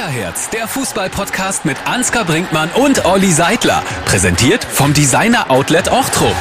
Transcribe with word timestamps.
Kickerherz, 0.00 0.48
der 0.48 0.66
Fußball-Podcast 0.66 1.66
mit 1.66 1.76
Ansgar 1.86 2.24
Brinkmann 2.24 2.70
und 2.70 3.04
Olli 3.04 3.30
Seidler. 3.30 3.82
Präsentiert 4.06 4.64
vom 4.64 4.94
Designer 4.94 5.50
Outlet 5.50 5.92
Ochtrup. 5.92 6.34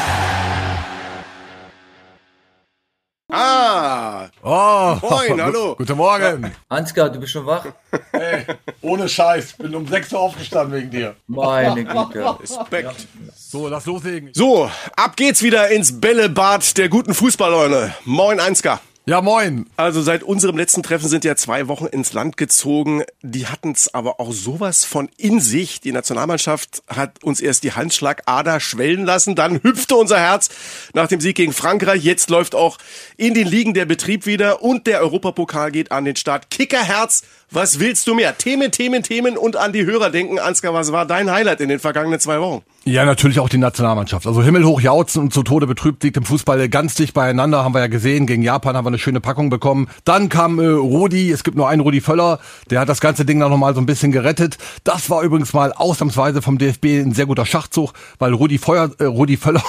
Ah, 3.30 4.30
Oh, 4.42 4.96
Moin, 5.02 5.42
hallo. 5.42 5.76
Guten 5.76 5.98
Morgen. 5.98 6.56
Ansgar, 6.70 7.10
du 7.10 7.20
bist 7.20 7.34
schon 7.34 7.46
wach? 7.46 7.66
Ey, 8.14 8.46
ohne 8.82 9.10
Scheiß, 9.10 9.54
bin 9.58 9.76
um 9.76 9.86
6 9.86 10.14
Uhr 10.14 10.20
aufgestanden 10.22 10.80
wegen 10.80 10.90
dir. 10.90 11.16
Meine 11.28 11.84
Güte. 11.84 12.40
Respekt. 12.40 13.08
So, 13.36 13.68
lass 13.68 13.86
loslegen. 13.86 14.30
So, 14.34 14.72
ab 14.96 15.18
geht's 15.18 15.44
wieder 15.44 15.68
ins 15.70 16.00
Bällebad 16.00 16.78
der 16.78 16.88
guten 16.88 17.14
Fußballleute. 17.14 17.94
Moin, 18.06 18.40
Einska. 18.40 18.80
Ja, 19.10 19.22
moin. 19.22 19.66
Also 19.76 20.04
seit 20.04 20.22
unserem 20.22 20.56
letzten 20.56 20.84
Treffen 20.84 21.10
sind 21.10 21.26
ja 21.26 21.36
zwei 21.36 21.68
Wochen 21.68 21.88
ins 21.88 22.14
Land 22.14 22.38
gezogen. 22.38 23.02
Die 23.24 23.48
hatten's 23.48 23.92
aber 23.92 24.20
auch 24.20 24.32
sowas 24.32 24.86
von 24.86 25.10
in 25.18 25.40
sich. 25.40 25.82
Die 25.82 25.92
Nationalmannschaft 25.92 26.84
hat 26.88 27.24
uns 27.24 27.42
erst 27.42 27.64
die 27.64 27.72
Handschlagader 27.72 28.60
schwellen 28.60 29.06
lassen, 29.06 29.34
dann 29.34 29.64
hüpfte 29.64 29.96
unser 29.96 30.20
Herz 30.20 30.50
nach 30.94 31.08
dem 31.08 31.22
Sieg 31.22 31.38
gegen 31.38 31.54
Frankreich. 31.54 32.04
Jetzt 32.04 32.30
läuft 32.30 32.54
auch 32.54 32.78
in 33.18 33.34
den 33.34 33.48
Ligen 33.48 33.74
der 33.74 33.86
Betrieb 33.86 34.28
wieder 34.28 34.62
und 34.62 34.86
der 34.86 35.02
Europapokal 35.02 35.72
geht 35.72 35.92
an 35.92 36.06
den 36.06 36.16
Start. 36.16 36.52
Kickerherz, 36.52 37.24
was 37.52 37.80
willst 37.80 38.08
du 38.08 38.14
mehr? 38.14 38.38
Themen, 38.38 38.72
Themen, 38.72 39.02
Themen 39.02 39.38
und 39.38 39.56
an 39.56 39.74
die 39.74 39.86
Hörer 39.86 40.12
denken. 40.12 40.38
Ansgar, 40.40 40.74
was 40.74 40.92
war 40.92 41.06
dein 41.06 41.32
Highlight 41.32 41.62
in 41.62 41.70
den 41.70 41.80
vergangenen 41.80 42.20
zwei 42.20 42.40
Wochen? 42.40 42.64
Ja, 42.86 43.06
natürlich 43.06 43.40
auch 43.40 43.50
die 43.50 43.58
Nationalmannschaft. 43.58 44.26
Also 44.26 44.42
himmelhoch 44.42 44.82
jauzen 44.82 45.24
und 45.24 45.34
zu 45.34 45.44
Tode 45.44 45.68
betrübt 45.68 46.04
liegt 46.04 46.18
im 46.18 46.24
Fußball 46.24 46.70
ganz 46.70 46.96
dicht 46.96 47.14
beieinander, 47.14 47.64
haben 47.64 47.74
wir 47.74 47.82
ja 47.82 47.88
gesehen. 47.88 48.26
Gegen 48.26 48.42
Japan 48.42 48.76
haben 48.76 48.86
wir 48.86 48.90
eine 48.90 49.00
schöne 49.00 49.20
Packung 49.20 49.50
bekommen. 49.50 49.88
Dann 50.06 50.30
kam 50.30 50.60
äh, 50.60 50.66
Rudi, 50.66 51.30
es 51.32 51.44
gibt 51.44 51.58
nur 51.58 51.68
einen 51.68 51.82
Rudi 51.82 52.02
Völler, 52.02 52.40
der 52.70 52.80
hat 52.80 52.90
das 52.90 53.02
ganze 53.02 53.26
Ding 53.26 53.40
dann 53.40 53.52
nochmal 53.52 53.76
so 53.76 53.82
ein 53.82 53.86
bisschen 53.86 54.12
gerettet. 54.12 54.58
Das 54.84 55.10
war 55.10 55.24
übrigens 55.24 55.54
mal 55.54 55.74
ausnahmsweise 55.74 56.42
vom 56.42 56.58
DFB 56.58 56.86
ein 56.86 57.14
sehr 57.14 57.26
guter 57.26 57.46
Schachzug, 57.46 57.94
weil 58.18 58.34
Rudi 58.34 58.58
Feuer, 58.58 58.90
äh, 58.98 59.06
Rudi 59.06 59.38
Völler, 59.38 59.64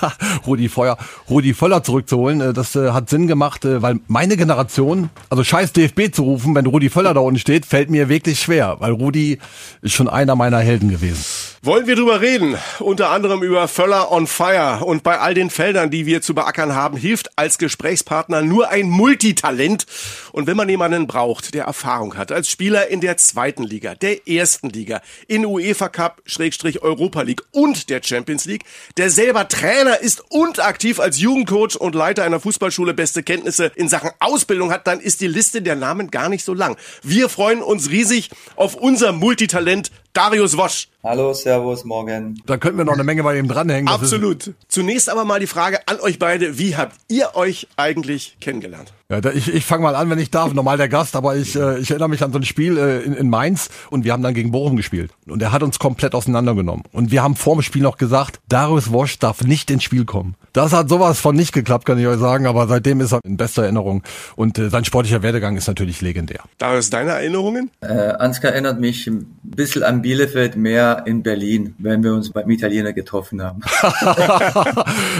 Rudi 0.46 0.68
Feuer, 0.68 0.96
Rudi 1.28 1.54
Völler 1.54 1.82
zurückzuholen, 1.82 2.40
äh, 2.40 2.52
das 2.52 2.74
äh, 2.74 2.90
hat 2.90 3.10
Sinn 3.10 3.26
gemacht, 3.26 3.64
äh, 3.64 3.82
weil 3.82 4.00
meine 4.08 4.36
Generation, 4.36 5.10
also 5.28 5.44
scheiß 5.44 5.72
DFB 5.72 6.12
zu 6.12 6.22
rufen, 6.22 6.54
wenn 6.54 6.66
Rudi 6.66 6.88
Völler 6.88 7.14
da 7.16 7.20
unten 7.22 7.38
steht, 7.38 7.66
fällt 7.66 7.90
mir 7.90 8.08
wirklich 8.08 8.40
schwer, 8.40 8.76
weil 8.78 8.92
Rudi 8.92 9.38
ist 9.82 9.94
schon 9.94 10.08
einer 10.08 10.36
meiner 10.36 10.58
Helden 10.60 10.90
gewesen. 10.90 11.24
Wollen 11.62 11.86
wir 11.86 11.96
drüber 11.96 12.20
reden? 12.20 12.58
Unter 12.80 13.08
anderem 13.08 13.42
über 13.42 13.66
Völler 13.66 14.12
on 14.12 14.26
Fire. 14.26 14.84
Und 14.84 15.02
bei 15.02 15.18
all 15.18 15.32
den 15.32 15.48
Feldern, 15.48 15.90
die 15.90 16.04
wir 16.04 16.20
zu 16.20 16.34
beackern 16.34 16.74
haben, 16.74 16.98
hilft 16.98 17.38
als 17.38 17.56
Gesprächspartner 17.56 18.42
nur 18.42 18.68
ein 18.68 18.90
Multitalent. 18.90 19.86
Und 20.32 20.46
wenn 20.46 20.56
man 20.56 20.68
jemanden 20.68 21.06
braucht, 21.06 21.54
der 21.54 21.64
Erfahrung 21.64 22.16
hat, 22.18 22.30
als 22.30 22.50
Spieler 22.50 22.88
in 22.88 23.00
der 23.00 23.16
zweiten 23.16 23.62
Liga, 23.62 23.94
der 23.94 24.28
ersten 24.28 24.68
Liga, 24.68 25.00
in 25.28 25.46
UEFA 25.46 25.88
Cup, 25.88 26.20
Schrägstrich 26.26 26.82
Europa 26.82 27.22
League 27.22 27.42
und 27.52 27.88
der 27.88 28.02
Champions 28.02 28.44
League, 28.44 28.64
der 28.98 29.08
selber 29.08 29.48
Trainer 29.48 29.98
ist 30.00 30.22
und 30.28 30.60
aktiv 30.60 31.00
als 31.00 31.18
Jugendcoach 31.18 31.76
und 31.76 31.94
Leiter 31.94 32.24
einer 32.24 32.38
Fußballschule 32.38 32.92
beste 32.92 33.22
Kenntnisse 33.22 33.72
in 33.76 33.88
Sachen 33.88 34.10
Ausbildung 34.20 34.70
hat, 34.70 34.86
dann 34.86 35.00
ist 35.00 35.22
die 35.22 35.26
Liste 35.26 35.62
der 35.62 35.74
Namen 35.74 36.10
gar 36.10 36.28
nicht 36.28 36.44
so 36.44 36.52
lang. 36.52 36.76
Wir 37.02 37.30
freuen 37.30 37.62
uns 37.62 37.88
riesig 37.88 38.28
auf 38.56 38.74
unser 38.74 39.12
Multitalent 39.12 39.90
Darius 40.16 40.56
Wosch. 40.56 40.88
Hallo, 41.04 41.34
Servus, 41.34 41.84
morgen. 41.84 42.40
Da 42.46 42.56
könnten 42.56 42.78
wir 42.78 42.86
noch 42.86 42.94
eine 42.94 43.04
Menge 43.04 43.22
bei 43.22 43.38
ihm 43.38 43.48
dranhängen. 43.48 43.86
Absolut. 43.86 44.54
Zunächst 44.66 45.10
aber 45.10 45.26
mal 45.26 45.40
die 45.40 45.46
Frage 45.46 45.86
an 45.86 46.00
euch 46.00 46.18
beide. 46.18 46.56
Wie 46.58 46.74
habt 46.74 46.96
ihr 47.08 47.34
euch 47.34 47.68
eigentlich 47.76 48.38
kennengelernt? 48.40 48.94
Ja, 49.08 49.20
da, 49.20 49.30
ich, 49.30 49.52
ich 49.54 49.64
fange 49.64 49.84
mal 49.84 49.94
an, 49.94 50.10
wenn 50.10 50.18
ich 50.18 50.30
darf. 50.30 50.52
Normal 50.52 50.78
der 50.78 50.88
Gast, 50.88 51.14
aber 51.14 51.36
ich, 51.36 51.54
äh, 51.54 51.78
ich 51.78 51.90
erinnere 51.90 52.08
mich 52.08 52.24
an 52.24 52.32
so 52.32 52.38
ein 52.38 52.44
Spiel 52.44 52.76
äh, 52.76 53.02
in, 53.02 53.12
in 53.14 53.30
Mainz 53.30 53.68
und 53.90 54.04
wir 54.04 54.12
haben 54.12 54.22
dann 54.22 54.34
gegen 54.34 54.50
Bochum 54.50 54.76
gespielt. 54.76 55.12
Und 55.28 55.40
er 55.42 55.52
hat 55.52 55.62
uns 55.62 55.78
komplett 55.78 56.14
auseinandergenommen. 56.14 56.82
Und 56.92 57.12
wir 57.12 57.22
haben 57.22 57.36
vor 57.36 57.54
dem 57.54 57.62
Spiel 57.62 57.82
noch 57.82 57.98
gesagt, 57.98 58.40
Darius 58.48 58.90
Wosch 58.90 59.18
darf 59.20 59.42
nicht 59.44 59.70
ins 59.70 59.84
Spiel 59.84 60.04
kommen. 60.06 60.34
Das 60.52 60.72
hat 60.72 60.88
sowas 60.88 61.20
von 61.20 61.36
nicht 61.36 61.52
geklappt, 61.52 61.84
kann 61.84 61.98
ich 61.98 62.06
euch 62.06 62.18
sagen, 62.18 62.46
aber 62.46 62.66
seitdem 62.66 63.00
ist 63.00 63.12
er 63.12 63.20
in 63.24 63.36
bester 63.36 63.62
Erinnerung. 63.62 64.02
Und 64.34 64.58
äh, 64.58 64.70
sein 64.70 64.84
sportlicher 64.84 65.22
Werdegang 65.22 65.56
ist 65.56 65.68
natürlich 65.68 66.00
legendär. 66.00 66.40
Darius, 66.58 66.90
deine 66.90 67.10
Erinnerungen? 67.10 67.70
Äh, 67.82 67.92
Ansgar 67.92 68.52
erinnert 68.52 68.80
mich 68.80 69.06
ein 69.06 69.26
bisschen 69.44 69.84
an 69.84 70.02
Bielefeld, 70.02 70.56
mehr 70.56 71.02
in 71.06 71.22
Berlin, 71.22 71.74
wenn 71.78 72.02
wir 72.02 72.12
uns 72.12 72.30
beim 72.32 72.50
Italiener 72.50 72.92
getroffen 72.92 73.40
haben. 73.42 73.60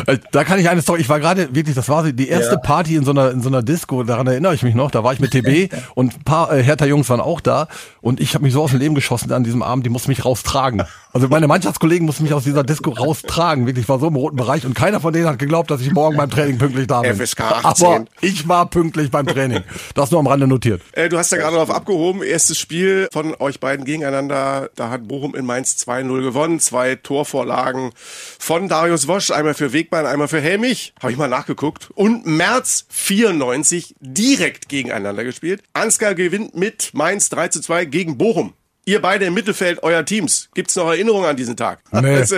Äh, 0.07 0.19
da 0.31 0.45
kann 0.45 0.59
ich 0.59 0.69
eine 0.69 0.83
Story, 0.83 1.01
ich 1.01 1.09
war 1.09 1.19
gerade 1.21 1.55
wirklich, 1.55 1.75
das 1.75 1.89
war 1.89 2.05
die 2.13 2.29
erste 2.29 2.55
Ja. 2.55 2.61
Party 2.61 2.97
in 2.97 3.05
so 3.05 3.11
einer 3.11 3.31
in 3.31 3.41
so 3.41 3.49
einer 3.49 3.63
Disco, 3.77 4.03
daran 4.05 4.27
erinnere 4.27 4.55
ich 4.55 4.63
mich 4.63 4.75
noch, 4.75 4.91
da 4.91 5.05
war 5.05 5.13
ich 5.13 5.21
mit 5.21 5.33
TB 5.33 5.71
und 5.95 6.17
ein 6.17 6.25
paar 6.25 6.51
äh, 6.51 6.63
Hertha 6.63 6.87
Jungs 6.87 7.11
waren 7.11 7.21
auch 7.21 7.43
da 7.43 7.69
und 8.01 8.21
ich 8.21 8.35
habe 8.35 8.43
mich 8.43 8.55
so 8.55 8.63
aus 8.63 8.71
dem 8.71 8.81
Leben 8.81 8.95
geschossen 8.95 9.31
an 9.33 9.45
diesem 9.45 9.63
Abend, 9.63 9.85
die 9.85 9.91
mussten 9.91 10.11
mich 10.11 10.25
raustragen. 10.25 10.83
Also 11.17 11.29
meine 11.29 11.47
Mannschaftskollegen 11.47 12.05
mussten 12.05 12.25
mich 12.25 12.35
aus 12.35 12.45
dieser 12.45 12.63
Disco 12.63 12.91
raustragen, 12.91 13.65
wirklich, 13.65 13.85
ich 13.85 13.89
war 13.89 13.99
so 13.99 14.09
im 14.09 14.17
roten 14.17 14.37
Bereich 14.37 14.67
und 14.67 14.75
keiner 14.75 15.01
von 15.01 15.15
denen 15.15 15.27
hat 15.27 15.39
geglaubt, 15.39 15.71
dass 15.71 15.81
ich 15.81 15.91
morgen 15.91 16.19
beim 16.19 16.29
Training 16.29 16.59
pünktlich 16.59 16.87
da 16.89 17.01
bin. 17.01 17.17
FSK 17.17 17.41
18. 17.41 17.87
Aber 17.87 18.05
ich 18.21 18.47
war 18.49 18.69
pünktlich 18.69 19.11
beim 19.11 19.27
Training. 19.27 19.63
Das 19.95 20.11
nur 20.11 20.21
am 20.21 20.27
Rande 20.27 20.47
notiert. 20.47 20.83
Äh, 20.93 21.09
du 21.09 21.17
hast 21.17 21.33
ja 21.33 21.39
gerade 21.39 21.55
darauf 21.55 21.71
abgehoben, 21.71 22.23
erstes 22.23 22.59
Spiel 22.59 23.09
von 23.11 23.35
euch 23.39 23.61
beiden 23.61 23.87
gegeneinander. 23.87 24.69
Da 24.77 24.91
hat 24.91 25.09
Bochum 25.09 25.35
in 25.35 25.47
Mainz 25.47 25.77
2-0 25.89 26.21
gewonnen. 26.21 26.61
Zwei 26.61 26.97
Torvorlagen 26.97 27.93
von 28.39 28.69
Darius 28.69 29.09
Wosch. 29.09 29.31
Einmal 29.31 29.55
für 29.55 29.73
Wegmann, 29.73 30.05
einmal 30.05 30.29
für 30.29 30.43
Helmich. 30.43 30.93
Habe 31.01 31.13
ich 31.13 31.19
mal 31.19 31.29
nachgeguckt. 31.29 31.89
Und 31.95 32.27
März 32.27 32.85
94 32.91 33.95
direkt 34.01 34.69
gegeneinander 34.69 35.25
gespielt. 35.25 35.63
Ansgar 35.73 36.15
gewinnt 36.15 36.55
mit 36.55 36.91
Mainz 36.93 37.31
3 37.31 37.49
zu 37.49 37.63
2 37.63 37.87
gegen 37.87 38.19
Bochum. 38.19 38.53
Ihr 38.89 39.03
beide 39.03 39.25
im 39.25 39.35
Mittelfeld, 39.35 39.83
euer 39.83 40.05
Teams. 40.05 40.49
Gibt's 40.55 40.77
noch 40.77 40.87
Erinnerungen 40.87 41.29
an 41.29 41.37
diesen 41.37 41.57
Tag? 41.57 41.81
Nee. 41.91 42.25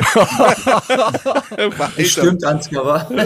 Stimmt, 2.04 2.44
Ansgar. 2.44 3.08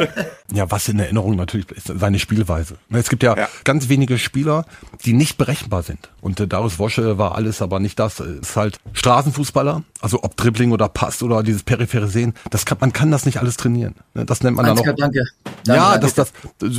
Ja, 0.55 0.71
was 0.71 0.87
in 0.87 0.99
Erinnerung 0.99 1.37
natürlich 1.37 1.71
ist 1.71 1.87
seine 1.99 2.19
Spielweise. 2.19 2.75
Es 2.91 3.09
gibt 3.09 3.23
ja, 3.23 3.35
Ja. 3.35 3.49
ganz 3.65 3.89
wenige 3.89 4.19
Spieler, 4.19 4.67
die 5.03 5.15
nicht 5.15 5.39
berechenbar 5.39 5.83
sind. 5.83 6.11
Und 6.21 6.41
äh, 6.41 6.47
Darius 6.47 6.79
Wosche 6.79 7.17
war 7.17 7.37
alles, 7.37 7.63
aber 7.63 7.81
nicht 7.81 7.99
das. 7.99 8.21
Ist 8.21 8.55
halt 8.55 8.79
Straßenfußballer, 8.93 9.83
also 10.03 10.23
ob 10.23 10.37
Dribbling 10.37 10.73
oder 10.73 10.91
Pass 10.91 11.23
oder 11.23 11.43
dieses 11.43 11.63
periphere 11.63 12.07
Sehen. 12.07 12.35
Das 12.51 12.67
kann, 12.67 12.77
man 12.83 12.93
kann 12.93 13.11
das 13.11 13.25
nicht 13.25 13.39
alles 13.39 13.57
trainieren. 13.57 13.95
Ne, 14.13 14.27
Das 14.27 14.43
nennt 14.43 14.59
man 14.59 14.67
dann 14.67 14.77
Ansgar, 14.77 14.93
auch. 14.93 14.99
danke. 14.99 15.25
Ja, 15.67 15.93
danke. 15.97 16.01
das, 16.01 16.15
das, 16.15 16.33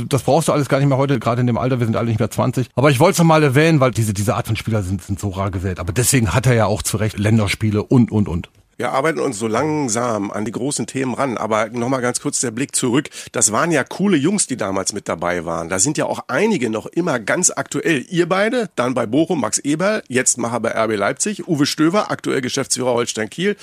das 0.08 0.22
brauchst 0.22 0.46
du 0.46 0.52
alles 0.52 0.68
gar 0.68 0.78
nicht 0.78 0.88
mehr 0.88 0.98
heute, 0.98 1.18
gerade 1.18 1.40
in 1.40 1.48
dem 1.48 1.58
Alter, 1.58 1.80
wir 1.80 1.86
sind 1.86 1.96
alle 1.96 2.06
nicht 2.06 2.20
mehr 2.20 2.30
20. 2.30 2.68
Aber 2.76 2.92
ich 2.92 3.00
wollte 3.00 3.14
es 3.14 3.18
noch 3.18 3.26
mal 3.26 3.42
erwähnen, 3.42 3.80
weil 3.80 3.90
diese, 3.90 4.14
diese 4.14 4.36
Art 4.36 4.46
von 4.46 4.54
Spieler 4.54 4.84
sind, 4.84 5.02
sind 5.02 5.18
so 5.18 5.30
rar 5.30 5.50
gesät. 5.50 5.80
Aber 5.80 5.92
deswegen 5.92 6.32
hat 6.34 6.46
er 6.46 6.54
ja 6.54 6.66
auch 6.66 6.82
zu 6.82 6.96
Recht 6.96 7.18
Länderspiele 7.18 7.82
und, 7.82 8.10
und, 8.10 8.28
und. 8.28 8.50
Wir 8.76 8.90
arbeiten 8.90 9.20
uns 9.20 9.38
so 9.38 9.46
langsam 9.46 10.32
an 10.32 10.44
die 10.44 10.50
großen 10.50 10.86
Themen 10.86 11.14
ran, 11.14 11.36
aber 11.36 11.68
nochmal 11.68 12.00
ganz 12.00 12.20
kurz 12.20 12.40
der 12.40 12.50
Blick 12.50 12.74
zurück. 12.74 13.08
Das 13.30 13.52
waren 13.52 13.70
ja 13.70 13.84
coole 13.84 14.16
Jungs, 14.16 14.48
die 14.48 14.56
damals 14.56 14.92
mit 14.92 15.08
dabei 15.08 15.44
waren. 15.44 15.68
Da 15.68 15.78
sind 15.78 15.96
ja 15.96 16.06
auch 16.06 16.24
einige 16.26 16.70
noch 16.70 16.86
immer 16.86 17.20
ganz 17.20 17.52
aktuell. 17.54 18.04
Ihr 18.10 18.28
beide, 18.28 18.70
dann 18.74 18.94
bei 18.94 19.06
Bochum 19.06 19.40
Max 19.40 19.58
Eberl, 19.58 20.02
jetzt 20.08 20.38
Macher 20.38 20.58
bei 20.58 20.70
RB 20.70 20.96
Leipzig, 20.96 21.46
Uwe 21.46 21.66
Stöver, 21.66 22.10
aktuell 22.10 22.40
Geschäftsführer 22.40 22.94
Holstein 22.94 23.30
Kiel. 23.30 23.56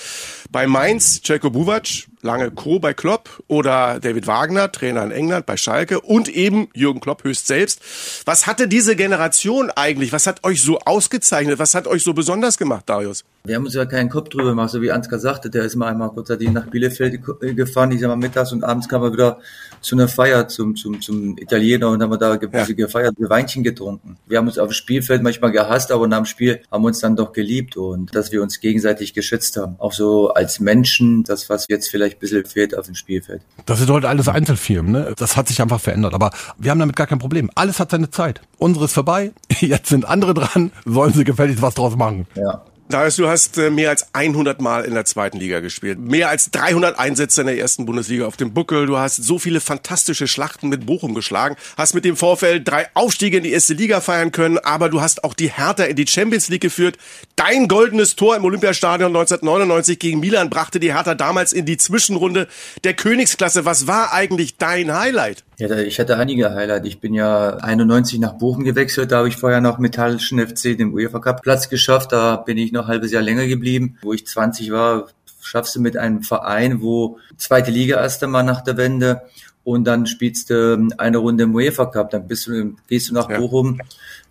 Bei 0.50 0.66
Mainz, 0.66 1.22
Celko 1.22 1.50
Buvac, 1.50 2.08
lange 2.24 2.52
Co. 2.52 2.80
bei 2.80 2.94
Klopp 2.94 3.42
oder 3.48 4.00
David 4.00 4.28
Wagner, 4.28 4.72
Trainer 4.72 5.04
in 5.04 5.12
England 5.12 5.46
bei 5.46 5.58
Schalke 5.58 6.02
und 6.02 6.30
eben 6.30 6.70
Jürgen 6.74 7.00
Klopp 7.00 7.24
höchst 7.24 7.48
selbst. 7.48 7.82
Was 8.26 8.48
hatte 8.48 8.68
diese 8.68 8.96
Generation 8.96 9.72
eigentlich? 9.76 10.12
Was 10.14 10.28
hat 10.28 10.44
euch 10.44 10.62
so 10.62 10.80
ausgezeichnet? 10.80 11.60
Was 11.60 11.76
hat 11.76 11.88
euch 11.88 12.04
so 12.04 12.14
besonders 12.14 12.58
gemacht, 12.58 12.84
Darius? 12.88 13.24
Wir 13.44 13.56
haben 13.56 13.66
uns 13.66 13.74
ja 13.74 13.86
keinen 13.86 14.10
Kopf 14.10 14.30
drüber 14.30 14.50
gemacht, 14.50 14.70
so 14.70 14.81
wie 14.81 14.92
Ansgar 14.92 15.20
sagte, 15.20 15.50
der 15.50 15.64
ist 15.64 15.76
mal 15.76 15.88
einmal 15.88 16.10
kurzzeitig 16.10 16.52
nach 16.52 16.68
Bielefeld 16.68 17.22
ge- 17.26 17.54
gefahren, 17.54 17.92
ich 17.92 18.00
sag 18.02 18.08
mal 18.10 18.16
mittags 18.16 18.52
und 18.52 18.64
abends 18.64 18.88
kam 18.88 19.02
er 19.02 19.14
wieder 19.14 19.40
zu 19.81 19.96
einer 19.96 20.08
Feier 20.08 20.47
zum, 20.47 20.75
zum, 20.75 21.02
zum 21.02 21.38
Italiener 21.38 21.90
und 21.90 22.02
haben 22.02 22.12
wir 22.12 22.18
da 22.18 22.36
ge 22.38 22.50
Ja. 22.52 22.66
gefeiert, 22.66 23.16
wir 23.18 23.30
Weinchen 23.30 23.64
getrunken. 23.64 24.18
Wir 24.28 24.38
haben 24.38 24.47
uns 24.47 24.58
auf 24.58 24.69
dem 24.69 24.74
Spielfeld 24.74 25.24
manchmal 25.24 25.52
gehasst, 25.52 25.92
aber 25.92 26.08
nach 26.08 26.18
dem 26.18 26.25
Spiel 26.25 26.62
haben 26.72 26.84
wir 26.84 26.88
uns 26.88 27.00
dann 27.00 27.16
doch 27.16 27.33
geliebt 27.33 27.78
und 27.78 28.16
dass 28.16 28.31
wir 28.31 28.42
uns 28.42 28.60
gegenseitig 28.60 29.13
geschützt 29.13 29.57
haben. 29.57 29.75
Auch 29.80 29.94
so 29.94 30.30
als 30.33 30.60
Menschen, 30.60 31.24
das 31.24 31.50
was 31.50 31.66
jetzt 31.68 31.89
vielleicht 31.89 32.18
ein 32.18 32.19
bisschen 32.19 32.45
fehlt 32.45 32.78
auf 32.78 32.86
dem 32.86 32.95
Spielfeld. 32.95 33.42
Das 33.66 33.80
sind 33.80 33.89
heute 33.89 34.07
alles 34.10 34.28
Einzelfirmen, 34.28 34.92
ne? 34.92 35.13
Das 35.18 35.36
hat 35.36 35.48
sich 35.48 35.62
einfach 35.62 35.80
verändert. 35.80 36.13
Aber 36.13 36.31
wir 36.57 36.72
haben 36.72 36.80
damit 36.80 36.95
gar 36.95 37.07
kein 37.07 37.19
Problem. 37.19 37.50
Alles 37.56 37.80
hat 37.80 37.92
seine 37.92 38.10
Zeit. 38.10 38.42
Unsere 38.57 38.86
ist 38.86 38.94
vorbei. 38.94 39.31
Jetzt 39.60 39.89
sind 39.89 40.06
andere 40.06 40.33
dran. 40.33 40.72
Sollen 40.86 41.13
sie 41.13 41.24
gefälligst 41.24 41.62
was 41.62 41.74
draus 41.75 41.95
machen. 41.95 42.28
Ja. 42.36 42.63
Darius, 42.92 43.16
du 43.16 43.28
hast 43.28 43.58
äh, 43.58 43.70
mehr 43.70 43.90
als 43.90 44.14
100 44.14 44.62
Mal 44.62 44.86
in 44.86 44.94
der 44.94 45.06
zweiten 45.06 45.38
Liga 45.38 45.60
gespielt. 45.60 46.00
Mehr 46.00 46.30
als 46.30 46.52
300 46.52 47.00
Einsätze 47.00 47.42
in 47.42 47.48
der 47.48 47.58
ersten 47.58 47.86
Bundesliga 47.86 48.26
auf 48.26 48.38
dem 48.38 48.54
Buckel. 48.54 48.86
Du 48.86 48.98
hast 48.98 49.16
so 49.16 49.40
viele 49.40 49.62
fantastische 49.62 50.28
Schlachten 50.28 50.70
mit 50.70 50.86
Bochum 50.86 51.14
geschlagen. 51.14 51.56
Hast 51.78 51.96
mit 51.96 52.06
dem 52.06 52.16
Vorfeld 52.16 52.68
drei 52.68 52.88
Aufstiege 52.94 53.38
in 53.38 53.44
die 53.44 53.52
erste 53.52 53.74
Liga 53.74 54.02
feiern 54.02 54.32
können. 54.32 54.60
Aber 54.60 54.90
du 54.90 55.02
hast 55.02 55.24
auch 55.24 55.34
die 55.34 55.52
Hertha 55.52 55.84
in 55.84 55.96
die 55.96 56.08
Champions 56.08 56.50
League 56.50 56.62
geführt. 56.62 56.98
Dein 57.36 57.68
goldenes 57.68 58.16
Tor 58.16 58.36
im 58.36 58.46
Olympiastadion 58.46 59.08
1999 59.08 59.98
gegen 59.98 60.20
Milan 60.20 60.50
brachte 60.50 60.80
die 60.80 60.94
Hertha 60.94 61.16
damals 61.16 61.54
in 61.54 61.66
die 61.66 61.78
Zwischenrunde 61.78 62.48
der 62.84 62.94
Königsklasse. 62.94 63.66
Was 63.66 63.88
war 63.88 64.14
eigentlich 64.14 64.58
dein 64.58 64.94
Highlight? 64.94 65.44
Ja, 65.62 65.78
ich 65.78 66.00
hatte 66.00 66.18
einige 66.18 66.56
Highlights. 66.56 66.88
Ich 66.88 67.00
bin 67.00 67.13
ja 67.13 67.58
91 67.58 68.19
nach 68.19 68.34
Bochum 68.34 68.63
gewechselt. 68.63 69.12
Da 69.12 69.19
habe 69.19 69.28
ich 69.28 69.38
vorher 69.38 69.62
noch 69.62 69.78
Metallischen 69.78 70.40
FC 70.40 70.75
den 70.75 70.92
UEFA 70.92 71.19
Cup 71.19 71.44
Platz 71.44 71.69
geschafft. 71.69 72.12
Da 72.12 72.38
bin 72.38 72.58
ich 72.58 72.72
noch 72.72 72.86
ein 72.86 72.88
halbes 72.88 73.12
Jahr 73.12 73.22
länger 73.22 73.46
geblieben. 73.46 73.98
Wo 74.02 74.12
ich 74.12 74.25
20 74.25 74.72
war, 74.72 75.08
schaffst 75.40 75.75
du 75.75 75.81
mit 75.81 75.98
einem 75.98 76.24
Verein, 76.24 76.81
wo 76.81 77.19
zweite 77.38 77.69
Liga 77.69 77.98
erst 77.98 78.24
einmal 78.24 78.44
nach 78.44 78.62
der 78.62 78.78
Wende 78.78 79.22
und 79.63 79.84
dann 79.86 80.08
spielst 80.08 80.50
du 80.50 80.90
eine 80.98 81.18
Runde 81.18 81.44
im 81.44 81.54
UEFA 81.54 81.86
Cup. 81.86 82.10
Dann 82.10 82.28
bist 82.28 82.48
du, 82.48 82.75
gehst 82.88 83.10
du 83.10 83.14
nach 83.14 83.30
ja. 83.30 83.38
Bochum, 83.38 83.80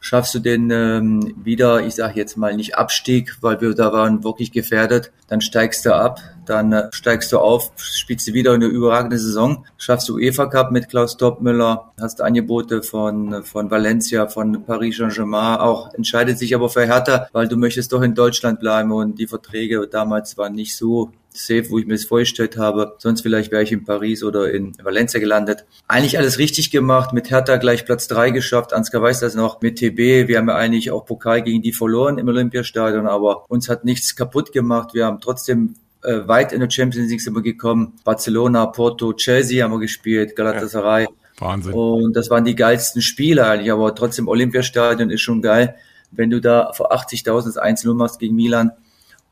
schaffst 0.00 0.34
du 0.34 0.38
den 0.38 0.70
ähm, 0.70 1.34
wieder, 1.44 1.86
ich 1.86 1.94
sage 1.94 2.14
jetzt 2.16 2.36
mal 2.36 2.56
nicht 2.56 2.76
Abstieg, 2.76 3.36
weil 3.40 3.60
wir 3.60 3.74
da 3.74 3.92
waren 3.92 4.24
wirklich 4.24 4.50
gefährdet. 4.50 5.12
Dann 5.28 5.40
steigst 5.40 5.86
du 5.86 5.94
ab, 5.94 6.20
dann 6.46 6.72
äh, 6.72 6.88
steigst 6.90 7.30
du 7.32 7.38
auf, 7.38 7.70
spielst 7.76 8.26
du 8.26 8.32
wieder 8.32 8.52
eine 8.52 8.66
überragende 8.66 9.18
Saison, 9.18 9.66
schaffst 9.76 10.08
du 10.08 10.16
UEFA 10.16 10.46
Cup 10.46 10.72
mit 10.72 10.88
Klaus 10.88 11.16
Doppmüller, 11.16 11.92
hast 12.00 12.20
Angebote 12.20 12.82
von, 12.82 13.44
von 13.44 13.70
Valencia, 13.70 14.26
von 14.26 14.64
Paris 14.64 14.96
Saint-Germain, 14.96 15.58
auch 15.58 15.92
entscheidet 15.94 16.38
sich 16.38 16.54
aber 16.54 16.68
für 16.68 16.86
Hertha, 16.86 17.28
weil 17.32 17.46
du 17.46 17.56
möchtest 17.56 17.92
doch 17.92 18.02
in 18.02 18.14
Deutschland 18.14 18.58
bleiben 18.60 18.90
und 18.90 19.18
die 19.18 19.26
Verträge 19.26 19.86
damals 19.86 20.36
waren 20.38 20.54
nicht 20.54 20.74
so 20.74 21.12
safe, 21.32 21.70
wo 21.70 21.78
ich 21.78 21.86
mir 21.86 21.94
das 21.94 22.04
vorgestellt 22.04 22.56
habe. 22.56 22.94
Sonst 22.98 23.22
vielleicht 23.22 23.50
wäre 23.50 23.62
ich 23.62 23.72
in 23.72 23.84
Paris 23.84 24.22
oder 24.22 24.52
in 24.52 24.72
Valencia 24.82 25.20
gelandet. 25.20 25.64
Eigentlich 25.88 26.18
alles 26.18 26.38
richtig 26.38 26.70
gemacht, 26.70 27.12
mit 27.12 27.30
Hertha 27.30 27.56
gleich 27.56 27.84
Platz 27.84 28.08
drei 28.08 28.30
geschafft. 28.30 28.72
Ansgar 28.72 29.02
weiß 29.02 29.20
das 29.20 29.34
noch, 29.34 29.60
mit 29.60 29.76
TB. 29.76 30.28
Wir 30.28 30.38
haben 30.38 30.48
ja 30.48 30.56
eigentlich 30.56 30.90
auch 30.90 31.06
Pokal 31.06 31.42
gegen 31.42 31.62
die 31.62 31.72
verloren 31.72 32.18
im 32.18 32.28
Olympiastadion, 32.28 33.06
aber 33.06 33.44
uns 33.48 33.68
hat 33.68 33.84
nichts 33.84 34.16
kaputt 34.16 34.52
gemacht. 34.52 34.94
Wir 34.94 35.06
haben 35.06 35.20
trotzdem 35.20 35.76
äh, 36.02 36.26
weit 36.26 36.52
in 36.52 36.60
der 36.60 36.70
Champions 36.70 37.10
League 37.10 37.20
sind 37.20 37.34
wir 37.34 37.42
gekommen. 37.42 37.94
Barcelona, 38.04 38.66
Porto, 38.66 39.12
Chelsea 39.12 39.62
haben 39.62 39.72
wir 39.72 39.80
gespielt, 39.80 40.36
Galatasaray. 40.36 41.06
Wahnsinn. 41.38 41.72
Und 41.72 42.14
das 42.14 42.30
waren 42.30 42.44
die 42.44 42.54
geilsten 42.54 43.02
Spiele 43.02 43.46
eigentlich, 43.46 43.72
aber 43.72 43.94
trotzdem 43.94 44.28
Olympiastadion 44.28 45.10
ist 45.10 45.22
schon 45.22 45.42
geil. 45.42 45.76
Wenn 46.10 46.30
du 46.30 46.40
da 46.40 46.72
vor 46.72 46.92
80.000 46.92 47.44
das 47.44 47.58
1-0 47.58 47.94
machst 47.94 48.18
gegen 48.18 48.34
Milan, 48.34 48.72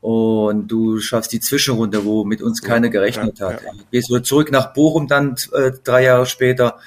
und 0.01 0.67
du 0.67 0.99
schaffst 0.99 1.33
die 1.33 1.39
Zwischenrunde, 1.39 2.05
wo 2.05 2.23
mit 2.23 2.41
uns 2.41 2.61
keiner 2.61 2.89
gerechnet 2.89 3.39
ja, 3.39 3.53
hat. 3.53 3.63
Ja. 3.63 3.71
Gehst 3.91 4.09
du 4.09 4.19
zurück 4.19 4.51
nach 4.51 4.73
Bochum 4.73 5.07
dann 5.07 5.35
äh, 5.53 5.71
drei 5.83 6.03
Jahre 6.03 6.25
später. 6.25 6.77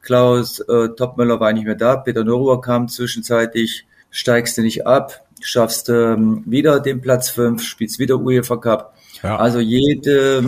Klaus 0.00 0.60
äh, 0.60 0.88
Topmöller 0.96 1.40
war 1.40 1.52
nicht 1.52 1.66
mehr 1.66 1.74
da, 1.74 1.96
Peter 1.96 2.24
Neuruhr 2.24 2.60
kam 2.60 2.88
zwischenzeitlich, 2.88 3.86
steigst 4.10 4.56
du 4.56 4.62
nicht 4.62 4.86
ab, 4.86 5.26
schaffst 5.40 5.88
ähm, 5.88 6.44
wieder 6.46 6.80
den 6.80 7.00
Platz 7.00 7.28
fünf, 7.28 7.62
spielst 7.62 7.98
wieder 7.98 8.16
UEFA 8.18 8.56
Cup. 8.56 8.94
Ja. 9.22 9.36
Also 9.36 9.58
jede 9.58 10.42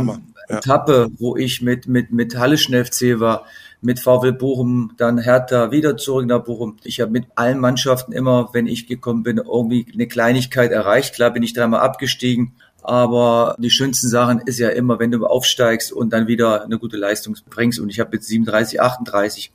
Etappe, 0.49 1.08
wo 1.19 1.37
ich 1.37 1.61
mit, 1.61 1.88
mit, 1.88 2.12
mit 2.12 2.37
Hallischen 2.37 2.84
FC 2.84 3.19
war, 3.19 3.44
mit 3.80 4.00
VW 4.00 4.32
Bochum, 4.32 4.92
dann 4.96 5.19
Hertha, 5.19 5.70
wieder 5.70 5.96
zurück 5.96 6.26
nach 6.26 6.42
Bochum. 6.42 6.76
Ich 6.82 7.00
habe 7.00 7.12
mit 7.12 7.26
allen 7.34 7.58
Mannschaften 7.58 8.12
immer, 8.12 8.50
wenn 8.52 8.66
ich 8.66 8.86
gekommen 8.86 9.22
bin, 9.22 9.38
irgendwie 9.38 9.86
eine 9.92 10.08
Kleinigkeit 10.08 10.72
erreicht. 10.72 11.14
Klar 11.14 11.32
bin 11.32 11.42
ich 11.42 11.52
dreimal 11.52 11.80
abgestiegen, 11.80 12.52
aber 12.82 13.54
die 13.58 13.70
schönsten 13.70 14.08
Sachen 14.08 14.40
ist 14.46 14.58
ja 14.58 14.70
immer, 14.70 14.98
wenn 14.98 15.10
du 15.10 15.25
aufsteigst 15.26 15.92
und 15.92 16.12
dann 16.12 16.26
wieder 16.26 16.64
eine 16.64 16.78
gute 16.78 16.96
Leistung 16.96 17.36
bringst. 17.48 17.78
Und 17.78 17.88
ich 17.90 18.00
habe 18.00 18.10
mit 18.12 18.25
37, 18.25 18.80
38 18.80 19.52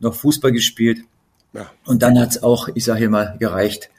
noch 0.00 0.14
Fußball 0.14 0.52
gespielt. 0.52 1.00
Ja. 1.54 1.70
Und 1.84 2.02
dann 2.02 2.18
hat's 2.18 2.42
auch, 2.42 2.68
ich 2.74 2.84
sage 2.84 3.00
hier 3.00 3.10
mal, 3.10 3.36
gereicht. 3.38 3.90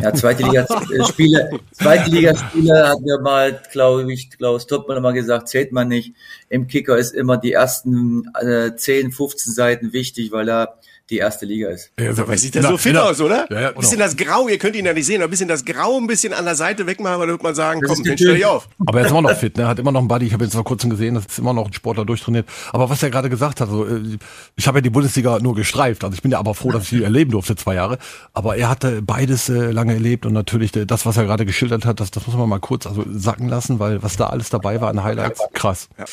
Ja, 0.00 0.12
zweite 0.12 0.42
Liga-Spiele, 0.42 1.60
zweite 1.70 2.10
Liga-Spiele 2.10 2.88
hat 2.88 3.00
mir 3.00 3.20
mal, 3.20 3.60
glaube 3.70 4.12
ich, 4.12 4.28
Klaus 4.30 4.66
Toppmann 4.66 5.00
mal 5.00 5.12
gesagt, 5.12 5.48
zählt 5.48 5.70
man 5.70 5.86
nicht. 5.86 6.14
Im 6.48 6.66
Kicker 6.66 6.98
ist 6.98 7.14
immer 7.14 7.36
die 7.36 7.52
ersten 7.52 8.28
äh, 8.40 8.74
10, 8.74 9.12
15 9.12 9.52
Seiten 9.52 9.92
wichtig, 9.92 10.32
weil 10.32 10.46
da 10.46 10.78
die 11.10 11.18
erste 11.18 11.44
Liga 11.44 11.68
ist. 11.68 11.90
Ja, 11.98 12.14
so, 12.14 12.24
sieht 12.34 12.56
das 12.56 12.66
so 12.66 12.78
fit 12.78 12.96
aus, 12.96 13.20
oder? 13.20 13.46
Ja, 13.50 13.60
ja, 13.60 13.68
ein 13.68 13.74
bisschen 13.74 13.98
das 13.98 14.16
Grau, 14.16 14.48
ihr 14.48 14.58
könnt 14.58 14.74
ihn 14.74 14.86
ja 14.86 14.94
nicht 14.94 15.04
sehen, 15.04 15.16
aber 15.16 15.28
ein 15.28 15.30
bisschen 15.30 15.48
das 15.48 15.64
Grau 15.64 15.98
ein 15.98 16.06
bisschen 16.06 16.32
an 16.32 16.46
der 16.46 16.54
Seite 16.54 16.86
wegmachen, 16.86 17.20
dann 17.20 17.28
wird 17.28 17.42
man 17.42 17.54
sagen, 17.54 17.80
das 17.82 17.90
komm, 17.90 18.02
den 18.04 18.16
stell 18.16 18.34
dich 18.34 18.46
auf. 18.46 18.68
Aber 18.86 19.00
er 19.00 19.04
ist 19.04 19.10
immer 19.10 19.22
noch 19.22 19.36
fit, 19.36 19.56
ne? 19.58 19.68
hat 19.74 19.78
immer 19.78 19.92
noch 19.92 20.00
einen 20.00 20.08
Buddy, 20.08 20.26
ich 20.26 20.32
habe 20.32 20.44
jetzt 20.44 20.54
vor 20.54 20.64
kurzem 20.64 20.90
gesehen, 20.90 21.14
das 21.14 21.26
ist 21.26 21.38
immer 21.38 21.52
noch 21.52 21.66
ein 21.66 21.72
Sportler 21.74 22.06
durchtrainiert. 22.06 22.48
Aber 22.72 22.88
was 22.88 23.02
er 23.02 23.10
gerade 23.10 23.28
gesagt 23.28 23.60
hat, 23.60 23.68
so, 23.68 23.84
äh, 23.84 24.18
ich 24.56 24.66
habe 24.66 24.78
ja 24.78 24.82
die 24.82 24.90
Bundesliga 24.90 25.38
nur 25.40 25.54
gestreift, 25.54 26.04
also 26.04 26.14
ich 26.14 26.22
bin 26.22 26.32
ja 26.32 26.38
aber 26.38 26.54
froh, 26.54 26.70
dass 26.70 26.84
ich 26.84 26.88
sie 26.88 27.02
erleben 27.02 27.32
durfte, 27.32 27.54
zwei 27.54 27.74
Jahre. 27.74 27.98
Aber 28.32 28.56
er 28.56 28.70
hatte 28.70 29.02
beides 29.02 29.50
äh, 29.50 29.70
lange 29.70 29.92
erlebt 29.92 30.24
und 30.24 30.32
natürlich 30.32 30.74
äh, 30.74 30.86
das, 30.86 31.04
was 31.04 31.18
er 31.18 31.24
gerade 31.24 31.44
geschildert 31.44 31.84
hat, 31.84 32.00
das, 32.00 32.12
das 32.12 32.26
muss 32.26 32.36
man 32.36 32.48
mal 32.48 32.60
kurz 32.60 32.86
also 32.86 33.04
sacken 33.12 33.48
lassen, 33.48 33.78
weil 33.78 34.02
was 34.02 34.16
da 34.16 34.28
alles 34.28 34.48
dabei 34.48 34.80
war 34.80 34.88
an 34.88 35.04
Highlights, 35.04 35.42
krass. 35.52 35.88
Ja. 35.98 36.04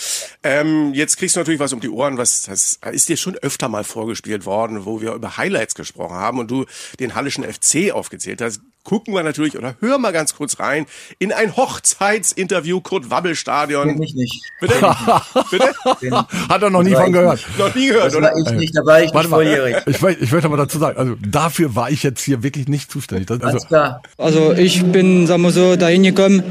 Ähm, 0.44 0.94
jetzt 0.94 1.18
kriegst 1.18 1.36
du 1.36 1.40
natürlich 1.40 1.60
was 1.62 1.72
um 1.72 1.80
die 1.80 1.90
Ohren, 1.90 2.18
was 2.18 2.44
das 2.44 2.80
ist 2.92 3.10
dir 3.10 3.18
schon 3.18 3.36
öfter 3.36 3.70
mal 3.70 3.84
vorgespielt 3.84 4.46
worden, 4.46 4.81
wo 4.86 5.02
wir 5.02 5.14
über 5.14 5.38
Highlights 5.38 5.76
gesprochen 5.76 6.16
haben 6.16 6.40
und 6.40 6.50
du 6.50 6.66
den 7.00 7.16
Hallischen 7.16 7.44
FC 7.44 7.92
aufgezählt 7.92 8.42
hast, 8.42 8.62
gucken 8.84 9.14
wir 9.14 9.24
natürlich 9.24 9.58
oder 9.58 9.76
hören 9.80 10.02
mal 10.02 10.12
ganz 10.12 10.36
kurz 10.36 10.60
rein 10.60 10.86
in 11.20 11.32
ein 11.32 11.56
Hochzeitsinterview 11.56 12.82
Kurt 12.82 13.10
Wabbel 13.10 13.36
Stadion. 13.36 13.88
Kenn 13.88 14.02
ich 14.02 14.16
nicht. 14.16 14.42
Bitte? 14.60 14.74
Bitte? 15.52 15.72
Den 16.02 16.16
Hat 16.16 16.62
er 16.62 16.70
noch 16.70 16.84
nie 16.84 16.96
von 16.96 17.12
gehört. 17.12 17.46
Noch 17.58 17.74
nie 17.76 17.88
gehört, 17.88 18.08
das 18.08 18.16
oder? 18.16 18.32
War 18.32 18.52
ich 18.52 18.58
nicht, 18.58 18.76
da 18.76 18.86
war 18.86 19.02
ich 19.02 19.14
Warte 19.14 19.28
nicht 19.28 19.36
volljährig. 19.36 19.76
Ich, 19.86 20.02
ich 20.02 20.32
möchte 20.32 20.46
aber 20.46 20.58
dazu 20.58 20.80
sagen, 20.80 20.98
also 20.98 21.16
dafür 21.22 21.76
war 21.76 21.92
ich 21.92 22.04
jetzt 22.04 22.24
hier 22.24 22.44
wirklich 22.44 22.68
nicht 22.68 22.92
zuständig. 22.92 23.28
Das, 23.28 23.42
also, 23.42 24.00
also 24.18 24.54
ich 24.54 24.84
bin, 24.84 25.28
sagen 25.28 25.44
wir 25.44 25.52
so, 25.52 25.76
dahin 25.76 26.04
gekommen, 26.04 26.44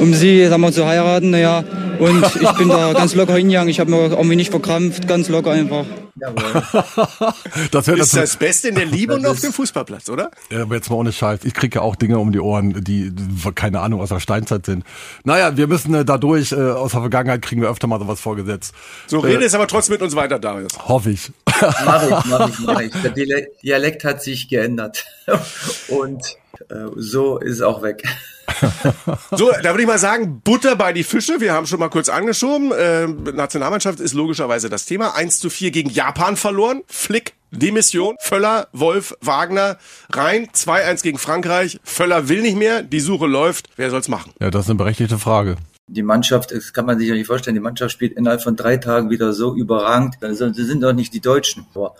um 0.00 0.14
sie, 0.14 0.46
sagen 0.46 0.62
wir, 0.62 0.72
zu 0.72 0.86
heiraten, 0.86 1.30
naja, 1.30 1.64
und 1.98 2.24
ich 2.40 2.52
bin 2.52 2.68
da 2.68 2.92
ganz 2.94 3.14
locker 3.14 3.36
hingegangen. 3.36 3.68
Ich 3.68 3.80
habe 3.80 3.90
mir 3.90 4.10
irgendwie 4.10 4.36
nicht 4.36 4.50
verkrampft, 4.50 5.06
ganz 5.06 5.28
locker 5.28 5.50
einfach. 5.52 5.84
das 7.70 7.88
ist 7.88 7.98
dazu. 7.98 8.16
das 8.16 8.36
Beste 8.36 8.68
in 8.68 8.74
der 8.74 8.86
Liebe 8.86 9.14
und 9.14 9.26
auf 9.26 9.40
dem 9.40 9.52
Fußballplatz, 9.52 10.08
oder? 10.08 10.30
Ja, 10.50 10.62
aber 10.62 10.76
jetzt 10.76 10.90
mal 10.90 10.96
ohne 10.96 11.12
Scheiß. 11.12 11.40
Ich 11.44 11.54
kriege 11.54 11.78
ja 11.78 11.82
auch 11.82 11.96
Dinge 11.96 12.18
um 12.18 12.32
die 12.32 12.40
Ohren, 12.40 12.84
die, 12.84 13.12
keine 13.54 13.80
Ahnung, 13.80 14.00
aus 14.00 14.08
der 14.08 14.20
Steinzeit 14.20 14.66
sind. 14.66 14.84
Naja, 15.24 15.56
wir 15.56 15.66
müssen 15.66 15.94
äh, 15.94 16.04
dadurch, 16.04 16.52
äh, 16.52 16.56
aus 16.56 16.92
der 16.92 17.00
Vergangenheit 17.00 17.42
kriegen 17.42 17.62
wir 17.62 17.70
öfter 17.70 17.86
mal 17.86 17.98
sowas 17.98 18.20
vorgesetzt. 18.20 18.74
So, 19.06 19.18
rede 19.18 19.42
äh, 19.42 19.46
es 19.46 19.54
aber 19.54 19.66
trotzdem 19.66 19.94
mit 19.94 20.02
uns 20.02 20.14
weiter, 20.16 20.38
Darius. 20.38 20.72
Hoffe 20.86 21.10
ich. 21.10 21.30
Mach 21.60 22.02
ich, 22.02 22.26
mach 22.26 22.48
ich, 22.48 22.58
mach 22.60 22.80
ich. 22.80 22.92
Der 23.02 23.10
Dialekt 23.62 24.04
hat 24.04 24.22
sich 24.22 24.48
geändert. 24.48 25.04
Und 25.88 26.22
äh, 26.68 26.86
so 26.96 27.38
ist 27.38 27.54
es 27.54 27.62
auch 27.62 27.82
weg. 27.82 28.02
so, 29.30 29.50
da 29.62 29.70
würde 29.70 29.82
ich 29.82 29.86
mal 29.86 29.98
sagen, 29.98 30.40
Butter 30.42 30.76
bei 30.76 30.92
die 30.92 31.04
Fische. 31.04 31.40
Wir 31.40 31.52
haben 31.52 31.66
schon 31.66 31.80
mal 31.80 31.88
kurz 31.88 32.08
angeschoben. 32.08 32.72
Äh, 32.72 33.06
Nationalmannschaft 33.06 34.00
ist 34.00 34.14
logischerweise 34.14 34.68
das 34.68 34.86
Thema. 34.86 35.14
1 35.14 35.40
zu 35.40 35.50
4 35.50 35.70
gegen 35.70 35.90
Japan 35.90 36.36
verloren. 36.36 36.82
Flick, 36.86 37.34
Demission. 37.50 38.16
Völler, 38.20 38.68
Wolf, 38.72 39.16
Wagner 39.20 39.78
rein. 40.12 40.48
2-1 40.48 41.02
gegen 41.02 41.18
Frankreich. 41.18 41.80
Völler 41.84 42.28
will 42.28 42.42
nicht 42.42 42.56
mehr. 42.56 42.82
Die 42.82 43.00
Suche 43.00 43.26
läuft. 43.26 43.68
Wer 43.76 43.90
soll's 43.90 44.08
machen? 44.08 44.32
Ja, 44.40 44.50
das 44.50 44.64
ist 44.64 44.70
eine 44.70 44.78
berechtigte 44.78 45.18
Frage. 45.18 45.56
Die 45.86 46.02
Mannschaft, 46.02 46.52
das 46.52 46.72
kann 46.72 46.86
man 46.86 46.98
sich 46.98 47.08
ja 47.08 47.14
nicht 47.14 47.26
vorstellen, 47.26 47.54
die 47.54 47.60
Mannschaft 47.60 47.92
spielt 47.92 48.14
innerhalb 48.14 48.42
von 48.42 48.56
drei 48.56 48.78
Tagen 48.78 49.10
wieder 49.10 49.34
so 49.34 49.54
überragend. 49.54 50.16
Das 50.20 50.38
sind 50.38 50.82
doch 50.82 50.94
nicht 50.94 51.12
die 51.12 51.20
Deutschen. 51.20 51.66
Aber, 51.74 51.94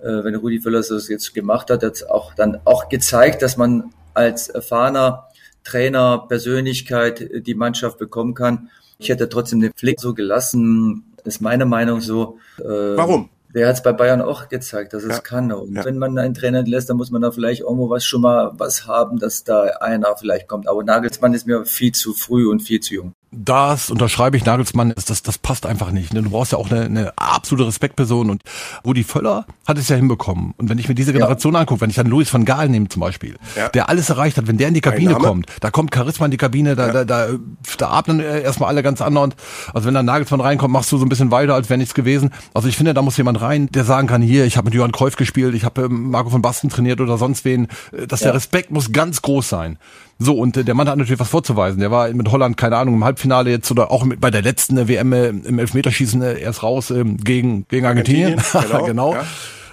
äh, 0.00 0.24
wenn 0.24 0.34
Rudi 0.34 0.60
Völler 0.60 0.82
das 0.82 1.08
jetzt 1.08 1.34
gemacht 1.34 1.70
hat, 1.70 1.82
hat 1.82 2.08
auch 2.08 2.34
dann 2.34 2.58
auch 2.64 2.88
gezeigt, 2.88 3.42
dass 3.42 3.56
man 3.56 3.92
als 4.14 4.48
erfahrener 4.48 5.27
Trainer, 5.64 6.26
Persönlichkeit 6.28 7.46
die 7.46 7.54
Mannschaft 7.54 7.98
bekommen 7.98 8.34
kann. 8.34 8.70
Ich 8.98 9.08
hätte 9.08 9.28
trotzdem 9.28 9.60
den 9.60 9.72
Flick 9.76 10.00
so 10.00 10.14
gelassen, 10.14 11.14
ist 11.24 11.40
meine 11.40 11.66
Meinung 11.66 12.00
so. 12.00 12.38
Äh, 12.58 12.64
Warum? 12.64 13.30
Der 13.54 13.68
hat 13.68 13.76
es 13.76 13.82
bei 13.82 13.92
Bayern 13.92 14.20
auch 14.20 14.48
gezeigt, 14.48 14.92
dass 14.92 15.04
es 15.04 15.16
ja. 15.16 15.20
kann. 15.20 15.52
Und 15.52 15.74
ja. 15.74 15.84
wenn 15.84 15.96
man 15.96 16.18
einen 16.18 16.34
Trainer 16.34 16.62
lässt, 16.62 16.90
dann 16.90 16.96
muss 16.96 17.10
man 17.10 17.22
da 17.22 17.30
vielleicht 17.30 17.62
irgendwo 17.62 17.88
was 17.88 18.04
schon 18.04 18.20
mal 18.20 18.52
was 18.58 18.86
haben, 18.86 19.18
dass 19.18 19.44
da 19.44 19.62
einer 19.80 20.14
vielleicht 20.16 20.48
kommt. 20.48 20.68
Aber 20.68 20.84
Nagelsmann 20.84 21.32
ist 21.32 21.46
mir 21.46 21.64
viel 21.64 21.92
zu 21.92 22.12
früh 22.12 22.48
und 22.48 22.60
viel 22.60 22.80
zu 22.80 22.94
jung. 22.94 23.14
Das 23.30 23.90
unterschreibe 23.90 24.36
ich 24.38 24.44
Nagelsmann, 24.44 24.94
das, 24.94 25.22
das 25.22 25.38
passt 25.38 25.66
einfach 25.66 25.90
nicht. 25.90 26.14
Ne? 26.14 26.22
Du 26.22 26.30
brauchst 26.30 26.52
ja 26.52 26.58
auch 26.58 26.70
eine, 26.70 26.84
eine 26.84 27.12
absolute 27.16 27.66
Respektperson 27.66 28.30
und 28.30 28.42
Rudi 28.86 29.04
Völler 29.04 29.44
hat 29.66 29.76
es 29.76 29.88
ja 29.88 29.96
hinbekommen. 29.96 30.54
Und 30.56 30.70
wenn 30.70 30.78
ich 30.78 30.88
mir 30.88 30.94
diese 30.94 31.12
Generation 31.12 31.52
ja. 31.52 31.60
angucke, 31.60 31.82
wenn 31.82 31.90
ich 31.90 31.96
dann 31.96 32.06
Louis 32.06 32.32
van 32.32 32.46
Gaal 32.46 32.70
nehme 32.70 32.88
zum 32.88 33.00
Beispiel, 33.00 33.36
ja. 33.54 33.68
der 33.68 33.90
alles 33.90 34.08
erreicht 34.08 34.38
hat, 34.38 34.46
wenn 34.46 34.56
der 34.56 34.68
in 34.68 34.74
die 34.74 34.80
Kabine 34.80 35.14
kommt, 35.14 35.46
da 35.60 35.70
kommt 35.70 35.94
Charisma 35.94 36.24
in 36.24 36.30
die 36.30 36.38
Kabine, 36.38 36.74
da, 36.74 36.86
ja. 36.86 36.92
da, 36.92 37.04
da, 37.04 37.28
da 37.76 37.88
atmen 37.90 38.20
erstmal 38.20 38.70
alle 38.70 38.82
ganz 38.82 39.02
anders. 39.02 39.30
Also 39.74 39.86
wenn 39.86 39.94
dann 39.94 40.06
Nagelsmann 40.06 40.40
reinkommt, 40.40 40.72
machst 40.72 40.90
du 40.90 40.96
so 40.96 41.04
ein 41.04 41.08
bisschen 41.10 41.30
weiter, 41.30 41.54
als 41.54 41.68
wäre 41.68 41.78
nichts 41.78 41.94
gewesen. 41.94 42.30
Also 42.54 42.68
ich 42.68 42.76
finde, 42.76 42.94
da 42.94 43.02
muss 43.02 43.16
jemand 43.18 43.40
rein, 43.42 43.68
der 43.72 43.84
sagen 43.84 44.08
kann, 44.08 44.22
hier, 44.22 44.46
ich 44.46 44.56
habe 44.56 44.66
mit 44.66 44.74
Johann 44.74 44.92
Kreuf 44.92 45.16
gespielt, 45.16 45.54
ich 45.54 45.64
habe 45.64 45.82
ähm, 45.82 46.10
Marco 46.10 46.30
von 46.30 46.40
Basten 46.40 46.70
trainiert 46.70 47.00
oder 47.00 47.18
sonst 47.18 47.44
wen. 47.44 47.68
Äh, 47.92 48.06
dass 48.06 48.20
der 48.20 48.34
Respekt 48.34 48.70
muss 48.70 48.92
ganz 48.92 49.22
groß 49.22 49.48
sein. 49.48 49.78
So, 50.18 50.34
und 50.36 50.56
äh, 50.56 50.64
der 50.64 50.74
Mann 50.74 50.88
hat 50.88 50.96
natürlich 50.98 51.20
was 51.20 51.28
vorzuweisen. 51.28 51.78
Der 51.80 51.90
war 51.90 52.08
mit 52.08 52.30
Holland, 52.30 52.56
keine 52.56 52.76
Ahnung, 52.76 52.94
im 52.94 53.04
Halbfinale 53.04 53.50
jetzt 53.50 53.70
oder 53.70 53.90
auch 53.90 54.04
mit, 54.04 54.20
bei 54.20 54.30
der 54.30 54.42
letzten 54.42 54.76
äh, 54.76 54.88
WM 54.88 55.12
äh, 55.12 55.28
im 55.28 55.58
Elfmeterschießen 55.58 56.20
äh, 56.22 56.40
erst 56.40 56.62
raus 56.62 56.90
äh, 56.90 57.04
gegen, 57.04 57.66
gegen 57.68 57.86
Argentinien. 57.86 58.38
Argentinien 58.38 58.68
genau. 58.70 58.84
genau. 58.84 59.14
Ja. 59.14 59.24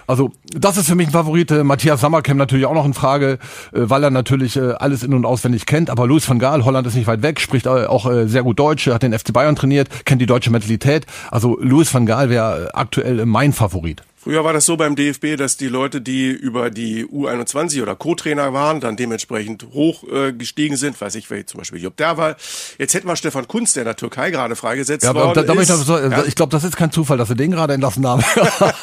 Also 0.07 0.31
das 0.45 0.77
ist 0.77 0.87
für 0.87 0.93
mich 0.93 1.07
ein 1.07 1.13
Favorit. 1.13 1.49
Matthias 1.63 1.99
Sammer 1.99 2.21
käme 2.21 2.37
natürlich 2.37 2.67
auch 2.67 2.75
noch 2.75 2.85
in 2.85 2.93
Frage, 2.93 3.39
weil 3.71 4.03
er 4.03 4.11
natürlich 4.11 4.61
alles 4.61 5.01
in- 5.01 5.15
und 5.15 5.25
auswendig 5.25 5.65
kennt. 5.65 5.89
Aber 5.89 6.05
Louis 6.05 6.29
van 6.29 6.37
Gaal, 6.37 6.63
Holland 6.63 6.85
ist 6.85 6.93
nicht 6.93 7.07
weit 7.07 7.23
weg, 7.23 7.39
spricht 7.39 7.67
auch 7.67 8.07
sehr 8.25 8.43
gut 8.43 8.59
Deutsch, 8.59 8.85
hat 8.85 9.01
den 9.01 9.17
FC 9.17 9.33
Bayern 9.33 9.55
trainiert, 9.55 10.05
kennt 10.05 10.21
die 10.21 10.27
deutsche 10.27 10.51
Mentalität. 10.51 11.07
Also 11.31 11.57
Louis 11.59 11.91
van 11.91 12.05
Gaal 12.05 12.29
wäre 12.29 12.69
aktuell 12.75 13.25
mein 13.25 13.51
Favorit. 13.51 14.03
Früher 14.25 14.43
war 14.43 14.53
das 14.53 14.65
so 14.65 14.75
beim 14.75 14.95
DFB, 14.95 15.37
dass 15.37 15.55
die 15.55 15.67
Leute, 15.67 16.01
die 16.01 16.31
über 16.31 16.71
die 16.71 17.05
U21 17.05 17.83
oder 17.83 17.95
Co-Trainer 17.95 18.53
waren, 18.53 18.79
dann 18.79 18.97
dementsprechend 18.97 19.67
hoch 19.71 20.03
äh, 20.11 20.33
gestiegen 20.33 20.77
sind, 20.77 20.99
weiß 20.99 21.13
ich, 21.13 21.27
zum 21.45 21.59
Beispiel 21.59 21.79
Job 21.79 21.95
Derwal. 21.95 22.35
Jetzt 22.79 22.95
hätten 22.95 23.07
wir 23.07 23.15
Stefan 23.17 23.47
Kunz, 23.47 23.73
der 23.73 23.83
in 23.83 23.85
der 23.85 23.95
Türkei 23.95 24.31
gerade 24.31 24.55
freigesetzt 24.55 25.03
ja, 25.03 25.13
worden 25.13 25.45
da, 25.45 25.53
ist. 25.53 25.69
Ich, 25.69 25.87
ja? 25.87 26.23
ich 26.25 26.33
glaube, 26.33 26.49
das 26.49 26.63
ist 26.63 26.75
kein 26.75 26.91
Zufall, 26.91 27.19
dass 27.19 27.27
sie 27.27 27.35
den 27.35 27.51
gerade 27.51 27.73
entlassen 27.73 28.07
haben. 28.07 28.23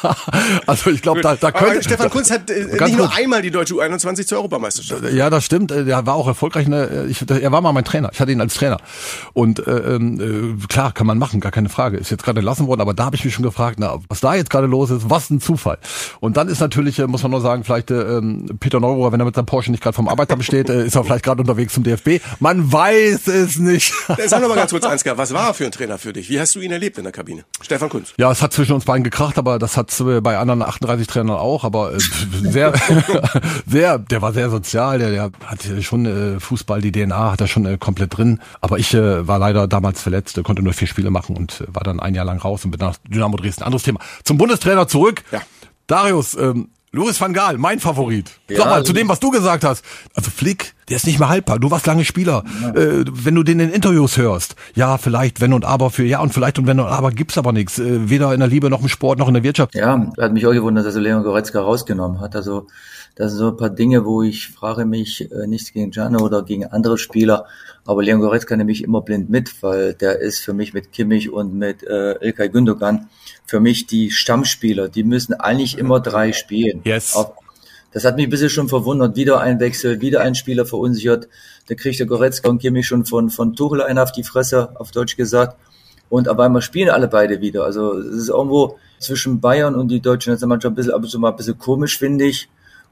also 0.65 0.89
ich 0.91 1.01
glaube, 1.01 1.19
da, 1.19 1.35
da 1.35 1.51
könnte... 1.51 1.71
Aber 1.71 1.83
Stefan 1.83 2.09
Kunz 2.09 2.31
hat 2.31 2.49
äh, 2.49 2.81
nicht 2.81 2.97
nur 2.97 3.13
einmal 3.13 3.41
die 3.41 3.51
deutsche 3.51 3.73
U21 3.73 4.25
zur 4.25 4.37
Europameisterschaft. 4.37 5.11
Ja, 5.11 5.29
das 5.29 5.43
stimmt. 5.43 5.71
Der 5.71 6.05
war 6.05 6.15
auch 6.15 6.27
erfolgreich. 6.27 6.69
Ne? 6.69 7.07
Ich, 7.09 7.29
er 7.29 7.51
war 7.51 7.59
mal 7.59 7.73
mein 7.73 7.83
Trainer. 7.83 8.11
Ich 8.13 8.21
hatte 8.21 8.31
ihn 8.31 8.39
als 8.39 8.53
Trainer. 8.53 8.77
Und 9.33 9.67
äh, 9.67 9.95
ähm, 9.95 10.55
äh, 10.63 10.67
klar, 10.67 10.93
kann 10.93 11.05
man 11.05 11.17
machen, 11.17 11.41
gar 11.41 11.51
keine 11.51 11.67
Frage. 11.67 11.97
Ist 11.97 12.11
jetzt 12.11 12.23
gerade 12.23 12.39
entlassen 12.39 12.67
worden, 12.67 12.79
aber 12.79 12.93
da 12.93 13.03
habe 13.03 13.17
ich 13.17 13.25
mich 13.25 13.33
schon 13.33 13.43
gefragt, 13.43 13.77
na, 13.77 13.99
was 14.07 14.21
da 14.21 14.35
jetzt 14.35 14.49
gerade 14.49 14.67
los 14.67 14.89
ist, 14.89 15.09
was 15.09 15.32
ein 15.33 15.41
Zufall. 15.41 15.77
Und 16.19 16.37
dann 16.37 16.47
ist 16.47 16.59
natürlich, 16.59 16.99
äh, 16.99 17.07
muss 17.07 17.23
man 17.23 17.31
nur 17.31 17.41
sagen, 17.41 17.63
vielleicht 17.63 17.91
äh, 17.91 18.17
ähm, 18.17 18.57
Peter 18.59 18.79
Neururer, 18.79 19.11
wenn 19.11 19.19
er 19.19 19.25
mit 19.25 19.35
seinem 19.35 19.45
Porsche 19.45 19.71
nicht 19.71 19.83
gerade 19.83 19.95
vom 19.95 20.07
Arbeiter 20.07 20.35
besteht, 20.35 20.69
äh, 20.69 20.85
ist 20.85 20.95
er 20.95 21.03
vielleicht 21.03 21.25
gerade 21.25 21.41
unterwegs 21.41 21.73
zum 21.73 21.83
DFB. 21.83 22.21
Man 22.39 22.71
weiß 22.71 23.27
es 23.27 23.57
nicht. 23.57 23.93
Sag 24.27 24.41
noch 24.41 24.49
mal 24.49 24.55
ganz 24.55 24.71
kurz, 24.71 24.85
Ansgar, 24.85 25.17
was 25.17 25.33
war 25.33 25.49
er 25.49 25.53
für 25.53 25.65
ein 25.65 25.71
Trainer 25.71 25.97
für 25.97 26.13
dich? 26.13 26.29
Wie 26.29 26.39
hast 26.39 26.55
du 26.55 26.59
ihn 26.59 26.71
erlebt 26.71 26.97
in 26.97 27.03
der 27.03 27.13
Kabine? 27.13 27.43
Stefan 27.61 27.89
Kunz. 27.89 28.13
Ja, 28.17 28.31
es 28.31 28.41
hat 28.41 28.53
zwischen 28.53 28.73
uns 28.73 28.85
beiden 28.85 29.03
gekracht, 29.03 29.37
aber 29.37 29.59
das 29.59 29.77
hat 29.77 29.97
äh, 29.99 30.21
bei 30.21 30.37
anderen 30.37 30.61
38 30.61 31.07
Trainern 31.07 31.37
auch, 31.37 31.63
aber 31.63 31.93
äh, 31.93 31.99
sehr, 32.43 32.73
sehr, 33.67 33.99
der 33.99 34.21
war 34.21 34.33
sehr 34.33 34.49
sozial, 34.49 34.99
der, 34.99 35.11
der 35.11 35.31
hat 35.45 35.59
schon 35.81 36.05
äh, 36.05 36.39
Fußball, 36.39 36.81
die 36.81 36.91
DNA 36.91 37.31
hat 37.31 37.41
er 37.41 37.47
schon 37.47 37.65
äh, 37.65 37.77
komplett 37.77 38.17
drin. 38.17 38.39
Aber 38.61 38.77
ich 38.77 38.93
äh, 38.93 39.27
war 39.27 39.39
leider 39.39 39.67
damals 39.67 40.01
verletzt, 40.01 40.41
konnte 40.43 40.61
nur 40.61 40.73
vier 40.73 40.87
Spiele 40.87 41.09
machen 41.09 41.35
und 41.35 41.61
äh, 41.61 41.65
war 41.73 41.83
dann 41.83 41.99
ein 41.99 42.15
Jahr 42.15 42.25
lang 42.25 42.39
raus 42.39 42.65
und 42.65 42.71
bin 42.71 42.79
nach 42.79 42.97
Dynamo 43.07 43.37
Dresden. 43.37 43.63
Anderes 43.63 43.83
Thema. 43.83 43.99
Zum 44.23 44.37
Bundestrainer 44.37 44.87
zurück. 44.87 45.22
Ja. 45.31 45.41
Darius, 45.87 46.35
ähm, 46.35 46.69
Louis 46.91 47.19
van 47.19 47.33
Gaal, 47.33 47.57
mein 47.57 47.79
Favorit. 47.79 48.31
Ja, 48.49 48.57
Sag 48.57 48.65
mal, 48.67 48.85
zu 48.85 48.93
dem, 48.93 49.09
was 49.09 49.19
du 49.19 49.31
gesagt 49.31 49.63
hast. 49.63 49.83
Also 50.13 50.29
Flick, 50.29 50.75
der 50.89 50.97
ist 50.97 51.05
nicht 51.05 51.19
mehr 51.19 51.29
haltbar. 51.29 51.59
Du 51.59 51.71
warst 51.71 51.85
lange 51.87 52.05
Spieler. 52.05 52.43
Ja. 52.61 52.69
Äh, 52.73 53.05
wenn 53.11 53.35
du 53.35 53.43
den 53.43 53.59
in 53.59 53.71
Interviews 53.71 54.17
hörst, 54.17 54.55
ja, 54.75 54.97
vielleicht 54.97 55.41
wenn 55.41 55.53
und 55.53 55.65
aber 55.65 55.89
für 55.89 56.03
ja 56.03 56.19
und 56.19 56.33
vielleicht 56.33 56.59
und 56.59 56.67
wenn 56.67 56.79
und 56.79 56.87
aber 56.87 57.11
gibt's 57.11 57.37
aber 57.37 57.51
nichts. 57.51 57.79
Äh, 57.79 58.09
weder 58.09 58.33
in 58.33 58.39
der 58.39 58.49
Liebe 58.49 58.69
noch 58.69 58.81
im 58.81 58.89
Sport 58.89 59.19
noch 59.19 59.27
in 59.27 59.33
der 59.33 59.43
Wirtschaft. 59.43 59.75
Ja, 59.75 60.11
hat 60.19 60.33
mich 60.33 60.45
auch 60.47 60.53
gewundert, 60.53 60.85
dass 60.85 60.95
er 60.95 61.01
Leon 61.01 61.23
Goretzka 61.23 61.61
rausgenommen 61.61 62.19
hat. 62.19 62.35
Also 62.35 62.67
das 63.15 63.31
sind 63.31 63.39
so 63.39 63.49
ein 63.49 63.57
paar 63.57 63.69
Dinge, 63.69 64.05
wo 64.05 64.23
ich 64.23 64.49
frage 64.49 64.85
mich, 64.85 65.31
äh, 65.31 65.47
nichts 65.47 65.71
gegen 65.71 65.91
Gianni 65.91 66.17
oder 66.17 66.43
gegen 66.43 66.65
andere 66.65 66.97
Spieler, 66.97 67.45
aber 67.85 68.01
Leon 68.01 68.21
Goretzka 68.21 68.55
nehme 68.55 68.71
ich 68.71 68.83
immer 68.83 69.01
blind 69.01 69.29
mit, 69.29 69.61
weil 69.61 69.93
der 69.93 70.19
ist 70.19 70.39
für 70.39 70.53
mich 70.53 70.73
mit 70.73 70.91
Kimmich 70.91 71.29
und 71.31 71.53
mit 71.53 71.83
äh, 71.83 72.13
Ilkay 72.25 72.49
Gündogan 72.49 73.09
für 73.45 73.59
mich 73.59 73.87
die 73.87 74.09
Stammspieler. 74.09 74.89
Die 74.89 75.03
müssen 75.03 75.33
eigentlich 75.33 75.77
immer 75.77 75.99
drei 75.99 76.33
spielen. 76.33 76.81
Yes. 76.85 77.15
Auf, 77.15 77.33
das 77.93 78.05
hat 78.05 78.15
mich 78.15 78.25
ein 78.25 78.29
bisschen 78.29 78.49
schon 78.49 78.69
verwundert. 78.69 79.15
Wieder 79.15 79.39
ein 79.39 79.59
Wechsel, 79.59 80.01
wieder 80.01 80.21
ein 80.21 80.35
Spieler 80.35 80.65
verunsichert. 80.65 81.27
Da 81.67 81.75
kriegt 81.75 81.99
der 81.99 82.07
Goretzka 82.07 82.49
und 82.49 82.59
Kimmich 82.59 82.87
schon 82.87 83.05
von, 83.05 83.29
von 83.29 83.55
Tuchel 83.55 83.81
einen 83.81 83.99
auf 83.99 84.11
die 84.11 84.23
Fresse, 84.23 84.69
auf 84.79 84.91
Deutsch 84.91 85.15
gesagt. 85.15 85.57
Und 86.09 86.27
aber 86.27 86.45
einmal 86.45 86.61
spielen 86.61 86.89
alle 86.89 87.07
beide 87.07 87.39
wieder. 87.39 87.63
Also 87.63 87.97
es 87.97 88.15
ist 88.15 88.29
irgendwo 88.29 88.77
zwischen 88.99 89.39
Bayern 89.39 89.75
und 89.75 89.89
die 89.89 89.99
deutsche 89.99 90.31
Nationalmannschaft 90.31 90.73
ein 90.73 90.75
bisschen, 90.75 90.93
ab 90.93 91.01
und 91.03 91.09
zu 91.09 91.19
mal 91.19 91.29
ein 91.29 91.35
bisschen 91.35 91.57
komisch, 91.57 91.97
finde 91.97 92.25
ich. 92.25 92.49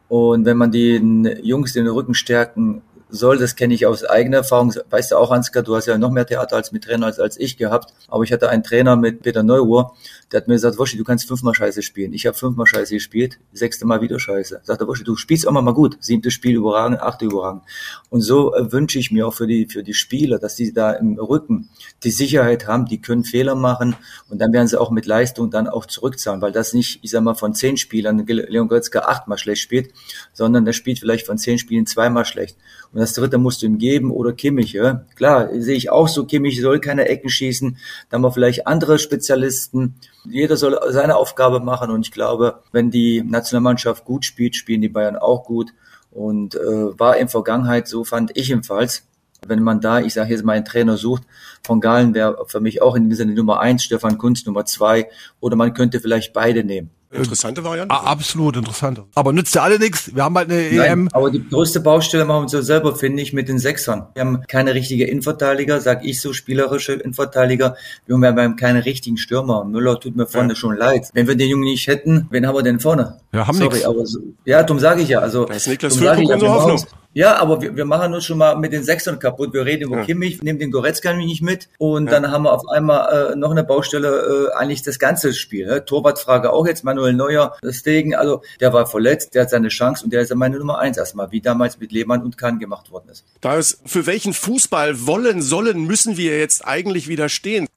Und 0.07 0.45
wenn 0.45 0.57
man 0.57 0.71
den 0.71 1.37
Jungs 1.41 1.73
den 1.73 1.87
Rücken 1.87 2.13
stärken 2.13 2.81
soll, 3.11 3.37
das 3.37 3.55
kenne 3.55 3.73
ich 3.73 3.85
aus 3.85 4.03
eigener 4.03 4.37
Erfahrung, 4.37 4.73
weißt 4.89 5.11
du 5.11 5.17
auch, 5.17 5.31
Ansgar, 5.31 5.63
du 5.63 5.75
hast 5.75 5.85
ja 5.85 5.97
noch 5.97 6.11
mehr 6.11 6.25
Theater 6.25 6.55
als 6.55 6.71
mit 6.71 6.85
Trainer 6.85 7.05
als, 7.05 7.19
als 7.19 7.39
ich 7.39 7.57
gehabt, 7.57 7.93
aber 8.07 8.23
ich 8.23 8.31
hatte 8.31 8.49
einen 8.49 8.63
Trainer 8.63 8.95
mit 8.95 9.21
Peter 9.21 9.43
Neuruhr, 9.43 9.95
der 10.31 10.41
hat 10.41 10.47
mir 10.47 10.53
gesagt, 10.53 10.77
Woschi, 10.77 10.97
du 10.97 11.03
kannst 11.03 11.27
fünfmal 11.27 11.53
Scheiße 11.53 11.81
spielen. 11.81 12.13
Ich 12.13 12.25
habe 12.25 12.37
fünfmal 12.37 12.65
Scheiße 12.65 12.93
gespielt, 12.93 13.37
sechste 13.51 13.85
Mal 13.85 14.01
wieder 14.01 14.17
Scheiße. 14.17 14.61
Sagt 14.63 14.81
er, 14.81 14.87
Woschi, 14.87 15.03
du 15.03 15.17
spielst 15.17 15.45
auch 15.45 15.51
mal, 15.51 15.61
mal 15.61 15.73
gut, 15.73 15.97
siebtes 15.99 16.33
Spiel 16.33 16.55
überragend, 16.55 17.01
achte 17.01 17.25
überragend. 17.25 17.63
Und 18.09 18.21
so 18.21 18.55
äh, 18.55 18.71
wünsche 18.71 18.97
ich 18.97 19.11
mir 19.11 19.27
auch 19.27 19.33
für 19.33 19.45
die, 19.45 19.67
für 19.67 19.83
die 19.83 19.93
Spieler, 19.93 20.39
dass 20.39 20.55
die 20.55 20.73
da 20.73 20.93
im 20.93 21.19
Rücken 21.19 21.69
die 22.03 22.11
Sicherheit 22.11 22.65
haben, 22.65 22.85
die 22.85 23.01
können 23.01 23.25
Fehler 23.25 23.55
machen 23.55 23.95
und 24.29 24.39
dann 24.39 24.53
werden 24.53 24.67
sie 24.67 24.79
auch 24.79 24.89
mit 24.89 25.05
Leistung 25.05 25.51
dann 25.51 25.67
auch 25.67 25.85
zurückzahlen, 25.85 26.41
weil 26.41 26.53
das 26.53 26.73
nicht, 26.73 26.99
ich 27.01 27.11
sag 27.11 27.23
mal, 27.23 27.35
von 27.35 27.53
zehn 27.53 27.75
Spielern 27.75 28.25
Leon 28.25 28.69
Goretzka 28.69 28.99
achtmal 28.99 29.37
schlecht 29.37 29.61
spielt, 29.61 29.91
sondern 30.31 30.63
der 30.63 30.73
spielt 30.73 30.99
vielleicht 30.99 31.25
von 31.25 31.37
zehn 31.37 31.57
Spielen 31.57 31.85
zweimal 31.85 32.23
schlecht. 32.23 32.57
Und 32.93 33.00
das 33.01 33.13
dritte 33.13 33.37
musst 33.37 33.61
du 33.61 33.65
ihm 33.65 33.77
geben 33.77 34.11
oder 34.11 34.31
Kimmich. 34.31 34.73
Ja? 34.73 35.05
Klar, 35.15 35.49
sehe 35.53 35.75
ich 35.75 35.89
auch 35.89 36.07
so, 36.07 36.25
Kimmich 36.25 36.61
soll 36.61 36.79
keine 36.79 37.07
Ecken 37.07 37.29
schießen. 37.29 37.77
Da 38.09 38.15
haben 38.15 38.21
wir 38.21 38.31
vielleicht 38.31 38.67
andere 38.67 38.99
Spezialisten. 38.99 39.95
Jeder 40.23 40.55
soll 40.55 40.79
seine 40.89 41.15
Aufgabe 41.15 41.59
machen 41.59 41.91
und 41.91 42.07
ich 42.07 42.11
glaube, 42.11 42.61
wenn 42.71 42.91
die 42.91 43.23
Nationalmannschaft 43.23 44.05
gut 44.05 44.25
spielt, 44.25 44.55
spielen 44.55 44.81
die 44.81 44.89
Bayern 44.89 45.17
auch 45.17 45.43
gut. 45.43 45.73
Und 46.11 46.55
äh, 46.55 46.99
war 46.99 47.17
in 47.17 47.29
Vergangenheit, 47.29 47.87
so 47.87 48.03
fand 48.03 48.31
ich 48.35 48.49
jedenfalls, 48.49 49.07
wenn 49.47 49.63
man 49.63 49.81
da, 49.81 49.99
ich 49.99 50.13
sage 50.13 50.31
jetzt 50.31 50.43
mal, 50.43 50.53
einen 50.53 50.65
Trainer 50.65 50.97
sucht, 50.97 51.23
von 51.63 51.79
Galen 51.79 52.13
wäre 52.13 52.45
für 52.47 52.59
mich 52.59 52.81
auch 52.81 52.95
in 52.95 53.09
dem 53.09 53.15
Sinne 53.15 53.33
Nummer 53.33 53.59
eins, 53.59 53.83
Stefan 53.83 54.17
Kunz 54.17 54.45
Nummer 54.45 54.65
zwei, 54.65 55.09
oder 55.39 55.55
man 55.55 55.73
könnte 55.73 55.99
vielleicht 55.99 56.33
beide 56.33 56.63
nehmen. 56.63 56.91
Interessante 57.11 57.63
Variante. 57.63 57.93
Absolut 57.93 58.55
interessant. 58.55 59.01
Aber 59.15 59.33
nützt 59.33 59.53
ja 59.53 59.63
alle 59.63 59.79
nichts. 59.79 60.15
Wir 60.15 60.23
haben 60.23 60.37
halt 60.37 60.49
eine 60.49 60.61
Nein, 60.71 60.91
EM. 60.91 61.09
Aber 61.11 61.29
die 61.29 61.47
größte 61.47 61.81
Baustelle 61.81 62.23
machen 62.25 62.37
wir 62.37 62.43
uns 62.43 62.53
ja 62.53 62.61
selber, 62.61 62.95
finde 62.95 63.21
ich, 63.21 63.33
mit 63.33 63.49
den 63.49 63.59
Sechsern. 63.59 64.07
Wir 64.13 64.21
haben 64.21 64.43
keine 64.47 64.73
richtige 64.73 65.05
Innenverteidiger, 65.05 65.81
sag 65.81 66.05
ich 66.05 66.21
so, 66.21 66.31
spielerische 66.31 66.93
Innenverteidiger. 66.93 67.75
Wir 68.05 68.15
haben 68.15 68.55
keine 68.55 68.85
richtigen 68.85 69.17
Stürmer. 69.17 69.65
Müller 69.65 69.99
tut 69.99 70.15
mir 70.15 70.25
vorne 70.25 70.49
ja. 70.49 70.55
schon 70.55 70.77
leid. 70.77 71.09
Wenn 71.13 71.27
wir 71.27 71.35
den 71.35 71.49
Jungen 71.49 71.65
nicht 71.65 71.87
hätten, 71.87 72.27
wen 72.29 72.47
haben 72.47 72.55
wir 72.55 72.63
denn 72.63 72.79
vorne? 72.79 73.17
Ja, 73.33 73.47
haben 73.47 73.57
Sorry, 73.57 73.75
nix. 73.75 73.85
aber 73.85 74.05
so, 74.05 74.19
ja, 74.45 74.63
darum 74.63 74.79
sage 74.79 75.01
ich 75.01 75.09
ja. 75.09 75.19
Also, 75.19 75.45
da 75.45 75.53
ist 75.53 75.67
Niklas 75.67 75.97
Füllkrug 75.97 76.29
unsere 76.29 76.51
Hoffnung. 76.53 76.85
Ja, 77.13 77.35
aber 77.41 77.61
wir, 77.61 77.75
wir 77.75 77.83
machen 77.83 78.13
uns 78.13 78.23
schon 78.25 78.37
mal 78.37 78.55
mit 78.55 78.71
den 78.71 78.83
Sechsern 78.83 79.19
kaputt. 79.19 79.53
Wir 79.53 79.65
reden 79.65 79.83
über 79.83 79.97
ja. 79.97 80.05
Kimmich, 80.05 80.41
nehmen 80.41 80.59
den 80.59 80.71
Goretzka 80.71 81.13
nicht 81.13 81.41
mit 81.41 81.67
und 81.77 82.05
ja. 82.05 82.11
dann 82.11 82.31
haben 82.31 82.43
wir 82.43 82.53
auf 82.53 82.67
einmal 82.69 83.31
äh, 83.31 83.35
noch 83.35 83.51
eine 83.51 83.65
Baustelle, 83.65 84.49
äh, 84.53 84.55
eigentlich 84.55 84.81
das 84.81 84.97
ganze 84.97 85.33
Spiel. 85.33 85.67
Ne? 85.67 85.83
Torwartfrage 85.83 86.53
auch 86.53 86.65
jetzt, 86.65 86.85
Manuel 87.01 87.13
Neuer, 87.13 87.57
Stegen, 87.71 88.15
also 88.15 88.43
der 88.59 88.73
war 88.73 88.85
verletzt, 88.85 89.33
der 89.33 89.43
hat 89.43 89.49
seine 89.49 89.69
Chance 89.69 90.03
und 90.03 90.13
der 90.13 90.21
ist 90.21 90.29
ja 90.29 90.35
meine 90.35 90.57
Nummer 90.57 90.79
eins 90.79 90.97
erstmal, 90.97 91.31
wie 91.31 91.41
damals 91.41 91.79
mit 91.79 91.91
Lehmann 91.91 92.23
und 92.23 92.37
Kahn 92.37 92.59
gemacht 92.59 92.91
worden 92.91 93.09
ist. 93.09 93.25
Da 93.41 93.57
ist 93.57 93.81
für 93.85 94.05
welchen 94.05 94.33
Fußball 94.33 95.05
wollen, 95.07 95.41
sollen, 95.41 95.85
müssen 95.85 96.17
wir 96.17 96.37
jetzt 96.37 96.65
eigentlich 96.65 97.07
wieder 97.07 97.29
stehen? 97.29 97.67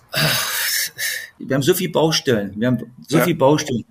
Wir 1.39 1.57
haben 1.57 1.63
so 1.63 1.75
viele 1.75 1.91
Baustellen, 1.91 2.53
wir 2.57 2.69
haben 2.69 2.93
so 3.09 3.19
ja. 3.19 3.25
viele 3.25 3.37
Baustellen 3.37 3.85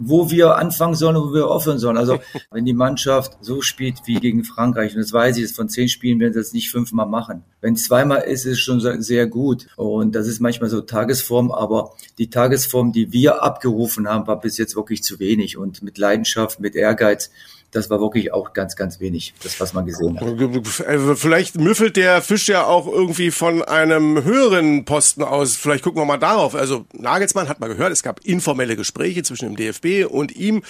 wo 0.00 0.30
wir 0.30 0.56
anfangen 0.56 0.94
sollen 0.94 1.16
und 1.16 1.30
wo 1.30 1.34
wir 1.34 1.48
aufhören 1.48 1.78
sollen. 1.78 1.98
Also 1.98 2.18
wenn 2.50 2.64
die 2.64 2.72
Mannschaft 2.72 3.36
so 3.40 3.60
spielt 3.60 3.98
wie 4.06 4.14
gegen 4.14 4.42
Frankreich, 4.44 4.94
und 4.94 5.00
das 5.00 5.12
weiß 5.12 5.36
ich, 5.36 5.52
von 5.52 5.68
zehn 5.68 5.88
Spielen 5.88 6.18
werden 6.18 6.32
sie 6.32 6.40
das 6.40 6.52
nicht 6.52 6.70
fünfmal 6.70 7.06
machen. 7.06 7.44
Wenn 7.60 7.76
zweimal 7.76 8.22
ist, 8.22 8.46
ist 8.46 8.52
es 8.52 8.60
schon 8.60 8.80
sehr 8.80 9.26
gut. 9.26 9.66
Und 9.76 10.14
das 10.14 10.26
ist 10.26 10.40
manchmal 10.40 10.70
so 10.70 10.80
Tagesform, 10.80 11.52
aber 11.52 11.92
die 12.18 12.30
Tagesform, 12.30 12.92
die 12.92 13.12
wir 13.12 13.42
abgerufen 13.42 14.08
haben, 14.08 14.26
war 14.26 14.40
bis 14.40 14.56
jetzt 14.56 14.74
wirklich 14.74 15.02
zu 15.02 15.20
wenig. 15.20 15.58
Und 15.58 15.82
mit 15.82 15.98
Leidenschaft, 15.98 16.58
mit 16.58 16.74
Ehrgeiz, 16.74 17.30
das 17.72 17.88
war 17.90 18.00
wirklich 18.00 18.32
auch 18.32 18.52
ganz, 18.52 18.74
ganz 18.74 19.00
wenig, 19.00 19.34
das, 19.42 19.60
was 19.60 19.72
man 19.72 19.86
gesehen 19.86 20.18
hat. 20.18 20.86
Also 20.86 21.14
vielleicht 21.14 21.56
müffelt 21.58 21.96
der 21.96 22.20
Fisch 22.20 22.48
ja 22.48 22.64
auch 22.64 22.86
irgendwie 22.86 23.30
von 23.30 23.62
einem 23.62 24.24
höheren 24.24 24.84
Posten 24.84 25.22
aus. 25.22 25.56
Vielleicht 25.56 25.84
gucken 25.84 26.00
wir 26.00 26.06
mal 26.06 26.18
darauf. 26.18 26.54
Also 26.54 26.84
Nagelsmann 26.92 27.48
hat 27.48 27.60
mal 27.60 27.68
gehört, 27.68 27.92
es 27.92 28.02
gab 28.02 28.20
informelle 28.24 28.76
Gespräche 28.76 29.22
zwischen 29.22 29.54
dem 29.54 29.56
DFB 29.56 30.10
und 30.10 30.34
ihm. 30.34 30.62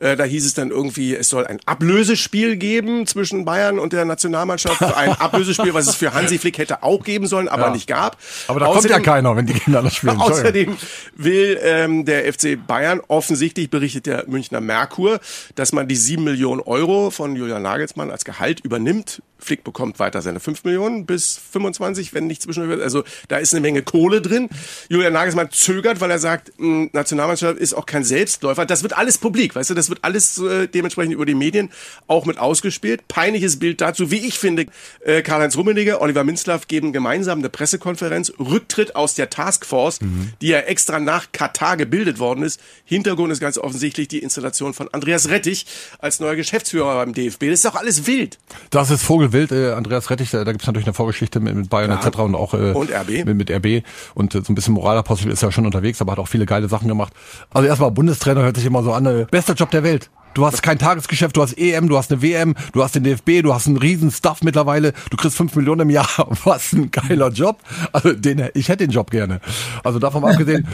Äh, 0.00 0.16
da 0.16 0.24
hieß 0.24 0.44
es 0.44 0.54
dann 0.54 0.70
irgendwie, 0.70 1.14
es 1.14 1.28
soll 1.28 1.46
ein 1.46 1.60
Ablösespiel 1.66 2.56
geben 2.56 3.06
zwischen 3.06 3.44
Bayern 3.44 3.78
und 3.78 3.92
der 3.92 4.04
Nationalmannschaft. 4.04 4.82
Ein 4.82 5.12
Ablösespiel, 5.20 5.74
was 5.74 5.86
es 5.86 5.94
für 5.94 6.12
Hansi 6.12 6.38
Flick 6.38 6.58
hätte 6.58 6.82
auch 6.82 7.04
geben 7.04 7.26
sollen, 7.26 7.48
aber 7.48 7.66
ja. 7.66 7.70
nicht 7.70 7.86
gab. 7.86 8.16
Aber 8.48 8.60
da 8.60 8.66
außerdem, 8.66 8.92
kommt 8.92 9.06
ja 9.06 9.12
keiner, 9.12 9.36
wenn 9.36 9.46
die 9.46 9.54
Kinder 9.54 9.82
das 9.82 9.94
spielen. 9.94 10.20
Außerdem 10.28 10.76
will 11.14 11.58
ähm, 11.62 12.04
der 12.04 12.32
FC 12.32 12.58
Bayern 12.66 13.00
offensichtlich, 13.06 13.70
berichtet 13.70 14.06
der 14.06 14.24
Münchner 14.26 14.60
Merkur, 14.60 15.20
dass 15.54 15.72
man 15.72 15.86
die 15.86 15.96
sieben 15.96 16.24
Millionen 16.24 16.47
Millionen 16.48 16.66
Euro 16.66 17.10
von 17.10 17.36
Julian 17.36 17.60
Nagelsmann 17.60 18.10
als 18.10 18.24
Gehalt 18.24 18.60
übernimmt. 18.60 19.22
Flick 19.38 19.64
bekommt 19.64 19.98
weiter 19.98 20.22
seine 20.22 20.40
5 20.40 20.64
Millionen 20.64 21.06
bis 21.06 21.40
25, 21.52 22.14
wenn 22.14 22.26
nicht 22.26 22.42
zwischendurch. 22.42 22.82
Also 22.82 23.04
da 23.28 23.38
ist 23.38 23.54
eine 23.54 23.60
Menge 23.60 23.82
Kohle 23.82 24.20
drin. 24.20 24.48
Julian 24.88 25.12
Nagelsmann 25.12 25.50
zögert, 25.50 26.00
weil 26.00 26.10
er 26.10 26.18
sagt, 26.18 26.52
hm, 26.58 26.90
Nationalmannschaft 26.92 27.58
ist 27.58 27.74
auch 27.74 27.86
kein 27.86 28.04
Selbstläufer. 28.04 28.66
Das 28.66 28.82
wird 28.82 28.96
alles 28.96 29.18
publik, 29.18 29.54
weißt 29.54 29.70
du, 29.70 29.74
das 29.74 29.88
wird 29.88 30.00
alles 30.02 30.38
äh, 30.38 30.68
dementsprechend 30.68 31.14
über 31.14 31.26
die 31.26 31.34
Medien 31.34 31.70
auch 32.06 32.26
mit 32.26 32.38
ausgespielt. 32.38 33.08
Peinliches 33.08 33.58
Bild 33.58 33.80
dazu, 33.80 34.10
wie 34.10 34.26
ich 34.26 34.38
finde. 34.38 34.66
Äh, 35.00 35.22
Karl-Heinz 35.22 35.56
Rummenigge, 35.56 36.00
Oliver 36.00 36.24
Minzlaff 36.24 36.68
geben 36.68 36.92
gemeinsam 36.92 37.38
eine 37.38 37.48
Pressekonferenz, 37.48 38.32
Rücktritt 38.38 38.96
aus 38.96 39.14
der 39.14 39.30
Taskforce, 39.30 40.00
mhm. 40.00 40.32
die 40.40 40.48
ja 40.48 40.58
extra 40.60 40.98
nach 40.98 41.32
Katar 41.32 41.76
gebildet 41.76 42.18
worden 42.18 42.42
ist. 42.42 42.60
Hintergrund 42.84 43.32
ist 43.32 43.40
ganz 43.40 43.58
offensichtlich 43.58 44.08
die 44.08 44.18
Installation 44.18 44.74
von 44.74 44.88
Andreas 44.92 45.28
Rettich 45.28 45.66
als 45.98 46.20
neuer 46.20 46.36
Geschäftsführer 46.36 46.94
beim 46.96 47.12
DFB. 47.12 47.46
Das 47.46 47.54
ist 47.54 47.64
doch 47.64 47.74
alles 47.74 48.06
wild. 48.06 48.38
Das 48.70 48.90
ist 48.90 49.02
Vogelwild, 49.28 49.52
äh, 49.52 49.72
Andreas 49.72 50.10
Rettich, 50.10 50.30
da, 50.30 50.44
da 50.44 50.52
gibt 50.52 50.62
es 50.62 50.66
natürlich 50.66 50.86
eine 50.86 50.94
Vorgeschichte 50.94 51.40
mit, 51.40 51.54
mit 51.54 51.70
Bayern 51.70 51.90
ja. 51.90 52.00
etc. 52.00 52.18
und 52.18 52.34
auch 52.34 52.54
äh, 52.54 52.72
und 52.72 52.90
RB. 52.90 53.24
Mit, 53.24 53.36
mit 53.36 53.50
RB. 53.50 53.84
Und 54.14 54.34
äh, 54.34 54.42
so 54.42 54.52
ein 54.52 54.54
bisschen 54.54 54.74
Moralapostel 54.74 55.30
ist 55.30 55.42
ja 55.42 55.52
schon 55.52 55.66
unterwegs, 55.66 56.00
aber 56.00 56.12
hat 56.12 56.18
auch 56.18 56.28
viele 56.28 56.46
geile 56.46 56.68
Sachen 56.68 56.88
gemacht. 56.88 57.12
Also 57.52 57.68
erstmal 57.68 57.90
Bundestrainer 57.90 58.42
hört 58.42 58.56
sich 58.56 58.66
immer 58.66 58.82
so 58.82 58.92
an, 58.92 59.06
äh, 59.06 59.26
bester 59.30 59.54
Job 59.54 59.70
der 59.70 59.82
Welt. 59.82 60.10
Du 60.34 60.46
hast 60.46 60.62
kein 60.62 60.78
Tagesgeschäft, 60.78 61.36
du 61.36 61.42
hast 61.42 61.58
EM, 61.58 61.88
du 61.88 61.98
hast 61.98 62.12
eine 62.12 62.22
WM, 62.22 62.54
du 62.72 62.82
hast 62.82 62.94
den 62.94 63.04
DFB, 63.04 63.42
du 63.42 63.54
hast 63.54 63.66
einen 63.66 63.76
riesen 63.76 64.10
Stuff 64.10 64.42
mittlerweile, 64.42 64.92
du 65.10 65.16
kriegst 65.16 65.36
fünf 65.36 65.54
Millionen 65.56 65.82
im 65.82 65.90
Jahr. 65.90 66.08
Was 66.44 66.72
ein 66.72 66.90
geiler 66.90 67.30
Job. 67.30 67.58
Also 67.92 68.12
den, 68.12 68.48
ich 68.54 68.68
hätte 68.68 68.86
den 68.86 68.90
Job 68.90 69.10
gerne. 69.10 69.40
Also 69.84 69.98
davon 69.98 70.24
abgesehen, 70.24 70.66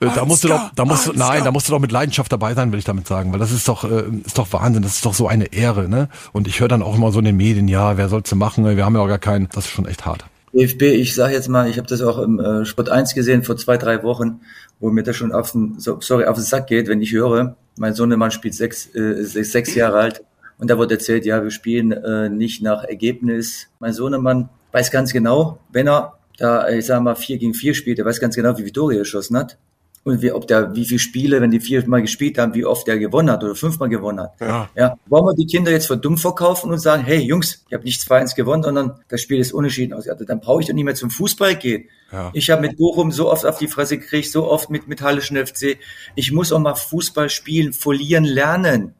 äh, 0.00 0.08
da 0.14 0.24
musst 0.24 0.44
du 0.44 0.48
doch, 0.48 0.70
da 0.74 0.84
musst 0.84 1.06
du, 1.06 1.12
nein, 1.12 1.44
da 1.44 1.52
musst 1.52 1.68
du 1.68 1.72
doch 1.72 1.80
mit 1.80 1.92
Leidenschaft 1.92 2.32
dabei 2.32 2.54
sein, 2.54 2.72
will 2.72 2.78
ich 2.78 2.84
damit 2.84 3.06
sagen, 3.06 3.32
weil 3.32 3.38
das 3.38 3.52
ist 3.52 3.68
doch, 3.68 3.84
äh, 3.84 4.04
ist 4.24 4.38
doch 4.38 4.52
Wahnsinn, 4.52 4.82
das 4.82 4.94
ist 4.94 5.06
doch 5.06 5.14
so 5.14 5.28
eine 5.28 5.52
Ehre, 5.52 5.88
ne? 5.88 6.08
Und 6.32 6.48
ich 6.48 6.60
höre 6.60 6.68
dann 6.68 6.82
auch 6.82 6.94
immer 6.94 7.12
so 7.12 7.18
in 7.18 7.24
den 7.24 7.36
Medien, 7.36 7.68
ja, 7.68 7.96
wer 7.96 8.08
soll's 8.08 8.34
machen, 8.34 8.64
wir 8.64 8.84
haben 8.84 8.94
ja 8.94 9.00
auch 9.00 9.08
gar 9.08 9.18
keinen, 9.18 9.48
das 9.52 9.66
ist 9.66 9.72
schon 9.72 9.86
echt 9.86 10.06
hart. 10.06 10.24
DFB, 10.52 10.82
ich 10.82 11.14
sage 11.14 11.34
jetzt 11.34 11.48
mal, 11.48 11.68
ich 11.68 11.78
habe 11.78 11.86
das 11.86 12.02
auch 12.02 12.18
im 12.18 12.40
äh, 12.40 12.64
Sport 12.64 12.88
1 12.88 13.14
gesehen 13.14 13.42
vor 13.42 13.56
zwei, 13.56 13.76
drei 13.76 14.02
Wochen, 14.02 14.40
wo 14.80 14.90
mir 14.90 15.02
das 15.02 15.16
schon 15.16 15.32
auf 15.32 15.52
den, 15.52 15.76
sorry, 15.78 16.24
auf 16.24 16.36
den 16.36 16.44
Sack 16.44 16.66
geht, 16.66 16.88
wenn 16.88 17.00
ich 17.00 17.12
höre, 17.12 17.56
mein 17.76 17.94
Sohnemann 17.94 18.30
spielt 18.30 18.54
sechs, 18.54 18.92
äh, 18.94 19.24
sechs, 19.24 19.52
sechs 19.52 19.74
Jahre 19.74 19.98
alt 19.98 20.24
und 20.58 20.68
da 20.68 20.78
wird 20.78 20.90
erzählt, 20.90 21.24
ja, 21.24 21.42
wir 21.42 21.50
spielen 21.50 21.92
äh, 21.92 22.28
nicht 22.28 22.62
nach 22.62 22.84
Ergebnis. 22.84 23.68
Mein 23.78 23.92
Sohnemann 23.92 24.48
weiß 24.72 24.90
ganz 24.90 25.12
genau, 25.12 25.58
wenn 25.72 25.88
er 25.88 26.18
da, 26.36 26.68
ich 26.68 26.86
sag 26.86 27.02
mal, 27.02 27.14
vier 27.14 27.38
gegen 27.38 27.54
vier 27.54 27.74
spielt, 27.74 27.98
er 27.98 28.04
weiß 28.04 28.20
ganz 28.20 28.34
genau, 28.34 28.56
wie 28.58 28.64
er 28.64 28.98
geschossen 28.98 29.36
hat 29.36 29.58
und 30.02 30.22
wie, 30.22 30.32
ob 30.32 30.46
der, 30.46 30.74
wie 30.74 30.86
viele 30.86 30.98
Spiele, 30.98 31.40
wenn 31.42 31.50
die 31.50 31.60
viermal 31.60 32.00
gespielt 32.00 32.38
haben, 32.38 32.54
wie 32.54 32.64
oft 32.64 32.86
der 32.86 32.98
gewonnen 32.98 33.30
hat 33.30 33.44
oder 33.44 33.54
fünfmal 33.54 33.90
gewonnen 33.90 34.20
hat. 34.20 34.40
Ja. 34.40 34.70
ja. 34.74 34.96
Wollen 35.06 35.26
wir 35.26 35.34
die 35.34 35.46
Kinder 35.46 35.70
jetzt 35.70 35.88
für 35.88 35.96
dumm 35.96 36.16
verkaufen 36.16 36.70
und 36.70 36.78
sagen, 36.78 37.04
hey 37.04 37.18
Jungs, 37.18 37.64
ich 37.68 37.74
habe 37.74 37.84
nicht 37.84 38.00
2-1 38.00 38.34
gewonnen, 38.34 38.62
sondern 38.62 39.00
das 39.08 39.20
Spiel 39.20 39.40
ist 39.40 39.52
unentschieden 39.52 39.92
aus. 39.92 40.08
Also, 40.08 40.24
dann 40.24 40.40
brauche 40.40 40.62
ich 40.62 40.68
doch 40.68 40.74
nicht 40.74 40.84
mehr 40.84 40.94
zum 40.94 41.10
Fußball 41.10 41.56
gehen. 41.56 41.88
Ja. 42.12 42.30
Ich 42.32 42.48
habe 42.50 42.62
mit 42.62 42.78
Bochum 42.78 43.12
so 43.12 43.30
oft 43.30 43.44
auf 43.44 43.58
die 43.58 43.68
Fresse 43.68 43.98
gekriegt, 43.98 44.30
so 44.30 44.50
oft 44.50 44.70
mit, 44.70 44.88
mit 44.88 45.02
Hallischen 45.02 45.36
FC. 45.36 45.76
Ich 46.14 46.32
muss 46.32 46.50
auch 46.50 46.58
mal 46.58 46.74
Fußball 46.74 47.28
spielen, 47.28 47.74
verlieren 47.74 48.24
lernen. 48.24 48.94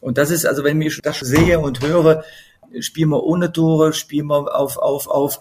Und 0.00 0.16
das 0.16 0.30
ist, 0.30 0.46
also 0.46 0.64
wenn 0.64 0.80
ich 0.80 1.00
das 1.02 1.18
sehe 1.20 1.60
und 1.60 1.82
höre, 1.82 2.24
spielen 2.80 3.10
wir 3.10 3.22
ohne 3.22 3.52
Tore, 3.52 3.92
spielen 3.92 4.28
wir 4.28 4.54
auf, 4.54 4.78
auf, 4.78 5.06
auf, 5.06 5.38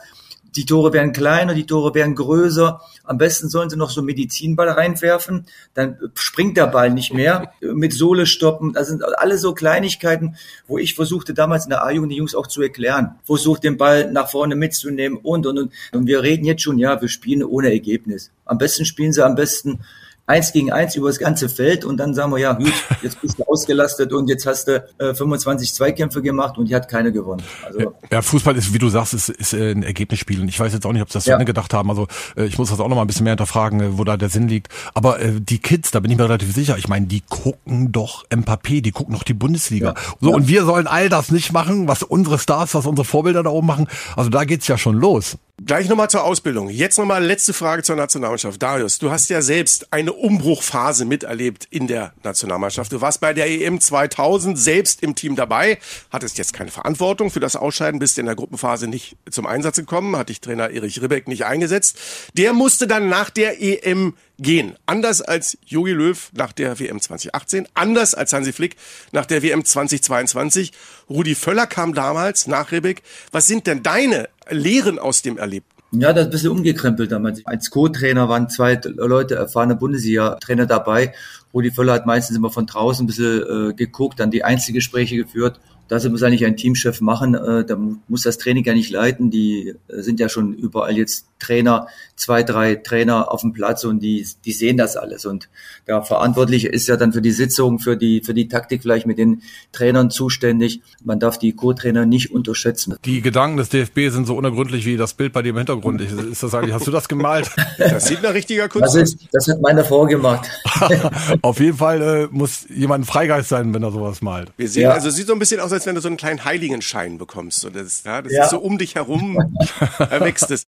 die 0.55 0.65
Tore 0.65 0.93
werden 0.93 1.13
kleiner, 1.13 1.53
die 1.53 1.65
Tore 1.65 1.93
werden 1.93 2.15
größer. 2.15 2.81
Am 3.03 3.17
besten 3.17 3.49
sollen 3.49 3.69
sie 3.69 3.77
noch 3.77 3.89
so 3.89 4.01
Medizinball 4.01 4.69
reinwerfen, 4.69 5.45
dann 5.73 5.97
springt 6.15 6.57
der 6.57 6.67
Ball 6.67 6.89
nicht 6.89 7.13
mehr. 7.13 7.51
Mit 7.61 7.93
Sohle 7.93 8.25
stoppen, 8.25 8.73
das 8.73 8.87
sind 8.87 9.03
alle 9.17 9.37
so 9.37 9.53
Kleinigkeiten, 9.53 10.37
wo 10.67 10.77
ich 10.77 10.95
versuchte 10.95 11.33
damals 11.33 11.65
in 11.65 11.71
der 11.71 11.83
A-Jugend 11.83 12.11
die 12.11 12.17
Jungs 12.17 12.35
auch 12.35 12.47
zu 12.47 12.61
erklären. 12.61 13.15
Versucht 13.23 13.63
den 13.63 13.77
Ball 13.77 14.11
nach 14.11 14.29
vorne 14.29 14.55
mitzunehmen 14.55 15.17
und, 15.17 15.45
und, 15.45 15.59
und. 15.59 15.73
Und 15.91 16.07
wir 16.07 16.23
reden 16.23 16.45
jetzt 16.45 16.61
schon, 16.61 16.79
ja, 16.79 17.01
wir 17.01 17.09
spielen 17.09 17.43
ohne 17.43 17.71
Ergebnis. 17.71 18.31
Am 18.45 18.57
besten 18.57 18.85
spielen 18.85 19.13
sie 19.13 19.25
am 19.25 19.35
besten 19.35 19.79
eins 20.27 20.51
gegen 20.51 20.71
eins 20.71 20.95
über 20.95 21.07
das 21.07 21.19
ganze 21.19 21.49
Feld 21.49 21.85
und 21.85 21.97
dann 21.97 22.13
sagen 22.13 22.31
wir, 22.31 22.39
ja 22.39 22.53
gut, 22.53 22.73
jetzt 23.01 23.21
bist 23.21 23.37
du 23.39 23.43
ausgelastet 23.43 24.11
und 24.11 24.27
jetzt 24.27 24.45
hast 24.45 24.67
du 24.67 24.83
äh, 24.97 25.13
25 25.13 25.73
Zweikämpfe 25.73 26.21
gemacht 26.21 26.57
und 26.57 26.67
die 26.69 26.75
hat 26.75 26.89
keine 26.89 27.11
gewonnen. 27.11 27.43
Also, 27.65 27.93
ja, 28.11 28.21
Fußball 28.21 28.55
ist, 28.55 28.73
wie 28.73 28.79
du 28.79 28.89
sagst, 28.89 29.13
ist, 29.13 29.29
ist 29.29 29.53
äh, 29.53 29.71
ein 29.71 29.83
Ergebnisspiel 29.83 30.41
und 30.41 30.47
ich 30.47 30.59
weiß 30.59 30.73
jetzt 30.73 30.85
auch 30.85 30.93
nicht, 30.93 31.01
ob 31.01 31.09
sie 31.09 31.17
das 31.17 31.25
ja. 31.25 31.37
zu 31.37 31.45
gedacht 31.45 31.73
haben. 31.73 31.89
Also 31.89 32.07
äh, 32.35 32.45
ich 32.45 32.57
muss 32.57 32.69
das 32.69 32.79
auch 32.79 32.87
noch 32.87 32.95
mal 32.95 33.03
ein 33.03 33.07
bisschen 33.07 33.23
mehr 33.23 33.33
hinterfragen, 33.33 33.79
äh, 33.81 33.97
wo 33.97 34.03
da 34.03 34.17
der 34.17 34.29
Sinn 34.29 34.47
liegt. 34.47 34.69
Aber 34.93 35.19
äh, 35.19 35.39
die 35.39 35.59
Kids, 35.59 35.91
da 35.91 35.99
bin 35.99 36.11
ich 36.11 36.17
mir 36.17 36.25
relativ 36.25 36.53
sicher, 36.53 36.77
ich 36.77 36.87
meine, 36.87 37.05
die 37.05 37.21
gucken 37.21 37.91
doch 37.91 38.25
Mbappé, 38.29 38.81
die 38.81 38.91
gucken 38.91 39.13
doch 39.13 39.23
die 39.23 39.33
Bundesliga. 39.33 39.89
Ja. 39.89 40.15
So, 40.21 40.29
ja. 40.29 40.35
und 40.35 40.47
wir 40.47 40.65
sollen 40.65 40.87
all 40.87 41.09
das 41.09 41.31
nicht 41.31 41.53
machen, 41.53 41.87
was 41.87 42.01
unsere 42.03 42.39
Stars, 42.39 42.73
was 42.73 42.85
unsere 42.85 43.05
Vorbilder 43.05 43.43
da 43.43 43.51
oben 43.51 43.67
machen. 43.67 43.87
Also 44.15 44.29
da 44.29 44.43
geht's 44.43 44.67
ja 44.67 44.77
schon 44.77 44.95
los. 44.95 45.37
Gleich 45.63 45.87
nochmal 45.87 46.09
zur 46.09 46.25
Ausbildung. 46.25 46.67
Jetzt 46.67 46.97
nochmal 46.97 47.23
letzte 47.23 47.53
Frage 47.53 47.81
zur 47.81 47.95
Nationalmannschaft. 47.95 48.61
Darius, 48.61 48.99
du 48.99 49.09
hast 49.09 49.29
ja 49.29 49.41
selbst 49.41 49.93
eine 49.93 50.11
Umbruchphase 50.11 51.05
miterlebt 51.05 51.65
in 51.71 51.87
der 51.87 52.13
Nationalmannschaft. 52.23 52.91
Du 52.91 52.99
warst 52.99 53.21
bei 53.21 53.33
der 53.33 53.49
EM 53.49 53.79
2000 53.79 54.59
selbst 54.59 55.01
im 55.01 55.15
Team 55.15 55.37
dabei, 55.37 55.79
hattest 56.11 56.37
jetzt 56.37 56.51
keine 56.51 56.71
Verantwortung 56.71 57.31
für 57.31 57.39
das 57.39 57.55
Ausscheiden, 57.55 58.01
bist 58.01 58.19
in 58.19 58.25
der 58.25 58.35
Gruppenphase 58.35 58.89
nicht 58.89 59.15
zum 59.31 59.45
Einsatz 59.45 59.77
gekommen, 59.77 60.17
hat 60.17 60.27
dich 60.27 60.41
Trainer 60.41 60.71
Erich 60.71 61.01
Ribbeck 61.01 61.29
nicht 61.29 61.45
eingesetzt. 61.45 61.97
Der 62.33 62.51
musste 62.51 62.85
dann 62.85 63.07
nach 63.07 63.29
der 63.29 63.61
EM 63.61 64.13
gehen. 64.39 64.75
Anders 64.85 65.21
als 65.21 65.57
Jogi 65.65 65.91
Löw 65.91 66.29
nach 66.33 66.51
der 66.51 66.79
WM 66.79 66.99
2018, 66.99 67.67
anders 67.73 68.13
als 68.13 68.33
Hansi 68.33 68.53
Flick 68.53 68.75
nach 69.11 69.25
der 69.25 69.43
WM 69.43 69.63
2022. 69.63 70.71
Rudi 71.09 71.35
Völler 71.35 71.67
kam 71.67 71.93
damals 71.93 72.47
nach 72.47 72.71
Ribbeck. 72.71 73.03
Was 73.31 73.47
sind 73.47 73.67
denn 73.67 73.83
deine 73.83 74.29
Lehren 74.49 74.99
aus 74.99 75.21
dem 75.21 75.37
Erlebten? 75.37 75.75
Ja, 75.91 76.11
das 76.11 76.23
ist 76.23 76.27
ein 76.27 76.31
bisschen 76.31 76.51
umgekrempelt 76.51 77.11
damals. 77.11 77.45
Als 77.45 77.69
Co-Trainer 77.69 78.27
waren 78.27 78.49
zwei 78.49 78.79
Leute, 78.83 79.35
erfahrene 79.35 79.75
Bundesliga-Trainer 79.75 80.65
dabei. 80.65 81.13
Rudi 81.53 81.71
Völler 81.71 81.93
hat 81.93 82.05
meistens 82.05 82.35
immer 82.35 82.49
von 82.49 82.65
draußen 82.65 83.03
ein 83.03 83.07
bisschen 83.07 83.69
äh, 83.69 83.73
geguckt, 83.73 84.19
dann 84.19 84.31
die 84.31 84.43
Einzelgespräche 84.43 85.15
geführt 85.15 85.59
das 85.87 86.07
muss 86.09 86.23
eigentlich 86.23 86.45
ein 86.45 86.57
Teamchef 86.57 87.01
machen. 87.01 87.35
Äh, 87.35 87.65
da 87.65 87.77
muss 88.07 88.23
das 88.23 88.37
Training 88.37 88.63
ja 88.63 88.73
nicht 88.73 88.91
leiten. 88.91 89.29
Die 89.29 89.75
äh, 89.87 90.01
sind 90.01 90.19
ja 90.19 90.29
schon 90.29 90.53
überall 90.53 90.97
jetzt 90.97 91.27
Trainer, 91.39 91.87
zwei, 92.15 92.43
drei 92.43 92.75
Trainer 92.75 93.31
auf 93.31 93.41
dem 93.41 93.53
Platz 93.53 93.83
und 93.83 93.99
die, 93.99 94.25
die 94.45 94.51
sehen 94.51 94.77
das 94.77 94.97
alles. 94.97 95.25
Und 95.25 95.49
der 95.87 96.01
Verantwortliche 96.01 96.69
ist 96.69 96.87
ja 96.87 96.97
dann 96.97 97.13
für 97.13 97.21
die 97.21 97.31
Sitzung, 97.31 97.79
für 97.79 97.97
die, 97.97 98.21
für 98.21 98.33
die 98.33 98.47
Taktik 98.47 98.81
vielleicht 98.81 99.05
mit 99.05 99.17
den 99.17 99.43
Trainern 99.71 100.09
zuständig. 100.09 100.81
Man 101.03 101.19
darf 101.19 101.37
die 101.37 101.53
Co-Trainer 101.53 102.05
nicht 102.05 102.31
unterschätzen. 102.31 102.95
Die 103.05 103.21
Gedanken 103.21 103.57
des 103.57 103.69
DFB 103.69 104.09
sind 104.09 104.25
so 104.25 104.35
unergründlich 104.35 104.85
wie 104.85 104.97
das 104.97 105.13
Bild 105.13 105.33
bei 105.33 105.41
dir 105.41 105.49
im 105.49 105.57
Hintergrund. 105.57 106.01
Ist 106.01 106.41
das 106.41 106.53
eigentlich, 106.55 106.73
hast 106.73 106.87
du 106.87 106.91
das 106.91 107.07
gemalt? 107.07 107.49
Das 107.77 108.05
sieht 108.07 108.21
nach 108.23 108.33
richtiger 108.33 108.67
Kunst 108.69 108.95
das 108.95 108.95
ist, 108.95 109.27
Das 109.31 109.47
hat 109.47 109.61
meine 109.61 109.83
Frau 109.83 110.05
gemacht. 110.05 110.49
auf 111.41 111.59
jeden 111.59 111.77
Fall 111.77 112.01
äh, 112.01 112.27
muss 112.31 112.65
jemand 112.69 113.03
ein 113.03 113.05
Freigeist 113.05 113.49
sein, 113.49 113.73
wenn 113.73 113.83
er 113.83 113.91
sowas 113.91 114.21
malt. 114.21 114.51
Wir 114.57 114.67
sehen, 114.69 114.83
ja. 114.83 114.91
also 114.91 115.09
sieht 115.09 115.27
so 115.27 115.33
ein 115.33 115.39
bisschen 115.39 115.59
aus, 115.59 115.71
als 115.75 115.85
wenn 115.85 115.95
du 115.95 116.01
so 116.01 116.07
einen 116.07 116.17
kleinen 116.17 116.43
Heiligenschein 116.43 117.17
bekommst. 117.17 117.63
Und 117.65 117.75
das, 117.75 118.03
ja, 118.03 118.21
das 118.21 118.33
ja. 118.33 118.43
ist 118.45 118.49
so 118.49 118.59
um 118.59 118.77
dich 118.77 118.95
herum, 118.95 119.37
erwächst 119.99 120.49
es. 120.49 120.65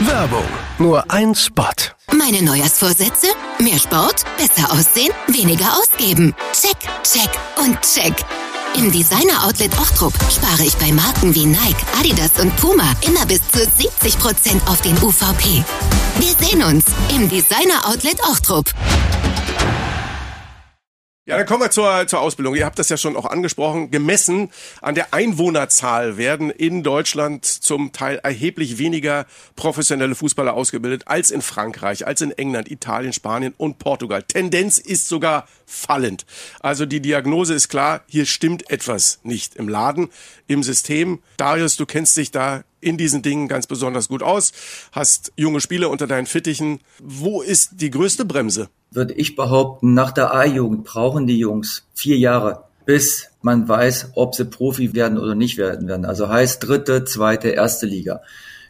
Werbung. 0.00 0.44
Nur 0.78 1.10
ein 1.10 1.34
Spot. 1.34 1.64
Meine 2.12 2.42
Neujahrsvorsätze? 2.42 3.26
Mehr 3.60 3.78
Sport, 3.78 4.24
besser 4.38 4.72
aussehen, 4.72 5.12
weniger 5.28 5.76
ausgeben. 5.76 6.34
Check, 6.52 6.78
check 7.02 7.30
und 7.58 7.78
check. 7.82 8.14
Im 8.76 8.90
Designer 8.92 9.44
Outlet 9.44 9.72
Ochtrup 9.78 10.14
spare 10.30 10.62
ich 10.62 10.76
bei 10.76 10.92
Marken 10.92 11.34
wie 11.34 11.44
Nike, 11.44 11.84
Adidas 11.98 12.38
und 12.40 12.56
Puma 12.56 12.94
immer 13.06 13.26
bis 13.26 13.40
zu 13.50 13.58
70% 13.58 14.66
auf 14.68 14.80
den 14.80 14.96
UVP. 15.02 15.64
Wir 16.18 16.48
sehen 16.48 16.62
uns 16.62 16.84
im 17.14 17.28
Designer 17.28 17.86
Outlet 17.86 18.20
Ochtrup. 18.22 18.72
Ja, 21.30 21.36
dann 21.36 21.46
kommen 21.46 21.62
wir 21.62 21.70
zur, 21.70 22.08
zur 22.08 22.20
Ausbildung. 22.22 22.56
Ihr 22.56 22.64
habt 22.64 22.80
das 22.80 22.88
ja 22.88 22.96
schon 22.96 23.16
auch 23.16 23.24
angesprochen. 23.24 23.92
Gemessen 23.92 24.50
an 24.82 24.96
der 24.96 25.14
Einwohnerzahl 25.14 26.16
werden 26.16 26.50
in 26.50 26.82
Deutschland 26.82 27.44
zum 27.44 27.92
Teil 27.92 28.16
erheblich 28.16 28.78
weniger 28.78 29.26
professionelle 29.54 30.16
Fußballer 30.16 30.54
ausgebildet 30.54 31.04
als 31.06 31.30
in 31.30 31.40
Frankreich, 31.40 32.04
als 32.04 32.20
in 32.20 32.32
England, 32.32 32.68
Italien, 32.68 33.12
Spanien 33.12 33.54
und 33.56 33.78
Portugal. 33.78 34.24
Tendenz 34.24 34.78
ist 34.78 35.06
sogar 35.06 35.46
fallend. 35.66 36.26
Also 36.58 36.84
die 36.84 36.98
Diagnose 36.98 37.54
ist 37.54 37.68
klar, 37.68 38.02
hier 38.08 38.26
stimmt 38.26 38.68
etwas 38.68 39.20
nicht 39.22 39.54
im 39.54 39.68
Laden, 39.68 40.08
im 40.48 40.64
System. 40.64 41.20
Darius, 41.36 41.76
du 41.76 41.86
kennst 41.86 42.16
dich 42.16 42.32
da 42.32 42.64
in 42.80 42.96
diesen 42.96 43.22
Dingen 43.22 43.46
ganz 43.46 43.68
besonders 43.68 44.08
gut 44.08 44.24
aus, 44.24 44.52
hast 44.90 45.30
junge 45.36 45.60
Spieler 45.60 45.90
unter 45.90 46.08
deinen 46.08 46.26
Fittichen. 46.26 46.80
Wo 46.98 47.40
ist 47.40 47.74
die 47.74 47.90
größte 47.92 48.24
Bremse? 48.24 48.68
Würde 48.90 49.14
ich 49.14 49.36
behaupten, 49.36 49.94
nach 49.94 50.12
der 50.12 50.34
A-Jugend 50.34 50.84
brauchen 50.84 51.26
die 51.26 51.38
Jungs 51.38 51.86
vier 51.94 52.18
Jahre, 52.18 52.64
bis 52.86 53.28
man 53.42 53.68
weiß, 53.68 54.12
ob 54.14 54.34
sie 54.34 54.44
Profi 54.44 54.94
werden 54.94 55.18
oder 55.18 55.34
nicht 55.34 55.58
werden 55.58 55.88
werden. 55.88 56.04
Also 56.04 56.28
heißt 56.28 56.66
dritte, 56.66 57.04
zweite, 57.04 57.50
erste 57.50 57.86
Liga. 57.86 58.20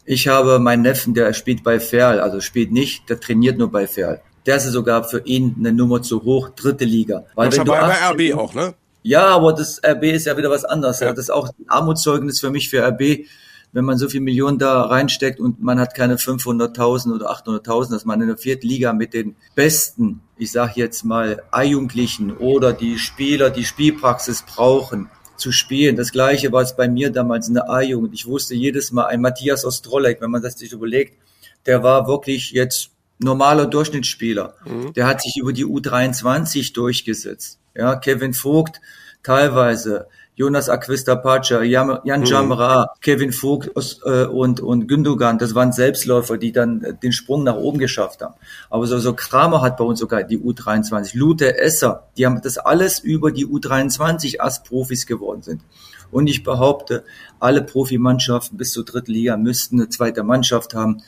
Ich 0.05 0.29
habe 0.29 0.59
meinen 0.59 0.83
Neffen, 0.83 1.15
der 1.15 1.33
spielt 1.33 1.63
bei 1.63 1.81
Ferl, 1.81 2.21
also 2.21 2.41
spielt 2.41 2.73
nicht, 2.73 3.09
der 3.09 3.21
trainiert 3.21 3.59
nur 3.59 3.71
bei 3.71 3.87
Ferl. 3.87 4.21
Der 4.47 4.57
ist 4.57 4.65
sogar 4.65 5.05
für 5.05 5.21
ihn 5.25 5.57
eine 5.59 5.73
Nummer 5.73 6.03
zu 6.03 6.23
hoch, 6.25 6.51
dritte 6.51 6.85
Liga. 6.85 7.25
Weil 7.35 7.53
wenn 7.53 7.65
du 7.65 7.73
bei 7.73 7.79
RB 7.79 8.35
auch, 8.39 8.55
ne? 8.55 8.75
Ja, 9.03 9.29
aber 9.29 9.53
das 9.53 9.81
RB 9.85 10.05
ist 10.05 10.27
ja 10.27 10.37
wieder 10.37 10.51
was 10.51 10.65
anderes. 10.65 11.01
Ja. 11.01 11.11
Das 11.11 11.27
ist 11.27 11.31
auch 11.31 11.49
ein 11.49 11.69
Armutszeugnis 11.69 12.41
für 12.41 12.51
mich 12.51 12.69
für 12.69 12.87
RB 12.87 13.27
wenn 13.73 13.85
man 13.85 13.99
so 13.99 14.09
viel 14.09 14.21
Millionen 14.21 14.59
da 14.59 14.83
reinsteckt 14.83 15.41
und 15.41 15.63
man 15.63 15.79
hat 15.79 15.95
keine 15.95 16.17
500.000 16.17 17.15
oder 17.15 17.31
800.000, 17.31 17.91
dass 17.91 18.05
man 18.05 18.21
in 18.21 18.29
der 18.29 18.37
vierten 18.37 18.67
Liga 18.67 18.93
mit 18.93 19.15
den 19.15 19.37
besten, 19.55 20.21
ich 20.37 20.51
sage 20.51 20.73
jetzt 20.77 21.05
mal, 21.05 21.43
A-Jugendlichen 21.51 22.37
oder 22.37 22.73
die 22.73 22.99
Spieler, 22.99 23.51
die 23.51 23.65
Spielpraxis 23.65 24.43
brauchen, 24.43 25.09
zu 25.37 25.53
spielen. 25.53 25.97
Das 25.97 26.13
gleiche 26.13 26.53
war 26.53 26.63
es 26.63 26.77
bei 26.77 26.89
mir 26.89 27.11
damals 27.11 27.49
in 27.49 27.55
der 27.55 27.71
A-Jugend. 27.71 28.13
Ich 28.15 28.27
wusste 28.27 28.55
jedes 28.55 28.93
Mal, 28.93 29.07
ein 29.07 29.21
Matthias 29.21 29.65
Ostrolek, 29.65 30.21
wenn 30.21 30.31
man 30.31 30.43
das 30.43 30.59
sich 30.59 30.73
überlegt, 30.73 31.15
der 31.67 31.83
war 31.83 32.07
wirklich 32.07 32.51
jetzt 32.51 32.91
normaler 33.19 33.67
Durchschnittsspieler. 33.67 34.55
Mhm. 34.65 34.93
Der 34.93 35.07
hat 35.07 35.23
sich 35.23 35.37
über 35.39 35.53
die 35.53 35.67
U23 35.67 36.75
durchgesetzt. 36.75 37.59
Ja, 37.75 37.97
Kevin 37.97 38.35
Vogt, 38.35 38.81
teilweise 39.23 40.09
Jonas 40.41 40.71
Aquista 40.71 41.17
Pacha, 41.17 41.63
Jan 41.63 42.01
mhm. 42.03 42.25
Jamra, 42.25 42.95
Kevin 43.03 43.31
Vogt 43.31 43.71
äh, 44.07 44.25
und, 44.25 44.61
und 44.61 44.87
Gündogan, 44.89 45.37
das 45.37 45.55
waren 45.55 45.71
Selbstläufer, 45.71 46.39
die 46.39 46.51
dann 46.51 46.83
äh, 46.83 46.95
den 46.95 47.13
Sprung 47.13 47.45
nach 47.45 47.57
oben 47.57 47.77
geschafft 47.79 48.23
haben. 48.23 48.33
Aber 48.71 48.87
so, 48.87 48.99
so 48.99 49.13
Kramer 49.13 49.61
hat 49.61 49.77
bei 49.77 49.85
uns 49.85 50.01
sogar 50.01 50.23
die 50.23 50.39
U23, 50.39 51.11
Lute 51.15 51.59
Esser, 51.59 52.09
die 52.17 52.25
haben 52.25 52.41
das 52.41 52.57
alles 52.57 53.01
über 53.01 53.33
die 53.33 53.47
U23 53.47 54.39
als 54.39 54.63
Profis 54.63 55.05
geworden 55.05 55.43
sind. 55.43 55.61
Und 56.11 56.27
ich 56.27 56.43
behaupte, 56.43 57.05
alle 57.39 57.61
Profimannschaften 57.61 58.57
bis 58.57 58.73
zur 58.73 58.87
dritten 58.87 59.13
Liga 59.13 59.37
müssten 59.37 59.79
eine 59.79 59.91
zweite 59.91 60.23
Mannschaft 60.23 60.73
haben, 60.73 61.03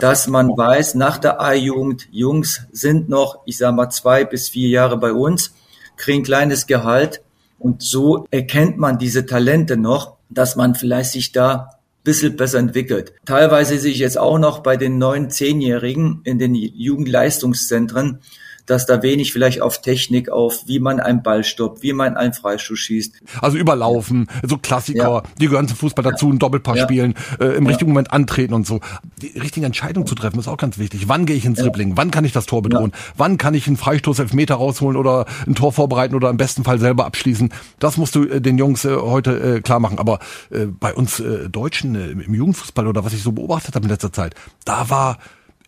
dass 0.00 0.28
man 0.28 0.48
weiß, 0.48 0.94
nach 0.94 1.18
der 1.18 1.42
A-Jugend, 1.42 2.08
Jungs 2.10 2.62
sind 2.72 3.10
noch, 3.10 3.40
ich 3.44 3.58
sag 3.58 3.74
mal, 3.74 3.90
zwei 3.90 4.24
bis 4.24 4.48
vier 4.48 4.70
Jahre 4.70 4.96
bei 4.96 5.12
uns, 5.12 5.52
kriegen 5.98 6.22
kleines 6.22 6.66
Gehalt, 6.66 7.20
und 7.58 7.82
so 7.82 8.26
erkennt 8.30 8.78
man 8.78 8.98
diese 8.98 9.26
Talente 9.26 9.76
noch, 9.76 10.16
dass 10.30 10.56
man 10.56 10.74
vielleicht 10.74 11.12
sich 11.12 11.32
da 11.32 11.78
bisschen 12.04 12.36
besser 12.36 12.58
entwickelt. 12.58 13.12
Teilweise 13.26 13.78
sehe 13.78 13.92
ich 13.92 13.98
jetzt 13.98 14.16
auch 14.16 14.38
noch 14.38 14.60
bei 14.60 14.78
den 14.78 14.96
neuen 14.96 15.30
Zehnjährigen 15.30 16.22
in 16.24 16.38
den 16.38 16.54
Jugendleistungszentren, 16.54 18.20
dass 18.68 18.86
da 18.86 19.02
wenig 19.02 19.32
vielleicht 19.32 19.62
auf 19.62 19.80
Technik, 19.80 20.30
auf 20.30 20.64
wie 20.66 20.78
man 20.78 21.00
einen 21.00 21.22
Ball 21.22 21.42
stoppt, 21.42 21.82
wie 21.82 21.92
man 21.92 22.16
einen 22.16 22.34
Freischuss 22.34 22.78
schießt. 22.78 23.14
Also 23.40 23.56
überlaufen, 23.56 24.28
so 24.42 24.58
Klassiker, 24.58 25.08
ja. 25.08 25.22
die 25.40 25.48
gehören 25.48 25.66
zum 25.68 25.78
Fußball 25.78 26.04
dazu, 26.04 26.30
ein 26.30 26.38
Doppelpass 26.38 26.76
ja. 26.76 26.84
spielen, 26.84 27.14
äh, 27.40 27.56
im 27.56 27.64
ja. 27.64 27.70
richtigen 27.70 27.90
Moment 27.90 28.12
antreten 28.12 28.54
und 28.54 28.66
so. 28.66 28.80
Die 29.22 29.38
richtige 29.38 29.66
Entscheidung 29.66 30.06
zu 30.06 30.14
treffen 30.14 30.38
ist 30.38 30.48
auch 30.48 30.58
ganz 30.58 30.78
wichtig. 30.78 31.08
Wann 31.08 31.24
gehe 31.24 31.36
ich 31.36 31.44
ins 31.44 31.58
Dribbling? 31.58 31.96
Wann 31.96 32.10
kann 32.10 32.24
ich 32.24 32.32
das 32.32 32.46
Tor 32.46 32.62
bedrohen? 32.62 32.92
Wann 33.16 33.38
kann 33.38 33.54
ich 33.54 33.66
einen 33.66 33.76
Freistoß 33.76 34.18
elf 34.18 34.34
Meter 34.34 34.56
rausholen 34.56 34.96
oder 34.96 35.24
ein 35.46 35.54
Tor 35.54 35.72
vorbereiten 35.72 36.14
oder 36.14 36.28
im 36.28 36.36
besten 36.36 36.64
Fall 36.64 36.78
selber 36.78 37.06
abschließen? 37.06 37.52
Das 37.78 37.96
musst 37.96 38.14
du 38.14 38.24
äh, 38.24 38.40
den 38.40 38.58
Jungs 38.58 38.84
äh, 38.84 38.94
heute 38.94 39.56
äh, 39.56 39.60
klar 39.60 39.80
machen. 39.80 39.98
Aber 39.98 40.18
äh, 40.50 40.66
bei 40.66 40.92
uns 40.92 41.20
äh, 41.20 41.48
Deutschen 41.48 41.94
äh, 41.94 42.10
im 42.10 42.34
Jugendfußball 42.34 42.86
oder 42.86 43.04
was 43.04 43.14
ich 43.14 43.22
so 43.22 43.32
beobachtet 43.32 43.74
habe 43.74 43.84
in 43.84 43.90
letzter 43.90 44.12
Zeit, 44.12 44.34
da 44.64 44.90
war 44.90 45.18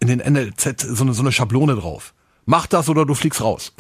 in 0.01 0.09
den 0.09 0.19
NLZ 0.19 0.81
so 0.81 1.05
eine, 1.05 1.15
so 1.15 1.23
eine 1.23 1.33
Schablone 1.33 1.75
drauf 1.77 2.15
mach 2.51 2.67
das 2.67 2.89
oder 2.89 3.07
du 3.07 3.15
fliegst 3.15 3.41
raus. 3.41 3.73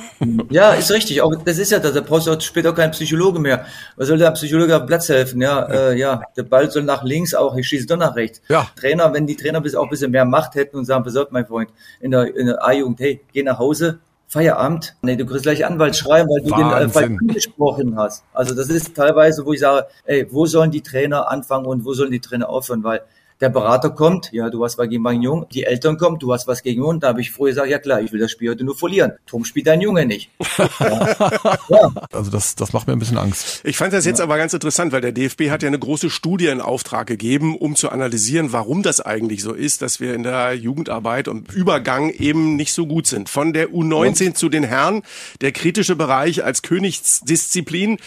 ja, 0.50 0.72
ist 0.74 0.90
richtig. 0.90 1.22
Auch 1.22 1.34
das 1.44 1.56
ist 1.58 1.72
ja 1.72 1.78
das. 1.78 1.94
Da 1.94 2.02
brauchst 2.02 2.26
du 2.26 2.32
auch 2.32 2.40
später 2.40 2.74
keinen 2.74 2.90
Psychologe 2.90 3.40
mehr. 3.40 3.64
Was 3.96 4.08
soll 4.08 4.18
der 4.18 4.30
Psychologe 4.32 4.74
am 4.74 4.86
Platz 4.86 5.08
helfen? 5.08 5.40
Ja, 5.40 5.62
äh, 5.64 5.98
ja, 5.98 6.20
der 6.36 6.42
Ball 6.42 6.70
soll 6.70 6.82
nach 6.82 7.02
links 7.02 7.34
auch, 7.34 7.56
ich 7.56 7.66
schieße 7.66 7.86
doch 7.86 7.96
nach 7.96 8.14
rechts. 8.16 8.42
Ja. 8.48 8.68
Trainer, 8.78 9.12
wenn 9.14 9.26
die 9.26 9.34
Trainer 9.34 9.62
bis 9.62 9.74
auch 9.74 9.84
ein 9.84 9.88
bisschen 9.88 10.10
mehr 10.10 10.26
Macht 10.26 10.54
hätten 10.56 10.76
und 10.76 10.84
sagen, 10.84 11.04
pass 11.04 11.16
auf, 11.16 11.30
mein 11.30 11.46
Freund, 11.46 11.70
in 12.00 12.10
der, 12.10 12.36
in 12.36 12.46
der 12.46 12.62
A-Jugend, 12.62 13.00
hey, 13.00 13.20
geh 13.32 13.42
nach 13.42 13.58
Hause, 13.58 14.00
Feierabend. 14.26 14.94
Nee, 15.00 15.16
du 15.16 15.24
kriegst 15.24 15.44
gleich 15.44 15.64
Anwalt 15.64 15.96
schreiben, 15.96 16.28
weil 16.28 16.42
du 16.42 16.50
Wahnsinn. 16.50 17.18
den 17.18 17.30
äh, 17.30 17.32
gesprochen 17.32 17.96
hast. 17.96 18.24
Also 18.34 18.54
das 18.54 18.68
ist 18.68 18.94
teilweise, 18.94 19.46
wo 19.46 19.54
ich 19.54 19.60
sage, 19.60 19.86
ey, 20.04 20.26
wo 20.30 20.44
sollen 20.44 20.70
die 20.70 20.82
Trainer 20.82 21.30
anfangen 21.30 21.64
und 21.64 21.86
wo 21.86 21.94
sollen 21.94 22.10
die 22.10 22.20
Trainer 22.20 22.50
aufhören? 22.50 22.84
Weil 22.84 23.00
der 23.40 23.50
Berater 23.50 23.90
kommt, 23.90 24.32
ja, 24.32 24.50
du 24.50 24.64
hast 24.64 24.78
was 24.78 24.88
gegen 24.88 25.02
meinen 25.02 25.22
Jungen, 25.22 25.46
die 25.52 25.64
Eltern 25.64 25.96
kommen, 25.96 26.18
du 26.18 26.32
hast 26.32 26.48
was 26.48 26.62
gegen 26.62 26.82
uns. 26.82 27.00
Da 27.00 27.08
habe 27.08 27.20
ich 27.20 27.30
früher 27.30 27.50
gesagt, 27.50 27.68
ja 27.68 27.78
klar, 27.78 28.00
ich 28.00 28.12
will 28.12 28.18
das 28.18 28.32
Spiel 28.32 28.50
heute 28.50 28.64
nur 28.64 28.76
verlieren. 28.76 29.12
Drum 29.26 29.44
spielt 29.44 29.68
dein 29.68 29.80
Junge 29.80 30.06
nicht. 30.06 30.30
ja. 30.58 31.92
Also 32.12 32.30
das, 32.30 32.56
das 32.56 32.72
macht 32.72 32.88
mir 32.88 32.94
ein 32.94 32.98
bisschen 32.98 33.18
Angst. 33.18 33.60
Ich 33.64 33.76
fand 33.76 33.92
das 33.92 34.04
jetzt 34.04 34.18
ja. 34.18 34.24
aber 34.24 34.38
ganz 34.38 34.54
interessant, 34.54 34.92
weil 34.92 35.00
der 35.00 35.12
DFB 35.12 35.50
hat 35.50 35.62
ja 35.62 35.68
eine 35.68 35.78
große 35.78 36.10
Studie 36.10 36.46
in 36.46 36.60
Auftrag 36.60 37.06
gegeben, 37.06 37.56
um 37.56 37.76
zu 37.76 37.90
analysieren, 37.90 38.52
warum 38.52 38.82
das 38.82 39.00
eigentlich 39.00 39.42
so 39.42 39.52
ist, 39.52 39.82
dass 39.82 40.00
wir 40.00 40.14
in 40.14 40.24
der 40.24 40.54
Jugendarbeit 40.54 41.28
und 41.28 41.52
Übergang 41.52 42.10
eben 42.10 42.56
nicht 42.56 42.72
so 42.72 42.86
gut 42.86 43.06
sind. 43.06 43.28
Von 43.28 43.52
der 43.52 43.68
U19 43.68 44.34
zu 44.34 44.48
den 44.48 44.64
Herren, 44.64 45.02
der 45.40 45.52
kritische 45.52 45.94
Bereich 45.94 46.44
als 46.44 46.62
Königsdisziplin 46.62 47.98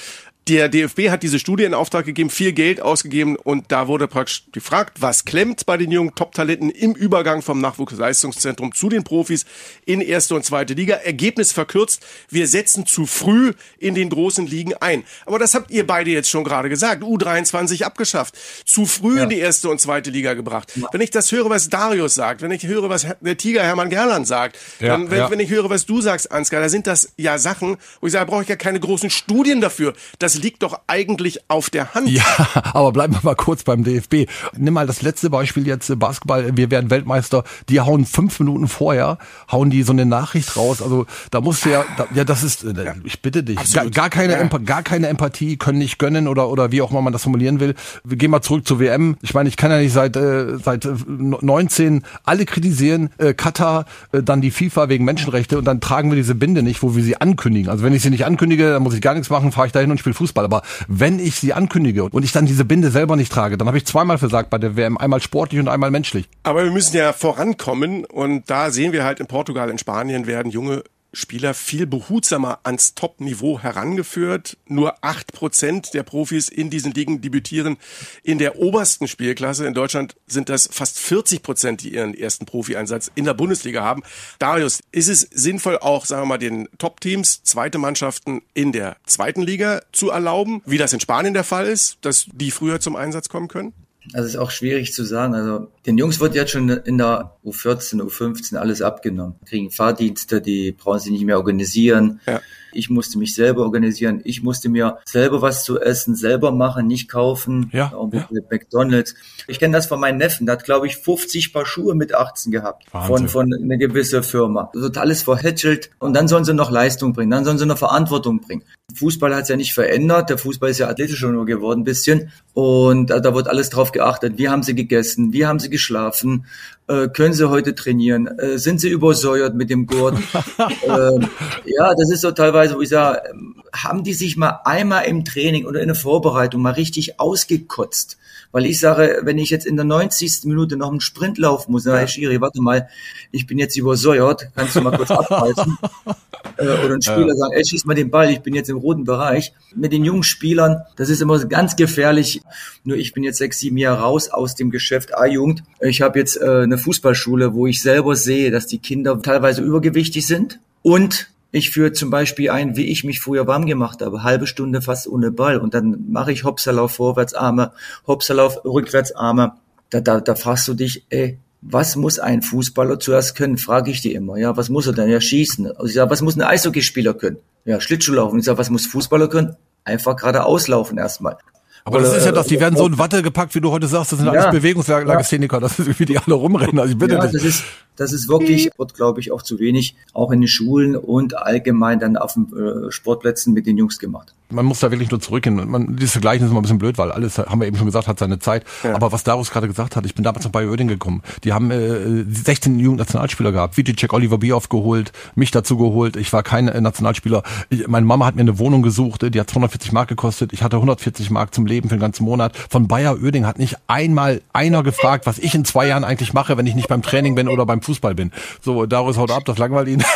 der 0.47 0.69
DFB 0.69 1.09
hat 1.09 1.21
diese 1.21 1.37
Studie 1.37 1.65
in 1.65 1.75
Auftrag 1.75 2.05
gegeben, 2.05 2.31
viel 2.31 2.51
Geld 2.51 2.81
ausgegeben 2.81 3.35
und 3.35 3.71
da 3.71 3.87
wurde 3.87 4.07
praktisch 4.07 4.45
gefragt, 4.51 4.97
was 4.99 5.23
klemmt 5.23 5.67
bei 5.67 5.77
den 5.77 5.91
jungen 5.91 6.15
Top-Talenten 6.15 6.71
im 6.71 6.93
Übergang 6.93 7.43
vom 7.43 7.61
Nachwuchsleistungszentrum 7.61 8.73
zu 8.73 8.89
den 8.89 9.03
Profis 9.03 9.45
in 9.85 10.01
erste 10.01 10.33
und 10.33 10.43
zweite 10.43 10.73
Liga. 10.73 10.95
Ergebnis 10.95 11.51
verkürzt, 11.51 12.03
wir 12.29 12.47
setzen 12.47 12.87
zu 12.87 13.05
früh 13.05 13.53
in 13.77 13.93
den 13.93 14.09
großen 14.09 14.47
Ligen 14.47 14.73
ein. 14.75 15.03
Aber 15.27 15.37
das 15.37 15.53
habt 15.53 15.69
ihr 15.69 15.85
beide 15.85 16.09
jetzt 16.09 16.29
schon 16.29 16.43
gerade 16.43 16.69
gesagt, 16.69 17.03
U23 17.03 17.83
abgeschafft, 17.83 18.35
zu 18.65 18.87
früh 18.87 19.17
ja. 19.17 19.23
in 19.23 19.29
die 19.29 19.39
erste 19.39 19.69
und 19.69 19.79
zweite 19.79 20.09
Liga 20.09 20.33
gebracht. 20.33 20.73
Ja. 20.75 20.87
Wenn 20.91 21.01
ich 21.01 21.11
das 21.11 21.31
höre, 21.31 21.51
was 21.51 21.69
Darius 21.69 22.15
sagt, 22.15 22.41
wenn 22.41 22.51
ich 22.51 22.65
höre, 22.65 22.89
was 22.89 23.05
der 23.21 23.37
Tiger 23.37 23.61
Hermann 23.61 23.91
Gerland 23.91 24.27
sagt, 24.27 24.57
ja. 24.79 24.87
dann, 24.87 25.11
wenn, 25.11 25.29
wenn, 25.29 25.39
ich 25.39 25.51
höre, 25.51 25.69
was 25.69 25.85
du 25.85 26.01
sagst, 26.01 26.31
Ansgar, 26.31 26.61
da 26.61 26.69
sind 26.69 26.87
das 26.87 27.13
ja 27.17 27.37
Sachen, 27.37 27.77
wo 27.99 28.07
ich 28.07 28.13
sage, 28.13 28.25
brauche 28.25 28.41
ich 28.41 28.49
ja 28.49 28.55
keine 28.55 28.79
großen 28.79 29.11
Studien 29.11 29.61
dafür. 29.61 29.93
Das 30.17 30.30
liegt 30.37 30.63
doch 30.63 30.79
eigentlich 30.87 31.49
auf 31.49 31.69
der 31.69 31.93
Hand. 31.93 32.09
Ja, 32.09 32.23
aber 32.73 32.91
bleiben 32.91 33.13
wir 33.13 33.21
mal 33.23 33.35
kurz 33.35 33.63
beim 33.63 33.83
DFB. 33.83 34.29
Nimm 34.57 34.73
mal 34.73 34.87
das 34.87 35.01
letzte 35.01 35.29
Beispiel 35.29 35.67
jetzt 35.67 35.89
äh, 35.89 35.95
Basketball. 35.95 36.55
Wir 36.55 36.71
werden 36.71 36.89
Weltmeister. 36.89 37.43
Die 37.69 37.79
hauen 37.79 38.05
fünf 38.05 38.39
Minuten 38.39 38.67
vorher, 38.67 39.17
hauen 39.51 39.69
die 39.69 39.83
so 39.83 39.91
eine 39.91 40.05
Nachricht 40.05 40.55
raus. 40.57 40.81
Also 40.81 41.05
da 41.31 41.41
musst 41.41 41.65
du 41.65 41.69
ja, 41.69 41.85
da, 41.97 42.07
ja, 42.13 42.23
das 42.23 42.43
ist, 42.43 42.63
äh, 42.63 42.73
ja, 42.83 42.93
ich 43.03 43.21
bitte 43.21 43.43
dich, 43.43 43.73
gar, 43.73 43.89
gar, 43.89 44.09
keine, 44.09 44.33
ja. 44.33 44.57
gar 44.59 44.83
keine 44.83 45.07
Empathie, 45.07 45.57
können 45.57 45.79
nicht 45.79 45.99
gönnen 45.99 46.27
oder 46.27 46.49
oder 46.49 46.71
wie 46.71 46.81
auch 46.81 46.91
immer 46.91 47.01
man 47.01 47.13
das 47.13 47.23
formulieren 47.23 47.59
will. 47.59 47.75
Wir 48.03 48.17
gehen 48.17 48.31
mal 48.31 48.41
zurück 48.41 48.67
zur 48.67 48.79
WM. 48.79 49.17
Ich 49.21 49.33
meine, 49.33 49.49
ich 49.49 49.57
kann 49.57 49.71
ja 49.71 49.77
nicht 49.77 49.93
seit 49.93 50.15
äh, 50.15 50.57
seit 50.57 50.87
19 51.07 51.97
äh, 51.97 52.01
alle 52.23 52.45
kritisieren, 52.45 53.09
äh, 53.17 53.33
Katar, 53.33 53.85
äh, 54.11 54.23
dann 54.23 54.41
die 54.41 54.51
FIFA 54.51 54.89
wegen 54.89 55.05
Menschenrechte 55.05 55.57
und 55.57 55.65
dann 55.65 55.81
tragen 55.81 56.11
wir 56.11 56.15
diese 56.15 56.35
Binde 56.35 56.63
nicht, 56.63 56.83
wo 56.83 56.95
wir 56.95 57.03
sie 57.03 57.17
ankündigen. 57.17 57.69
Also 57.69 57.83
wenn 57.83 57.93
ich 57.93 58.01
sie 58.01 58.09
nicht 58.09 58.25
ankündige, 58.25 58.71
dann 58.71 58.83
muss 58.83 58.93
ich 58.93 59.01
gar 59.01 59.13
nichts 59.13 59.29
machen, 59.29 59.51
fahre 59.51 59.67
ich 59.67 59.73
dahin 59.73 59.91
und 59.91 59.99
spiele 59.99 60.13
Fußball. 60.21 60.45
Aber 60.45 60.61
wenn 60.87 61.19
ich 61.19 61.35
sie 61.35 61.53
ankündige 61.53 62.03
und 62.03 62.23
ich 62.23 62.31
dann 62.31 62.45
diese 62.45 62.65
Binde 62.65 62.91
selber 62.91 63.15
nicht 63.15 63.31
trage, 63.31 63.57
dann 63.57 63.67
habe 63.67 63.77
ich 63.77 63.85
zweimal 63.85 64.17
versagt 64.17 64.49
bei 64.49 64.57
der 64.59 64.75
WM, 64.75 64.97
einmal 64.97 65.21
sportlich 65.21 65.59
und 65.59 65.67
einmal 65.67 65.89
menschlich. 65.89 66.29
Aber 66.43 66.63
wir 66.63 66.71
müssen 66.71 66.95
ja 66.95 67.11
vorankommen 67.13 68.05
und 68.05 68.49
da 68.49 68.69
sehen 68.69 68.93
wir 68.93 69.03
halt 69.03 69.19
in 69.19 69.27
Portugal, 69.27 69.69
in 69.69 69.77
Spanien 69.77 70.27
werden 70.27 70.51
junge 70.51 70.83
Spieler 71.13 71.53
viel 71.53 71.85
behutsamer 71.85 72.59
ans 72.63 72.95
Top-Niveau 72.95 73.59
herangeführt. 73.59 74.57
Nur 74.67 75.03
acht 75.03 75.33
Prozent 75.33 75.93
der 75.93 76.03
Profis 76.03 76.49
in 76.49 76.69
diesen 76.69 76.93
Ligen 76.93 77.21
debütieren 77.21 77.77
in 78.23 78.37
der 78.37 78.59
obersten 78.59 79.07
Spielklasse. 79.07 79.65
In 79.65 79.73
Deutschland 79.73 80.15
sind 80.27 80.49
das 80.49 80.69
fast 80.71 80.99
40 80.99 81.43
Prozent, 81.43 81.83
die 81.83 81.93
ihren 81.93 82.13
ersten 82.13 82.45
Profi-Einsatz 82.45 83.11
in 83.15 83.25
der 83.25 83.33
Bundesliga 83.33 83.83
haben. 83.83 84.03
Darius, 84.39 84.81
ist 84.91 85.09
es 85.09 85.21
sinnvoll 85.21 85.77
auch, 85.77 86.05
sagen 86.05 86.23
wir 86.23 86.27
mal, 86.27 86.37
den 86.37 86.69
Top-Teams, 86.77 87.43
zweite 87.43 87.77
Mannschaften 87.77 88.41
in 88.53 88.71
der 88.71 88.97
zweiten 89.05 89.41
Liga 89.41 89.81
zu 89.91 90.09
erlauben, 90.09 90.61
wie 90.65 90.77
das 90.77 90.93
in 90.93 90.99
Spanien 90.99 91.33
der 91.33 91.43
Fall 91.43 91.67
ist, 91.67 91.97
dass 92.01 92.27
die 92.31 92.51
früher 92.51 92.79
zum 92.79 92.95
Einsatz 92.95 93.29
kommen 93.29 93.47
können? 93.47 93.73
Das 94.13 94.25
ist 94.25 94.35
auch 94.35 94.49
schwierig 94.49 94.93
zu 94.93 95.03
sagen. 95.03 95.35
Also 95.35 95.71
den 95.85 95.97
Jungs 95.97 96.19
wird 96.19 96.35
jetzt 96.35 96.51
schon 96.51 96.69
in 96.69 96.97
der 96.97 97.37
U14, 97.43 98.01
U15 98.01 98.55
alles 98.55 98.81
abgenommen. 98.81 99.35
Kriegen 99.45 99.71
Fahrdienste, 99.71 100.41
die 100.41 100.73
brauchen 100.73 100.99
sie 100.99 101.11
nicht 101.11 101.25
mehr 101.25 101.37
organisieren. 101.37 102.19
Ja. 102.27 102.39
Ich 102.73 102.89
musste 102.89 103.17
mich 103.17 103.35
selber 103.35 103.63
organisieren. 103.63 104.21
Ich 104.23 104.43
musste 104.43 104.69
mir 104.69 104.99
selber 105.05 105.41
was 105.41 105.63
zu 105.63 105.79
essen, 105.79 106.15
selber 106.15 106.51
machen, 106.51 106.87
nicht 106.87 107.09
kaufen. 107.09 107.69
Ja, 107.73 107.91
ja. 108.11 108.27
McDonalds. 108.49 109.15
Ich 109.47 109.59
kenne 109.59 109.75
das 109.75 109.87
von 109.87 109.99
meinen 109.99 110.17
Neffen. 110.17 110.45
Der 110.45 110.53
hat, 110.53 110.63
glaube 110.63 110.87
ich, 110.87 110.97
50 110.97 111.51
Paar 111.51 111.65
Schuhe 111.65 111.95
mit 111.95 112.13
18 112.13 112.51
gehabt. 112.51 112.85
Von, 112.89 113.27
von 113.27 113.51
einer 113.53 113.77
gewissen 113.77 114.23
Firma. 114.23 114.69
Wird 114.73 114.97
alles 114.97 115.23
verhätschelt. 115.23 115.91
Und 115.99 116.13
dann 116.13 116.27
sollen 116.27 116.45
sie 116.45 116.53
noch 116.53 116.71
Leistung 116.71 117.13
bringen. 117.13 117.31
Dann 117.31 117.43
sollen 117.43 117.57
sie 117.57 117.65
noch 117.65 117.77
Verantwortung 117.77 118.41
bringen. 118.41 118.63
Fußball 118.95 119.33
hat 119.35 119.43
es 119.43 119.49
ja 119.49 119.55
nicht 119.55 119.73
verändert. 119.73 120.29
Der 120.29 120.37
Fußball 120.37 120.69
ist 120.69 120.79
ja 120.79 120.87
athletischer 120.87 121.31
nur 121.31 121.45
geworden, 121.45 121.81
ein 121.81 121.85
bisschen. 121.85 122.31
Und 122.53 123.09
da 123.09 123.33
wird 123.33 123.47
alles 123.47 123.69
drauf 123.69 123.91
geachtet. 123.91 124.37
Wie 124.37 124.49
haben 124.49 124.63
sie 124.63 124.75
gegessen? 124.75 125.33
Wie 125.33 125.45
haben 125.45 125.59
sie 125.59 125.69
geschlafen? 125.71 126.45
Äh, 126.91 127.07
können 127.07 127.33
sie 127.33 127.49
heute 127.49 127.73
trainieren? 127.73 128.27
Äh, 128.27 128.57
sind 128.57 128.81
sie 128.81 128.89
übersäuert 128.89 129.55
mit 129.55 129.69
dem 129.69 129.85
Gurt? 129.85 130.15
äh, 130.57 131.19
ja, 131.65 131.93
das 131.95 132.11
ist 132.11 132.21
so 132.21 132.31
teilweise, 132.31 132.75
wo 132.75 132.81
ich 132.81 132.89
sage, 132.89 133.21
ähm, 133.31 133.55
haben 133.73 134.03
die 134.03 134.13
sich 134.13 134.35
mal 134.35 134.59
einmal 134.65 135.05
im 135.05 135.23
Training 135.23 135.65
oder 135.65 135.79
in 135.79 135.87
der 135.87 135.95
Vorbereitung 135.95 136.61
mal 136.61 136.73
richtig 136.73 137.17
ausgekotzt? 137.19 138.17
Weil 138.51 138.65
ich 138.65 138.79
sage, 138.79 139.21
wenn 139.23 139.37
ich 139.37 139.49
jetzt 139.49 139.65
in 139.65 139.77
der 139.77 139.85
90. 139.85 140.43
Minute 140.43 140.75
noch 140.75 140.89
einen 140.89 140.99
Sprint 140.99 141.37
laufen 141.37 141.71
muss, 141.71 141.85
dann 141.85 141.95
ja. 141.95 142.07
Schiri, 142.07 142.41
warte 142.41 142.61
mal, 142.61 142.89
ich 143.31 143.47
bin 143.47 143.57
jetzt 143.57 143.77
übersäuert, 143.77 144.49
kannst 144.55 144.75
du 144.75 144.81
mal 144.81 144.95
kurz 144.95 145.11
abreißen? 145.11 145.77
äh, 146.57 146.63
oder 146.63 146.95
ein 146.95 147.01
Spieler 147.01 147.27
ja. 147.27 147.35
sagen, 147.35 147.53
ey, 147.53 147.65
schieß 147.65 147.85
mal 147.85 147.93
den 147.93 148.11
Ball, 148.11 148.29
ich 148.29 148.41
bin 148.41 148.53
jetzt 148.53 148.69
im 148.69 148.77
roten 148.77 149.05
Bereich. 149.05 149.53
Mit 149.73 149.93
den 149.93 150.03
jungen 150.03 150.23
Spielern, 150.23 150.81
das 150.97 151.09
ist 151.09 151.21
immer 151.21 151.39
ganz 151.45 151.77
gefährlich. 151.77 152.41
Nur 152.83 152.97
ich 152.97 153.13
bin 153.13 153.23
jetzt 153.23 153.37
sechs, 153.37 153.59
sieben 153.59 153.77
Jahre 153.77 154.01
raus 154.01 154.29
aus 154.29 154.55
dem 154.55 154.69
Geschäft 154.69 155.15
A-Jugend. 155.15 155.63
Ich 155.79 156.01
habe 156.01 156.19
jetzt 156.19 156.35
äh, 156.35 156.63
eine 156.63 156.77
Fußballschule, 156.81 157.53
wo 157.53 157.67
ich 157.67 157.81
selber 157.81 158.15
sehe, 158.15 158.51
dass 158.51 158.67
die 158.67 158.79
Kinder 158.79 159.21
teilweise 159.21 159.61
übergewichtig 159.61 160.27
sind 160.27 160.59
und 160.81 161.31
ich 161.53 161.69
führe 161.69 161.91
zum 161.91 162.09
Beispiel 162.09 162.49
ein, 162.49 162.77
wie 162.77 162.85
ich 162.85 163.03
mich 163.03 163.19
früher 163.19 163.45
warm 163.45 163.65
gemacht 163.65 164.01
habe, 164.01 164.23
halbe 164.23 164.47
Stunde 164.47 164.81
fast 164.81 165.07
ohne 165.07 165.31
Ball 165.31 165.57
und 165.57 165.73
dann 165.73 166.05
mache 166.09 166.31
ich 166.31 166.43
Hopserlauf 166.43 166.95
Vorwärtsarme, 166.95 167.73
Hopserlauf 168.07 168.63
Rückwärtsarme. 168.63 169.53
Da, 169.89 169.99
da, 169.99 170.21
da 170.21 170.35
fragst 170.35 170.67
du 170.69 170.73
dich, 170.73 171.05
ey, 171.09 171.37
was 171.61 171.95
muss 171.95 172.19
ein 172.19 172.41
Fußballer 172.41 172.99
zuerst 172.99 173.35
können, 173.35 173.57
frage 173.57 173.91
ich 173.91 174.01
die 174.01 174.13
immer. 174.13 174.37
Ja, 174.37 174.55
was 174.57 174.69
muss 174.69 174.87
er 174.87 174.93
denn? 174.93 175.09
Ja, 175.09 175.21
schießen. 175.21 175.67
Also 175.67 175.85
ich 175.85 175.93
sage, 175.93 176.09
was 176.09 176.21
muss 176.21 176.35
ein 176.35 176.41
Eishockeyspieler 176.41 177.13
können? 177.13 177.37
Ja, 177.65 177.79
Schlittschuhlaufen. 177.79 178.39
Ich 178.39 178.45
sage, 178.45 178.57
was 178.57 178.69
muss 178.69 178.87
Fußballer 178.87 179.27
können? 179.27 179.55
Einfach 179.83 180.15
gerade 180.15 180.45
auslaufen 180.45 180.97
erstmal. 180.97 181.37
Aber 181.83 181.99
das 181.99 182.15
ist 182.15 182.25
ja 182.25 182.31
das, 182.31 182.47
die 182.47 182.59
werden 182.59 182.77
so 182.77 182.85
in 182.85 182.97
Watte 182.97 183.23
gepackt, 183.23 183.55
wie 183.55 183.61
du 183.61 183.71
heute 183.71 183.87
sagst, 183.87 184.11
das 184.11 184.19
sind 184.19 184.27
alles 184.27 184.45
Ja. 184.45 184.51
Bewegungslegastheniker, 184.51 185.59
das 185.59 185.79
ist 185.79 185.99
wie 185.99 186.05
die 186.05 186.17
alle 186.17 186.35
rumrennen. 186.35 186.79
Also 186.79 186.91
ich 186.93 186.97
bitte 186.99 187.15
Ja, 187.15 187.21
dich. 187.21 187.31
das 187.33 187.43
ist, 187.43 187.63
das 188.01 188.13
ist 188.13 188.27
wirklich, 188.27 188.71
wird 188.77 188.95
glaube 188.95 189.19
ich 189.19 189.31
auch 189.31 189.43
zu 189.43 189.59
wenig, 189.59 189.95
auch 190.13 190.31
in 190.31 190.41
den 190.41 190.47
Schulen 190.47 190.95
und 190.95 191.37
allgemein 191.37 191.99
dann 191.99 192.17
auf 192.17 192.33
den 192.33 192.47
äh, 192.51 192.91
Sportplätzen 192.91 193.53
mit 193.53 193.67
den 193.67 193.77
Jungs 193.77 193.99
gemacht. 193.99 194.33
man 194.49 194.65
muss 194.65 194.79
da 194.79 194.91
wirklich 194.91 195.11
nur 195.11 195.19
zurückgehen. 195.19 195.69
Man, 195.69 195.95
dieses 195.95 196.13
Vergleichen 196.13 196.45
ist 196.45 196.51
immer 196.51 196.59
ein 196.59 196.63
bisschen 196.63 196.79
blöd, 196.79 196.97
weil 196.97 197.11
alles, 197.11 197.37
haben 197.37 197.61
wir 197.61 197.67
eben 197.67 197.77
schon 197.77 197.85
gesagt, 197.85 198.07
hat 198.07 198.19
seine 198.19 198.39
Zeit. 198.39 198.65
Aber 198.83 199.11
was 199.11 199.23
Darius 199.23 199.51
gerade 199.51 199.67
gesagt 199.67 199.95
hat, 199.95 200.05
ich 200.05 200.15
bin 200.15 200.23
damals 200.23 200.43
noch 200.43 200.51
bei 200.51 200.67
Oerding 200.67 200.87
gekommen. 200.87 201.21
Die 201.43 201.53
haben 201.53 201.71
äh, 201.71 202.23
16 202.27 202.79
Jugendnationalspieler 202.79 203.51
gehabt. 203.51 203.77
Vitecek, 203.77 204.13
Oliver 204.13 204.39
Bierhoff 204.39 204.69
geholt, 204.69 205.11
mich 205.35 205.51
dazu 205.51 205.77
geholt. 205.77 206.15
Ich 206.15 206.33
war 206.33 206.43
kein 206.43 206.67
äh, 206.67 206.81
Nationalspieler. 206.81 207.43
Ich, 207.69 207.87
meine 207.87 208.05
Mama 208.05 208.25
hat 208.25 208.35
mir 208.35 208.41
eine 208.41 208.57
Wohnung 208.57 208.81
gesucht, 208.81 209.21
die 209.33 209.39
hat 209.39 209.49
240 209.49 209.91
Mark 209.91 210.09
gekostet. 210.09 210.53
Ich 210.53 210.63
hatte 210.63 210.77
140 210.77 211.29
Mark 211.29 211.53
zum 211.53 211.65
Leben 211.67 211.89
für 211.89 211.95
den 211.95 212.01
ganzen 212.01 212.25
Monat. 212.25 212.57
Von 212.69 212.87
Bayer 212.87 213.21
Oerding 213.21 213.45
hat 213.45 213.59
nicht 213.59 213.77
einmal 213.87 214.41
einer 214.53 214.83
gefragt, 214.83 215.25
was 215.27 215.37
ich 215.37 215.53
in 215.53 215.65
zwei 215.65 215.87
Jahren 215.87 216.03
eigentlich 216.03 216.33
mache, 216.33 216.57
wenn 216.57 216.65
ich 216.65 216.75
nicht 216.75 216.87
beim 216.87 217.01
Training 217.01 217.35
bin 217.35 217.47
oder 217.47 217.65
beim 217.65 217.81
Fußball 217.81 217.90
bin. 217.99 218.31
So, 218.61 218.85
Darius 218.85 219.17
haut 219.17 219.31
ab, 219.31 219.43
das 219.45 219.57
langweilt 219.57 219.87
ihn. 219.87 220.03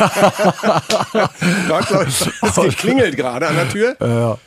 Es 2.41 2.55
geklingelt 2.55 3.15
gerade 3.17 3.47
an 3.47 3.55
der 3.55 3.69
Tür. 3.69 4.38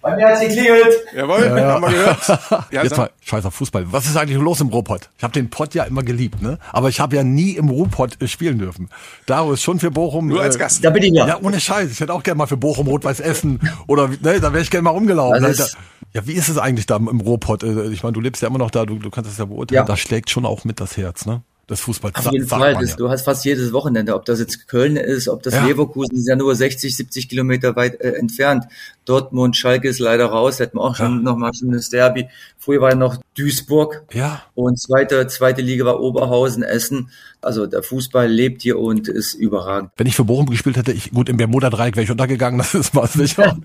Bei 0.00 0.16
mir 0.16 0.26
hat's 0.26 0.40
geklingelt. 0.40 0.88
Jawohl, 1.14 1.48
haben 1.48 1.82
wir 1.82 1.90
gehört. 1.90 2.40
Ja, 2.72 2.82
Jetzt 2.82 2.96
mal 2.96 3.10
scheiß 3.20 3.44
auf 3.46 3.54
Fußball. 3.54 3.92
Was 3.92 4.06
ist 4.06 4.16
eigentlich 4.16 4.38
los 4.38 4.60
im 4.60 4.68
Ruhrpott? 4.68 5.10
Ich 5.16 5.22
habe 5.22 5.32
den 5.32 5.48
Pott 5.48 5.74
ja 5.74 5.84
immer 5.84 6.02
geliebt, 6.02 6.42
ne? 6.42 6.58
Aber 6.72 6.88
ich 6.88 6.98
habe 6.98 7.14
ja 7.14 7.22
nie 7.22 7.52
im 7.52 7.68
Ruhrpott 7.68 8.20
äh, 8.20 8.26
spielen 8.26 8.58
dürfen. 8.58 8.88
Darius 9.26 9.62
schon 9.62 9.78
für 9.78 9.92
Bochum. 9.92 10.26
nur 10.26 10.42
als 10.42 10.56
äh, 10.56 10.58
Gast. 10.58 10.84
Da 10.84 10.90
bin 10.90 11.04
ich 11.04 11.12
ja. 11.12 11.26
Ja, 11.28 11.38
ohne 11.40 11.60
Scheiß. 11.60 11.90
Ich 11.92 12.00
hätte 12.00 12.12
auch 12.14 12.22
gerne 12.24 12.38
mal 12.38 12.46
für 12.46 12.56
Bochum 12.56 12.88
Rot-Weiß 12.88 13.20
Essen 13.20 13.60
oder 13.86 14.08
ne, 14.08 14.40
da 14.40 14.52
wäre 14.52 14.60
ich 14.62 14.70
gerne 14.70 14.82
mal 14.82 14.90
rumgelaufen. 14.90 15.44
Alter. 15.44 15.68
ja, 16.12 16.26
wie 16.26 16.32
ist 16.32 16.48
es 16.48 16.58
eigentlich 16.58 16.86
da 16.86 16.96
im 16.96 17.20
Ruhrpott? 17.20 17.62
Äh, 17.62 17.88
Ich 17.92 18.02
meine, 18.02 18.14
du 18.14 18.20
lebst 18.20 18.42
ja 18.42 18.48
immer 18.48 18.58
noch 18.58 18.72
da, 18.72 18.84
du, 18.86 18.96
du 18.98 19.10
kannst 19.10 19.30
es 19.30 19.38
ja 19.38 19.44
beurteilen. 19.44 19.76
Ja. 19.76 19.84
Da 19.84 19.96
schlägt 19.96 20.30
schon 20.30 20.44
auch 20.46 20.64
mit 20.64 20.80
das 20.80 20.96
Herz, 20.96 21.26
ne? 21.26 21.42
Das 21.66 21.80
Fußball. 21.80 22.10
Auf 22.14 22.32
jeden 22.32 22.46
Fall. 22.46 22.74
Das, 22.74 22.96
Du 22.96 23.08
hast 23.08 23.22
fast 23.22 23.44
jedes 23.44 23.72
Wochenende, 23.72 24.14
ob 24.14 24.24
das 24.24 24.40
jetzt 24.40 24.66
Köln 24.66 24.96
ist, 24.96 25.28
ob 25.28 25.42
das 25.42 25.54
Ja. 25.54 25.64
Leverkusen 25.64 26.16
ist 26.16 26.26
ja 26.26 26.34
nur 26.34 26.54
60, 26.54 26.94
70 26.94 27.28
Kilometer 27.28 27.76
weit 27.76 28.00
äh, 28.00 28.12
entfernt. 28.14 28.64
Dortmund, 29.04 29.56
Schalke 29.56 29.88
ist 29.88 29.98
leider 29.98 30.26
raus, 30.26 30.58
hätten 30.60 30.78
wir 30.78 30.82
auch 30.82 30.96
schon 30.96 31.22
noch 31.22 31.36
mal 31.36 31.52
schon 31.54 31.72
das 31.72 31.88
Derby. 31.90 32.28
Früher 32.58 32.80
war 32.80 32.90
ja 32.90 32.96
noch 32.96 33.16
Duisburg 33.36 34.02
Ja. 34.12 34.42
und 34.54 34.78
zweite, 34.80 35.26
zweite 35.26 35.62
Liga 35.62 35.84
war 35.84 36.00
Oberhausen, 36.00 36.62
Essen. 36.62 37.10
Also 37.40 37.66
der 37.66 37.82
Fußball 37.82 38.28
lebt 38.28 38.62
hier 38.62 38.78
und 38.78 39.08
ist 39.08 39.34
überragend. 39.34 39.90
Wenn 39.96 40.06
ich 40.06 40.14
für 40.14 40.24
Bochum 40.24 40.46
gespielt 40.46 40.76
hätte, 40.76 40.92
ich, 40.92 41.10
gut, 41.10 41.28
im 41.28 41.38
Bermuda-Dreieck 41.38 41.96
wäre 41.96 42.04
ich 42.04 42.10
untergegangen, 42.12 42.58
das 42.58 42.74
ist 42.74 42.94
mal 42.94 43.08
sicher. 43.08 43.56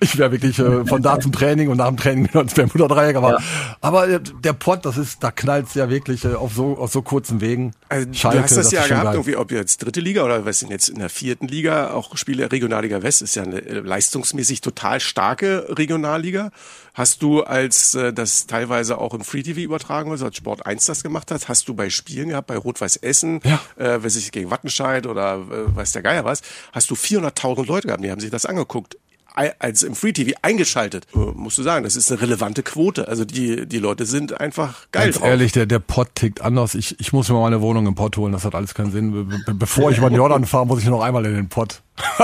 Ich 0.00 0.18
wäre 0.18 0.32
wirklich 0.32 0.58
äh, 0.58 0.84
von 0.84 1.00
da 1.00 1.18
zum 1.18 1.32
Training 1.32 1.68
und 1.70 1.78
nach 1.78 1.88
dem 1.88 1.96
Training 1.96 2.28
wieder 2.28 2.42
ins 2.42 2.52
Bermuda-Dreieck. 2.52 3.16
Aber, 3.16 3.30
Ja. 3.30 3.38
aber 3.80 4.08
äh, 4.08 4.20
der 4.44 4.52
Pott, 4.52 4.84
das 4.84 4.98
ist, 4.98 5.22
da 5.24 5.30
knallt's 5.30 5.74
ja 5.74 5.88
wirklich 5.88 6.26
äh, 6.26 6.34
auf 6.34 6.52
so, 6.52 6.76
auf 6.76 6.92
so 6.92 7.00
kurzen 7.00 7.40
Wegen. 7.40 7.72
Also, 7.88 8.12
Schalke, 8.12 8.36
du 8.38 8.44
hast 8.44 8.56
das, 8.58 8.66
ist 8.66 8.72
ja 8.72 8.86
gehabt, 8.86 9.04
geil. 9.04 9.14
irgendwie, 9.14 9.36
ob 9.36 9.50
jetzt 9.50 9.78
dritte 9.82 10.00
Liga 10.00 10.24
oder 10.24 10.44
was 10.44 10.58
denn 10.58 10.70
jetzt 10.70 10.90
in 10.90 10.98
der 10.98 11.08
vierten 11.08 11.48
Liga, 11.48 11.92
auch 11.94 12.14
Spiele 12.18 12.52
Regionalliga 12.52 13.02
West 13.02 13.22
ist 13.22 13.34
ja 13.36 13.44
eine 13.44 13.60
äh, 13.64 13.80
leistungsmäßig 13.80 14.60
total 14.60 14.81
starke 15.00 15.66
Regionalliga. 15.70 16.50
Hast 16.94 17.22
du, 17.22 17.42
als 17.42 17.94
äh, 17.94 18.12
das 18.12 18.46
teilweise 18.46 18.98
auch 18.98 19.14
im 19.14 19.22
Free 19.22 19.42
TV 19.42 19.60
übertragen 19.60 20.10
wurde, 20.10 20.24
als 20.26 20.36
Sport 20.36 20.66
1 20.66 20.84
das 20.84 21.02
gemacht 21.02 21.30
hat, 21.30 21.48
hast 21.48 21.66
du 21.68 21.74
bei 21.74 21.88
Spielen 21.88 22.28
gehabt, 22.28 22.48
bei 22.48 22.56
Rot-Weiß 22.56 22.96
Essen, 22.96 23.40
Ja. 23.44 23.60
äh, 23.76 24.02
weiß 24.02 24.16
ich, 24.16 24.30
gegen 24.32 24.50
Wattenscheid 24.50 25.06
oder 25.06 25.36
äh, 25.36 25.74
weiß 25.76 25.92
der 25.92 26.02
Geier 26.02 26.24
was, 26.24 26.42
hast 26.72 26.90
du 26.90 26.94
400.000 26.94 27.66
Leute 27.66 27.86
gehabt, 27.86 28.04
die 28.04 28.10
haben 28.10 28.20
sich 28.20 28.30
das 28.30 28.44
angeguckt. 28.44 28.96
Als 29.34 29.82
im 29.82 29.94
Free 29.94 30.12
TV 30.12 30.32
eingeschaltet, 30.42 31.06
äh, 31.14 31.18
musst 31.18 31.56
du 31.56 31.62
sagen, 31.62 31.84
das 31.84 31.96
ist 31.96 32.12
eine 32.12 32.20
relevante 32.20 32.62
Quote. 32.62 33.08
Also 33.08 33.24
die, 33.24 33.66
die 33.66 33.78
Leute 33.78 34.04
sind 34.04 34.38
einfach 34.38 34.88
geil 34.92 35.06
Ganz 35.06 35.16
drauf. 35.20 35.28
ehrlich, 35.28 35.52
der, 35.52 35.64
der 35.64 35.78
Pott 35.78 36.14
tickt 36.16 36.42
anders. 36.42 36.74
Ich, 36.74 37.00
ich 37.00 37.14
muss 37.14 37.30
mir 37.30 37.36
mal 37.36 37.46
eine 37.46 37.62
Wohnung 37.62 37.86
im 37.86 37.94
Pott 37.94 38.14
holen, 38.18 38.34
das 38.34 38.44
hat 38.44 38.54
alles 38.54 38.74
keinen 38.74 38.92
Sinn. 38.92 39.28
Be 39.46 39.54
bevor 39.54 39.90
ich 39.90 39.96
über 39.96 40.10
den 40.10 40.16
Jordan 40.16 40.44
fahre, 40.44 40.66
muss 40.66 40.80
ich 40.80 40.84
noch 40.86 41.00
einmal 41.00 41.24
in 41.24 41.34
den 41.34 41.48
Pott. 41.48 41.80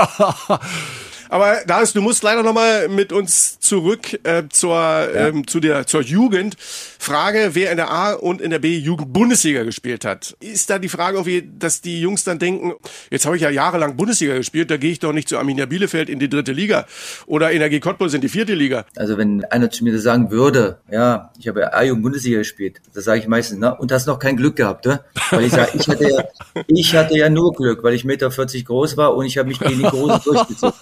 Aber 1.29 1.57
Darius, 1.67 1.93
du 1.93 2.01
musst 2.01 2.23
leider 2.23 2.41
nochmal 2.41 2.89
mit 2.89 3.13
uns 3.13 3.59
zurück 3.59 4.19
äh, 4.23 4.43
zur, 4.49 5.09
ähm, 5.13 5.45
zu 5.45 5.59
der, 5.59 5.85
zur 5.85 6.01
Jugend. 6.01 6.57
Frage, 6.59 7.51
wer 7.53 7.71
in 7.71 7.77
der 7.77 7.91
A 7.91 8.13
und 8.13 8.41
in 8.41 8.49
der 8.49 8.59
B 8.59 8.77
Jugend 8.77 9.13
Bundesliga 9.13 9.63
gespielt 9.63 10.03
hat. 10.05 10.35
Ist 10.41 10.69
da 10.69 10.79
die 10.79 10.89
Frage 10.89 11.19
dass 11.57 11.81
die 11.81 12.01
Jungs 12.01 12.23
dann 12.23 12.39
denken, 12.39 12.73
jetzt 13.09 13.25
habe 13.25 13.35
ich 13.35 13.43
ja 13.43 13.49
jahrelang 13.49 13.95
Bundesliga 13.95 14.35
gespielt, 14.35 14.71
da 14.71 14.77
gehe 14.77 14.91
ich 14.91 14.99
doch 14.99 15.13
nicht 15.13 15.29
zu 15.29 15.37
Arminia 15.37 15.65
Bielefeld 15.65 16.09
in 16.09 16.19
die 16.19 16.29
dritte 16.29 16.51
Liga 16.51 16.87
oder 17.27 17.51
Energie 17.51 17.79
Cottbus 17.79 18.13
in 18.13 18.21
die 18.21 18.29
vierte 18.29 18.53
Liga. 18.53 18.85
Also 18.95 19.17
wenn 19.17 19.45
einer 19.45 19.69
zu 19.69 19.83
mir 19.83 19.93
das 19.93 20.03
sagen 20.03 20.31
würde, 20.31 20.79
ja, 20.91 21.31
ich 21.39 21.47
habe 21.47 21.61
ja 21.61 21.73
A-Jugend 21.73 22.03
Bundesliga 22.03 22.39
gespielt, 22.39 22.81
das 22.93 23.05
sage 23.05 23.19
ich 23.19 23.27
meistens, 23.27 23.59
na, 23.59 23.69
und 23.69 23.91
hast 23.91 24.07
noch 24.07 24.19
kein 24.19 24.35
Glück 24.35 24.55
gehabt, 24.55 24.85
ne? 24.85 25.01
Weil 25.29 25.45
ich 25.45 25.51
sage, 25.51 25.71
ich 25.75 25.87
hatte 25.87 26.09
ja, 26.09 26.23
ich 26.67 26.95
hatte 26.95 27.17
ja 27.17 27.29
nur 27.29 27.53
Glück, 27.53 27.83
weil 27.83 27.93
ich 27.93 28.03
1,40 28.03 28.07
Meter 28.07 28.65
groß 28.65 28.97
war 28.97 29.15
und 29.15 29.25
ich 29.25 29.37
habe 29.37 29.47
mich 29.47 29.59
gegen 29.59 29.77
die 29.77 29.83
Großen 29.83 30.21
durchgezogen. 30.25 30.79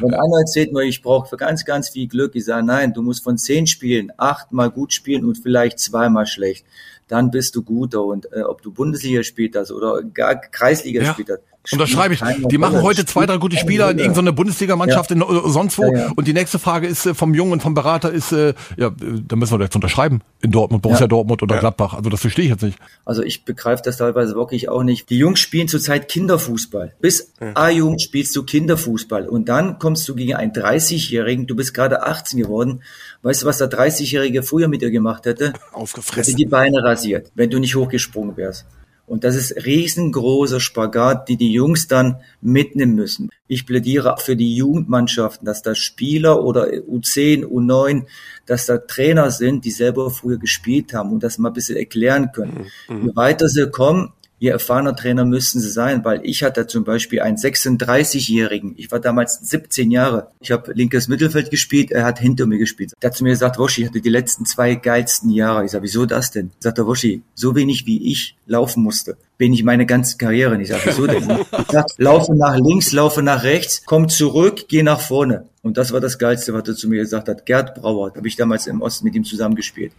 Wenn 0.00 0.14
einer 0.14 0.38
erzählt 0.40 0.72
mir, 0.72 0.82
ich 0.82 1.02
brauche 1.02 1.28
für 1.28 1.36
ganz, 1.36 1.64
ganz 1.64 1.88
viel 1.88 2.06
Glück, 2.08 2.34
ich 2.34 2.44
sage, 2.44 2.64
nein, 2.64 2.92
du 2.92 3.02
musst 3.02 3.24
von 3.24 3.38
zehn 3.38 3.66
Spielen 3.66 4.12
achtmal 4.16 4.70
gut 4.70 4.92
spielen 4.92 5.24
und 5.24 5.36
vielleicht 5.38 5.78
zweimal 5.78 6.26
schlecht. 6.26 6.66
Dann 7.08 7.30
bist 7.30 7.54
du 7.54 7.62
guter 7.62 8.04
und 8.04 8.30
äh, 8.32 8.42
ob 8.42 8.62
du 8.62 8.72
Bundesliga 8.72 9.18
gespielt 9.18 9.54
hast 9.56 9.70
oder 9.70 10.02
gar 10.02 10.34
Kreisliga 10.36 11.02
Ja. 11.02 11.08
gespielt 11.08 11.30
hast. 11.30 11.42
Und 11.72 11.80
das 11.80 11.90
schreibe 11.90 12.14
ich. 12.14 12.20
Die 12.50 12.58
machen 12.58 12.82
heute 12.82 13.04
zwei, 13.06 13.26
drei 13.26 13.38
gute 13.38 13.56
Spieler 13.56 13.90
in 13.90 13.98
irgendeiner. 13.98 14.32
Bundesliga-Mannschaft 14.32 15.10
in, 15.10 15.20
äh, 15.22 15.24
sonst 15.46 15.78
wo. 15.78 15.84
Ja, 15.92 15.98
ja. 15.98 16.12
Und 16.14 16.26
die 16.28 16.32
nächste 16.32 16.58
Frage 16.58 16.86
ist 16.86 17.06
äh, 17.06 17.14
vom 17.14 17.34
Jungen 17.34 17.52
und 17.52 17.62
vom 17.62 17.74
Berater 17.74 18.10
ist, 18.12 18.32
äh, 18.32 18.54
ja, 18.76 18.90
da 18.90 19.36
müssen 19.36 19.58
wir 19.58 19.64
jetzt 19.64 19.74
unterschreiben. 19.74 20.20
In 20.42 20.50
Dortmund, 20.50 20.82
Borussia 20.82 21.04
Ja. 21.04 21.08
Dortmund 21.08 21.42
oder 21.42 21.58
Gladbach. 21.58 21.94
Also 21.94 22.10
das 22.10 22.20
verstehe 22.20 22.44
ich 22.44 22.50
jetzt 22.50 22.62
nicht. 22.62 22.78
Also 23.04 23.22
ich 23.22 23.44
begreife 23.44 23.82
das 23.84 23.96
teilweise 23.96 24.34
wirklich 24.34 24.68
auch 24.68 24.82
nicht. 24.82 25.10
Die 25.10 25.18
Jungs 25.18 25.40
spielen 25.40 25.68
zurzeit 25.68 26.08
Kinderfußball. 26.08 26.94
Bis 27.00 27.32
A-Jugend 27.54 28.02
spielst 28.02 28.34
du 28.36 28.42
Kinderfußball 28.44 29.28
und 29.28 29.48
dann 29.48 29.78
kommst 29.78 30.08
du 30.08 30.14
gegen 30.14 30.34
einen 30.34 30.52
30-Jährigen, 30.52 31.46
du 31.46 31.56
bist 31.56 31.74
gerade 31.74 32.02
18 32.04 32.40
geworden. 32.40 32.82
Weißt 33.22 33.42
du, 33.42 33.46
was 33.46 33.58
der 33.58 33.70
30-Jährige 33.70 34.42
früher 34.42 34.68
mit 34.68 34.82
dir 34.82 34.90
gemacht 34.90 35.26
hätte? 35.26 35.48
Hätte 35.48 35.60
Aufgefressen. 35.72 36.36
die 36.36 36.46
Beine 36.46 36.82
rasiert, 36.82 37.30
wenn 37.34 37.50
du 37.50 37.58
nicht 37.58 37.74
hochgesprungen 37.74 38.36
wärst. 38.36 38.66
Und 39.06 39.22
das 39.22 39.36
ist 39.36 39.64
riesengroßer 39.64 40.58
Spagat, 40.58 41.28
die 41.28 41.36
die 41.36 41.52
Jungs 41.52 41.86
dann 41.86 42.20
mitnehmen 42.40 42.96
müssen. 42.96 43.30
Ich 43.46 43.64
plädiere 43.64 44.16
für 44.18 44.34
die 44.34 44.56
Jugendmannschaften, 44.56 45.46
dass 45.46 45.62
da 45.62 45.76
Spieler 45.76 46.42
oder 46.42 46.66
U10, 46.66 47.44
U9, 47.44 48.06
dass 48.46 48.66
da 48.66 48.78
Trainer 48.78 49.30
sind, 49.30 49.64
die 49.64 49.70
selber 49.70 50.10
früher 50.10 50.38
gespielt 50.38 50.92
haben 50.92 51.12
und 51.12 51.22
das 51.22 51.38
mal 51.38 51.50
ein 51.50 51.54
bisschen 51.54 51.76
erklären 51.76 52.32
können. 52.32 52.66
Je 52.88 53.14
weiter 53.14 53.48
sie 53.48 53.70
kommen, 53.70 54.12
je 54.38 54.50
erfahrener 54.50 54.94
Trainer 54.94 55.24
müssen 55.24 55.60
sie 55.60 55.70
sein, 55.70 56.04
weil 56.04 56.20
ich 56.24 56.42
hatte 56.42 56.66
zum 56.66 56.84
Beispiel 56.84 57.20
einen 57.20 57.36
36-Jährigen, 57.36 58.74
ich 58.76 58.90
war 58.90 59.00
damals 59.00 59.40
17 59.42 59.90
Jahre, 59.90 60.28
ich 60.40 60.50
habe 60.50 60.72
linkes 60.72 61.08
Mittelfeld 61.08 61.50
gespielt, 61.50 61.90
er 61.90 62.04
hat 62.04 62.18
hinter 62.18 62.46
mir 62.46 62.58
gespielt. 62.58 62.92
Der 63.02 63.10
hat 63.10 63.16
zu 63.16 63.24
mir 63.24 63.30
gesagt, 63.30 63.58
Woschi, 63.58 63.82
ich 63.82 63.88
hatte 63.88 64.00
die 64.00 64.08
letzten 64.08 64.44
zwei 64.44 64.74
geilsten 64.74 65.30
Jahre. 65.30 65.64
Ich 65.64 65.70
sage, 65.70 65.84
wieso 65.84 66.06
das 66.06 66.30
denn? 66.30 66.50
Sagt 66.58 66.78
er, 66.78 66.86
Woschi, 66.86 67.22
so 67.34 67.54
wenig 67.54 67.86
wie 67.86 68.12
ich 68.12 68.36
laufen 68.46 68.82
musste, 68.82 69.16
bin 69.38 69.52
ich 69.52 69.64
meine 69.64 69.86
ganze 69.86 70.16
Karriere. 70.18 70.60
Ich 70.60 70.68
sage, 70.68 70.82
wieso 70.84 71.06
denn? 71.06 71.30
Ich 71.30 71.72
sag, 71.72 71.86
laufe 71.96 72.34
nach 72.34 72.56
links, 72.56 72.92
laufe 72.92 73.22
nach 73.22 73.42
rechts, 73.42 73.82
komm 73.86 74.08
zurück, 74.08 74.66
geh 74.68 74.82
nach 74.82 75.00
vorne. 75.00 75.46
Und 75.62 75.76
das 75.76 75.92
war 75.92 76.00
das 76.00 76.18
Geilste, 76.18 76.54
was 76.54 76.68
er 76.68 76.76
zu 76.76 76.88
mir 76.88 77.00
gesagt 77.00 77.28
hat. 77.28 77.44
Gerd 77.44 77.74
Brauer, 77.74 78.12
habe 78.14 78.28
ich 78.28 78.36
damals 78.36 78.66
im 78.66 78.82
Osten 78.82 79.04
mit 79.04 79.14
ihm 79.14 79.24
zusammengespielt. 79.24 79.92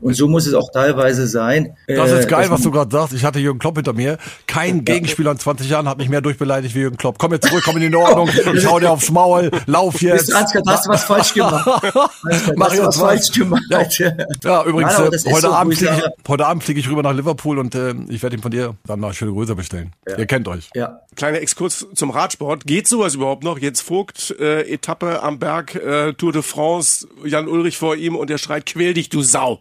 Und 0.00 0.14
so 0.14 0.28
muss 0.28 0.46
es 0.46 0.54
auch 0.54 0.70
teilweise 0.72 1.26
sein. 1.26 1.76
Das 1.86 2.10
äh, 2.10 2.20
ist 2.20 2.28
geil, 2.28 2.42
dass 2.42 2.50
was 2.50 2.62
du 2.62 2.70
gerade 2.70 2.90
sagst. 2.90 3.14
Ich 3.14 3.24
hatte 3.24 3.38
Jürgen 3.38 3.58
Klopp 3.58 3.76
hinter 3.76 3.92
mir. 3.92 4.18
Kein 4.46 4.84
Gegenspieler 4.84 5.32
in 5.32 5.38
20 5.38 5.68
Jahren 5.68 5.88
hat 5.88 5.98
mich 5.98 6.08
mehr 6.08 6.20
durchbeleidigt 6.20 6.74
wie 6.74 6.80
Jürgen 6.80 6.96
Klopp. 6.96 7.18
Komm 7.18 7.32
jetzt 7.32 7.48
zurück, 7.48 7.62
komm 7.64 7.76
in 7.76 7.90
die 7.90 7.96
Ordnung. 7.96 8.28
Ich 8.54 8.66
hau 8.66 8.80
dir 8.80 8.90
aufs 8.90 9.10
Maul. 9.10 9.50
Lauf 9.66 10.02
jetzt. 10.02 10.26
Bist 10.26 10.32
du, 10.32 10.36
Ansgar, 10.36 10.62
hast 10.66 10.86
du 10.86 10.90
was 10.90 11.04
falsch 11.04 11.34
gemacht. 11.34 11.66
Ansgar, 12.24 12.74
jetzt 12.74 12.86
was 12.86 12.96
falsch 12.96 13.30
gemacht. 13.32 13.62
Ja, 13.70 14.64
übrigens, 14.64 14.98
Nein, 14.98 15.12
äh, 15.12 15.32
heute, 15.32 15.40
so, 15.40 15.52
Abend 15.52 15.72
ich 15.74 15.78
fliege 15.78 15.94
ich, 15.96 16.28
heute 16.28 16.46
Abend 16.46 16.64
fliege 16.64 16.80
ich 16.80 16.88
rüber 16.88 17.02
nach 17.02 17.14
Liverpool 17.14 17.58
und 17.58 17.74
äh, 17.74 17.94
ich 18.08 18.22
werde 18.22 18.36
ihm 18.36 18.42
von 18.42 18.50
dir 18.50 18.74
dann 18.86 19.00
mal 19.00 19.12
schöne 19.12 19.32
Grüße 19.32 19.54
bestellen. 19.54 19.92
Ihr 20.06 20.26
kennt 20.26 20.48
euch. 20.48 20.68
Ja, 20.74 21.00
Kleiner 21.16 21.40
Exkurs 21.40 21.86
zum 21.94 22.10
Radsport. 22.10 22.66
Geht 22.66 22.86
sowas 22.86 23.16
überhaupt 23.16 23.42
noch? 23.42 23.58
Jetzt 23.58 23.80
Vogt, 23.80 24.34
äh, 24.38 24.62
Etappe 24.62 25.22
am 25.22 25.40
Berg, 25.40 25.74
äh, 25.74 26.12
Tour 26.12 26.32
de 26.32 26.42
France, 26.42 27.08
Jan 27.24 27.48
Ulrich 27.48 27.76
vor 27.78 27.96
ihm 27.96 28.14
und 28.14 28.30
der 28.30 28.38
schreit, 28.38 28.64
quäl 28.66 28.94
dich, 28.94 29.08
du 29.08 29.22
Sau. 29.22 29.60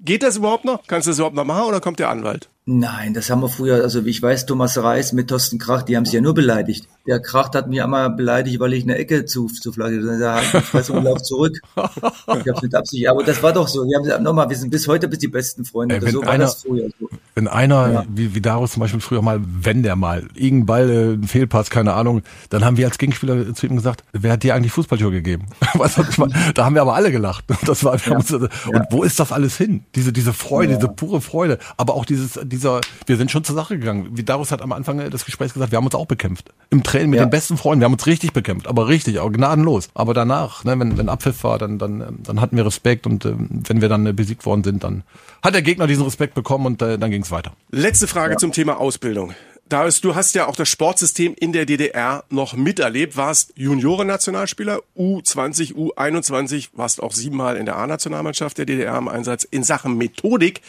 Geht 0.00 0.22
das 0.22 0.36
überhaupt 0.36 0.64
noch? 0.64 0.86
Kannst 0.86 1.06
du 1.06 1.10
das 1.10 1.18
überhaupt 1.18 1.36
noch 1.36 1.44
machen 1.44 1.64
oder 1.64 1.80
kommt 1.80 1.98
der 1.98 2.08
Anwalt? 2.10 2.48
Nein, 2.70 3.14
das 3.14 3.30
haben 3.30 3.40
wir 3.40 3.48
früher, 3.48 3.82
also 3.82 4.04
wie 4.04 4.10
ich 4.10 4.20
weiß, 4.20 4.44
Thomas 4.44 4.76
Reis 4.76 5.14
mit 5.14 5.28
Thorsten 5.28 5.58
Krach, 5.58 5.84
die 5.84 5.96
haben 5.96 6.04
sich 6.04 6.12
ja 6.12 6.20
nur 6.20 6.34
beleidigt. 6.34 6.86
Der 7.06 7.18
Krach 7.18 7.50
hat 7.54 7.66
mich 7.66 7.82
einmal 7.82 8.10
beleidigt, 8.10 8.60
weil 8.60 8.74
ich 8.74 8.84
eine 8.84 8.96
Ecke 8.96 9.24
zu, 9.24 9.46
zu 9.46 9.72
flagge. 9.72 10.02
Da 10.18 10.34
hat 10.36 10.62
ich 10.62 10.74
weiß 10.74 10.90
und 10.90 11.04
lauf 11.04 11.22
zurück. 11.22 11.56
Ich 11.76 12.46
hab's 12.46 12.60
mit 12.60 12.74
Absicht. 12.74 13.08
Aber 13.08 13.24
das 13.24 13.42
war 13.42 13.54
doch 13.54 13.66
so. 13.68 13.84
Wir 13.86 14.12
haben 14.14 14.22
nochmal, 14.22 14.50
wir 14.50 14.56
sind 14.56 14.68
bis 14.68 14.86
heute 14.86 15.08
bis 15.08 15.18
die 15.18 15.28
besten 15.28 15.64
Freunde. 15.64 15.94
Ey, 15.94 16.00
Oder 16.02 16.06
wenn 16.08 16.12
so 16.12 16.20
war 16.20 16.28
einer- 16.28 16.44
das 16.44 16.62
früher. 16.62 16.90
So. 17.00 17.08
Wenn 17.34 17.48
einer, 17.48 17.92
Ja. 17.92 18.04
wie, 18.12 18.34
wie 18.34 18.40
Darius 18.42 18.72
zum 18.72 18.80
Beispiel 18.80 19.00
früher 19.00 19.22
mal, 19.22 19.40
wenn 19.42 19.82
der 19.82 19.96
mal 19.96 20.24
irgendein 20.34 20.66
Ball, 20.66 20.90
äh, 20.90 21.12
ein 21.14 21.22
Fehlpass, 21.22 21.70
keine 21.70 21.94
Ahnung, 21.94 22.20
dann 22.50 22.66
haben 22.66 22.76
wir 22.76 22.84
als 22.86 22.98
Gegenspieler 22.98 23.54
zu 23.54 23.66
ihm 23.66 23.76
gesagt, 23.76 24.02
wer 24.12 24.32
hat 24.32 24.42
dir 24.42 24.54
eigentlich 24.54 24.72
Fußballschuhe 24.72 25.12
gegeben? 25.12 25.46
weißt 25.72 25.96
du, 25.96 26.02
was 26.02 26.10
ich 26.10 26.18
meine? 26.18 26.34
Da 26.52 26.66
haben 26.66 26.74
wir 26.74 26.82
aber 26.82 26.94
alle 26.94 27.10
gelacht. 27.10 27.44
Das 27.64 27.82
war, 27.84 27.92
uns, 28.10 28.30
und 28.32 28.50
wo 28.90 29.02
ist 29.04 29.18
das 29.18 29.32
alles 29.32 29.56
hin? 29.56 29.84
Diese, 29.94 30.12
diese 30.12 30.34
Freude, 30.34 30.74
diese 30.76 30.88
pure 30.88 31.22
Freude, 31.22 31.58
aber 31.78 31.94
auch 31.94 32.04
dieses, 32.04 32.38
dieser, 32.58 32.80
wir 33.06 33.16
sind 33.16 33.30
schon 33.30 33.44
zur 33.44 33.54
Sache 33.54 33.78
gegangen. 33.78 34.08
Wie 34.12 34.24
Darius 34.24 34.50
hat 34.52 34.62
am 34.62 34.72
Anfang 34.72 34.98
des 35.10 35.24
Gesprächs 35.24 35.54
gesagt, 35.54 35.70
wir 35.72 35.76
haben 35.76 35.84
uns 35.86 35.94
auch 35.94 36.06
bekämpft. 36.06 36.52
Im 36.70 36.82
Training 36.82 37.10
mit 37.10 37.18
Ja. 37.18 37.24
den 37.26 37.30
besten 37.30 37.56
Freunden, 37.56 37.80
wir 37.80 37.84
haben 37.86 37.92
uns 37.94 38.06
richtig 38.06 38.32
bekämpft, 38.32 38.66
aber 38.66 38.88
richtig, 38.88 39.20
auch 39.20 39.30
gnadenlos. 39.30 39.88
Aber 39.94 40.12
danach, 40.14 40.64
ne, 40.64 40.78
wenn, 40.78 40.98
wenn 40.98 41.08
Abpfiff 41.08 41.44
war, 41.44 41.58
dann, 41.58 41.78
dann, 41.78 42.00
ähm, 42.00 42.18
dann 42.24 42.40
hatten 42.40 42.56
wir 42.56 42.66
Respekt 42.66 43.06
und 43.06 43.24
ähm, 43.24 43.62
wenn 43.66 43.80
wir 43.80 43.88
dann 43.88 44.06
äh, 44.06 44.12
besiegt 44.12 44.44
worden 44.44 44.64
sind, 44.64 44.82
dann 44.84 45.04
hat 45.42 45.54
der 45.54 45.62
Gegner 45.62 45.86
diesen 45.86 46.04
Respekt 46.04 46.34
bekommen 46.34 46.66
und 46.66 46.82
äh, 46.82 46.98
dann 46.98 47.10
ging 47.10 47.22
es 47.22 47.30
weiter. 47.30 47.52
Letzte 47.70 48.06
Frage 48.08 48.36
zum 48.36 48.52
Thema 48.52 48.78
Ausbildung. 48.78 49.34
Darius, 49.68 50.00
du 50.00 50.14
hast 50.14 50.34
ja 50.34 50.46
auch 50.46 50.56
das 50.56 50.70
Sportsystem 50.70 51.34
in 51.38 51.52
der 51.52 51.66
DDR 51.66 52.24
noch 52.30 52.54
miterlebt, 52.54 53.18
warst 53.18 53.52
Junioren-Nationalspieler, 53.56 54.80
U20, 54.96 55.74
U21, 55.74 56.70
warst 56.72 57.02
auch 57.02 57.12
siebenmal 57.12 57.58
in 57.58 57.66
der 57.66 57.76
A-Nationalmannschaft 57.76 58.56
der 58.56 58.64
DDR 58.64 58.96
im 58.96 59.08
Einsatz. 59.08 59.44
In 59.44 59.64
Sachen 59.64 59.98
Methodik 59.98 60.62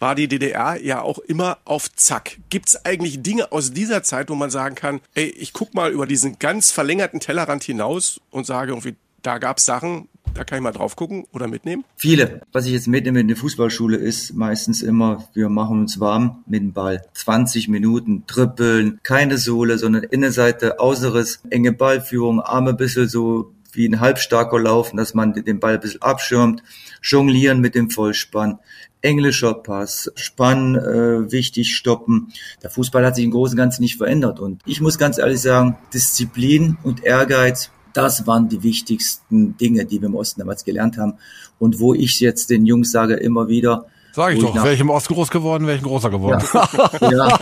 war 0.00 0.16
die 0.16 0.26
DDR 0.26 0.82
ja 0.82 1.00
auch 1.00 1.18
immer 1.20 1.58
auf 1.64 1.94
Zack. 1.94 2.38
Gibt's 2.48 2.84
eigentlich 2.84 3.22
Dinge 3.22 3.52
aus 3.52 3.72
dieser 3.72 4.02
Zeit, 4.02 4.30
wo 4.30 4.34
man 4.34 4.50
sagen 4.50 4.74
kann, 4.74 5.00
ey, 5.14 5.26
ich 5.26 5.52
guck 5.52 5.74
mal 5.74 5.92
über 5.92 6.06
diesen 6.06 6.40
ganz 6.40 6.72
verlängerten 6.72 7.20
Tellerrand 7.20 7.62
hinaus 7.62 8.20
und 8.30 8.46
sage 8.46 8.72
irgendwie, 8.72 8.96
da 9.22 9.38
gab's 9.38 9.64
Sachen, 9.64 10.08
da 10.34 10.44
kann 10.44 10.58
ich 10.58 10.62
mal 10.62 10.72
drauf 10.72 10.96
gucken 10.96 11.26
oder 11.32 11.48
mitnehmen? 11.48 11.84
Viele. 11.96 12.42
Was 12.52 12.66
ich 12.66 12.72
jetzt 12.72 12.88
mitnehme 12.88 13.20
in 13.20 13.28
der 13.28 13.36
Fußballschule 13.36 13.96
ist 13.96 14.34
meistens 14.34 14.82
immer, 14.82 15.28
wir 15.34 15.48
machen 15.48 15.80
uns 15.80 16.00
warm 16.00 16.44
mit 16.46 16.60
dem 16.60 16.72
Ball. 16.72 17.02
20 17.14 17.68
Minuten 17.68 18.24
trippeln, 18.26 19.00
keine 19.02 19.38
Sohle, 19.38 19.78
sondern 19.78 20.04
Innenseite, 20.04 20.80
Außeres, 20.80 21.42
enge 21.50 21.72
Ballführung, 21.72 22.40
Arme 22.40 22.70
ein 22.70 22.76
bisschen 22.76 23.08
so 23.08 23.52
wie 23.72 23.86
ein 23.86 24.00
halbstarker 24.00 24.58
laufen, 24.58 24.96
dass 24.96 25.14
man 25.14 25.32
den 25.32 25.60
Ball 25.60 25.74
ein 25.74 25.80
bisschen 25.80 26.02
abschirmt, 26.02 26.62
jonglieren 27.02 27.60
mit 27.60 27.74
dem 27.74 27.90
Vollspann, 27.90 28.58
englischer 29.00 29.54
Pass, 29.54 30.10
Spann 30.16 30.74
äh, 30.74 31.30
wichtig 31.30 31.74
stoppen. 31.74 32.32
Der 32.62 32.70
Fußball 32.70 33.04
hat 33.04 33.16
sich 33.16 33.24
im 33.24 33.30
Großen 33.30 33.54
und 33.54 33.58
Ganzen 33.58 33.82
nicht 33.82 33.96
verändert 33.96 34.40
und 34.40 34.62
ich 34.66 34.80
muss 34.80 34.98
ganz 34.98 35.18
ehrlich 35.18 35.40
sagen, 35.40 35.78
Disziplin 35.92 36.78
und 36.82 37.04
Ehrgeiz 37.04 37.70
das 37.92 38.26
waren 38.26 38.48
die 38.48 38.62
wichtigsten 38.62 39.56
Dinge, 39.56 39.84
die 39.84 40.00
wir 40.00 40.08
im 40.08 40.14
Osten 40.14 40.40
damals 40.40 40.64
gelernt 40.64 40.98
haben. 40.98 41.14
Und 41.58 41.80
wo 41.80 41.94
ich 41.94 42.20
jetzt 42.20 42.50
den 42.50 42.66
Jungs 42.66 42.90
sage 42.90 43.14
immer 43.14 43.48
wieder, 43.48 43.86
Sag 44.12 44.34
ich 44.34 44.40
doch, 44.40 44.64
ich 44.66 44.80
im 44.80 44.90
Osten 44.90 45.14
groß 45.14 45.30
geworden, 45.30 45.68
ein 45.68 45.82
großer 45.82 46.10
geworden. 46.10 46.42
ja. 47.00 47.38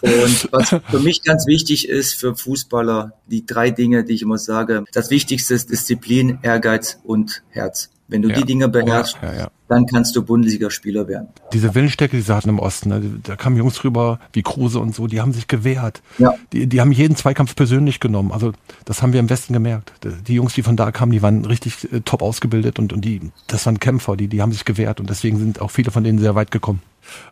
Und 0.00 0.48
was 0.52 0.68
für 0.68 0.98
mich 0.98 1.22
ganz 1.22 1.46
wichtig 1.46 1.88
ist 1.88 2.14
für 2.14 2.34
Fußballer, 2.34 3.12
die 3.26 3.46
drei 3.46 3.70
Dinge, 3.70 4.02
die 4.04 4.14
ich 4.14 4.22
immer 4.22 4.38
sage. 4.38 4.84
Das 4.92 5.10
Wichtigste 5.10 5.54
ist 5.54 5.70
Disziplin, 5.70 6.40
Ehrgeiz 6.42 6.98
und 7.04 7.42
Herz. 7.50 7.90
Wenn 8.10 8.22
du 8.22 8.28
Ja. 8.28 8.34
die 8.36 8.44
Dinge 8.44 8.68
beherrschst, 8.68 9.16
Ja, 9.22 9.32
ja. 9.34 9.48
dann 9.68 9.86
kannst 9.86 10.14
du 10.16 10.22
Bundesligaspieler 10.22 11.06
werden. 11.08 11.28
Diese 11.52 11.74
Willensstärke, 11.74 12.16
die 12.16 12.22
sie 12.22 12.34
hatten 12.34 12.48
im 12.48 12.58
Osten, 12.58 12.88
ne, 12.90 13.02
da 13.22 13.36
kamen 13.36 13.56
Jungs 13.56 13.82
rüber 13.84 14.18
wie 14.32 14.42
Kruse 14.42 14.78
und 14.80 14.94
so, 14.94 15.06
die 15.06 15.20
haben 15.20 15.32
sich 15.32 15.46
gewehrt. 15.46 16.02
Die, 16.52 16.66
die 16.66 16.80
haben 16.80 16.92
jeden 16.92 17.16
Zweikampf 17.16 17.54
persönlich 17.54 18.00
genommen. 18.00 18.32
Also 18.32 18.52
das 18.84 19.00
haben 19.02 19.12
wir 19.12 19.20
im 19.20 19.30
Westen 19.30 19.52
gemerkt. 19.52 19.92
Die 20.26 20.34
Jungs, 20.34 20.54
die 20.54 20.62
von 20.62 20.76
da 20.76 20.90
kamen, 20.92 21.12
die 21.12 21.22
waren 21.22 21.44
richtig 21.44 21.90
äh, 21.92 22.00
top 22.00 22.22
ausgebildet 22.22 22.78
und, 22.78 22.92
und 22.92 23.04
die, 23.04 23.20
das 23.46 23.64
waren 23.66 23.78
Kämpfer, 23.80 24.16
die, 24.16 24.28
die 24.28 24.42
haben 24.42 24.52
sich 24.52 24.64
gewehrt 24.64 25.00
und 25.00 25.08
deswegen 25.08 25.38
sind 25.38 25.60
auch 25.60 25.70
viele 25.70 25.90
von 25.90 26.02
denen 26.04 26.18
sehr 26.18 26.34
weit 26.34 26.50
gekommen. 26.50 26.82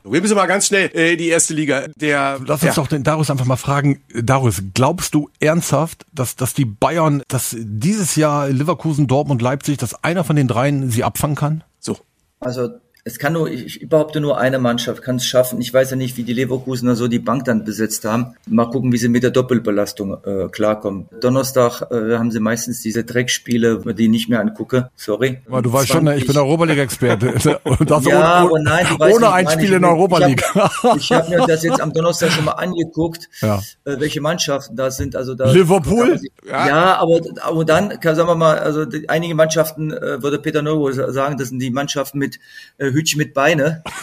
Wir 0.04 0.20
müssen 0.20 0.34
mal 0.34 0.46
ganz 0.46 0.66
schnell 0.66 0.90
äh, 0.94 1.16
die 1.16 1.28
erste 1.28 1.54
Liga. 1.54 1.86
Der, 1.96 2.38
Lass 2.44 2.62
uns 2.62 2.76
ja. 2.76 2.82
doch 2.82 2.88
den 2.88 3.04
Darius 3.04 3.30
einfach 3.30 3.44
mal 3.44 3.56
fragen. 3.56 4.02
Darius, 4.14 4.62
glaubst 4.74 5.14
du 5.14 5.30
ernsthaft, 5.40 6.06
dass, 6.12 6.36
dass 6.36 6.54
die 6.54 6.64
Bayern, 6.64 7.22
dass 7.28 7.56
dieses 7.58 8.16
Jahr 8.16 8.48
Leverkusen, 8.48 9.06
Dortmund, 9.06 9.42
Leipzig, 9.42 9.78
dass 9.78 10.02
einer 10.04 10.24
von 10.24 10.36
den 10.36 10.48
dreien 10.48 10.90
sie 10.90 11.04
abfangen 11.04 11.36
kann? 11.36 11.64
So. 11.78 11.98
Also 12.40 12.68
es 13.08 13.18
kann 13.18 13.32
nur, 13.32 13.50
ich 13.50 13.68
ich 13.80 13.88
behaupte 13.88 14.20
nur 14.20 14.38
eine 14.38 14.58
Mannschaft 14.58 15.02
kann 15.02 15.16
es 15.16 15.26
schaffen. 15.26 15.60
Ich 15.60 15.72
weiß 15.72 15.90
ja 15.90 15.96
nicht, 15.96 16.16
wie 16.16 16.22
die 16.22 16.32
Leverkusener 16.34 16.94
so 16.94 17.08
die 17.08 17.18
Bank 17.18 17.44
dann 17.44 17.64
besetzt 17.64 18.04
haben. 18.04 18.34
Mal 18.46 18.66
gucken, 18.66 18.92
wie 18.92 18.98
sie 18.98 19.08
mit 19.08 19.22
der 19.22 19.30
Doppelbelastung 19.30 20.18
äh, 20.24 20.48
klarkommen. 20.48 21.08
Donnerstag 21.20 21.82
äh, 21.90 22.16
haben 22.16 22.30
sie 22.30 22.40
meistens 22.40 22.82
diese 22.82 23.04
Dreckspiele, 23.04 23.94
die 23.94 24.04
ich 24.04 24.10
nicht 24.10 24.28
mehr 24.28 24.40
angucke. 24.40 24.90
Sorry. 24.96 25.38
Aber 25.48 25.62
du 25.62 25.72
weißt 25.72 25.88
schon, 25.88 26.04
ne, 26.04 26.16
ich 26.16 26.26
bin 26.26 26.36
Europa 26.36 26.64
League 26.64 26.78
Experte. 26.78 27.58
Und 27.64 27.90
das 27.90 28.04
ja, 28.04 28.44
ohne, 28.44 28.62
nein, 28.62 28.86
ohne 28.98 29.32
ein 29.32 29.48
Spiel 29.48 29.64
ich, 29.64 29.72
in 29.72 29.82
der 29.82 29.90
Europa 29.90 30.18
League. 30.18 30.44
Ich 30.96 31.10
habe 31.12 31.22
hab 31.22 31.28
mir 31.28 31.46
das 31.46 31.62
jetzt 31.62 31.80
am 31.80 31.92
Donnerstag 31.92 32.30
schon 32.30 32.44
mal 32.44 32.52
angeguckt, 32.52 33.28
Ja. 33.40 33.60
äh, 33.84 33.96
welche 33.98 34.20
Mannschaften 34.20 34.76
da 34.76 34.90
sind. 34.90 35.16
Also 35.16 35.34
da 35.34 35.50
Liverpool? 35.50 36.20
Ja, 36.46 36.96
aber, 36.96 37.20
aber 37.42 37.64
dann, 37.64 37.98
sagen 38.02 38.28
wir 38.28 38.34
mal, 38.34 38.58
also 38.58 38.84
die, 38.84 39.08
einige 39.08 39.34
Mannschaften, 39.34 39.92
äh, 39.92 40.22
würde 40.22 40.38
Peter 40.38 40.62
Neuro 40.62 40.92
sagen, 40.92 41.36
das 41.38 41.48
sind 41.48 41.58
die 41.60 41.70
Mannschaften 41.70 42.18
mit 42.18 42.38
äh, 42.78 42.92
Hütchen 42.98 43.18
mit 43.18 43.34
Beine. 43.34 43.82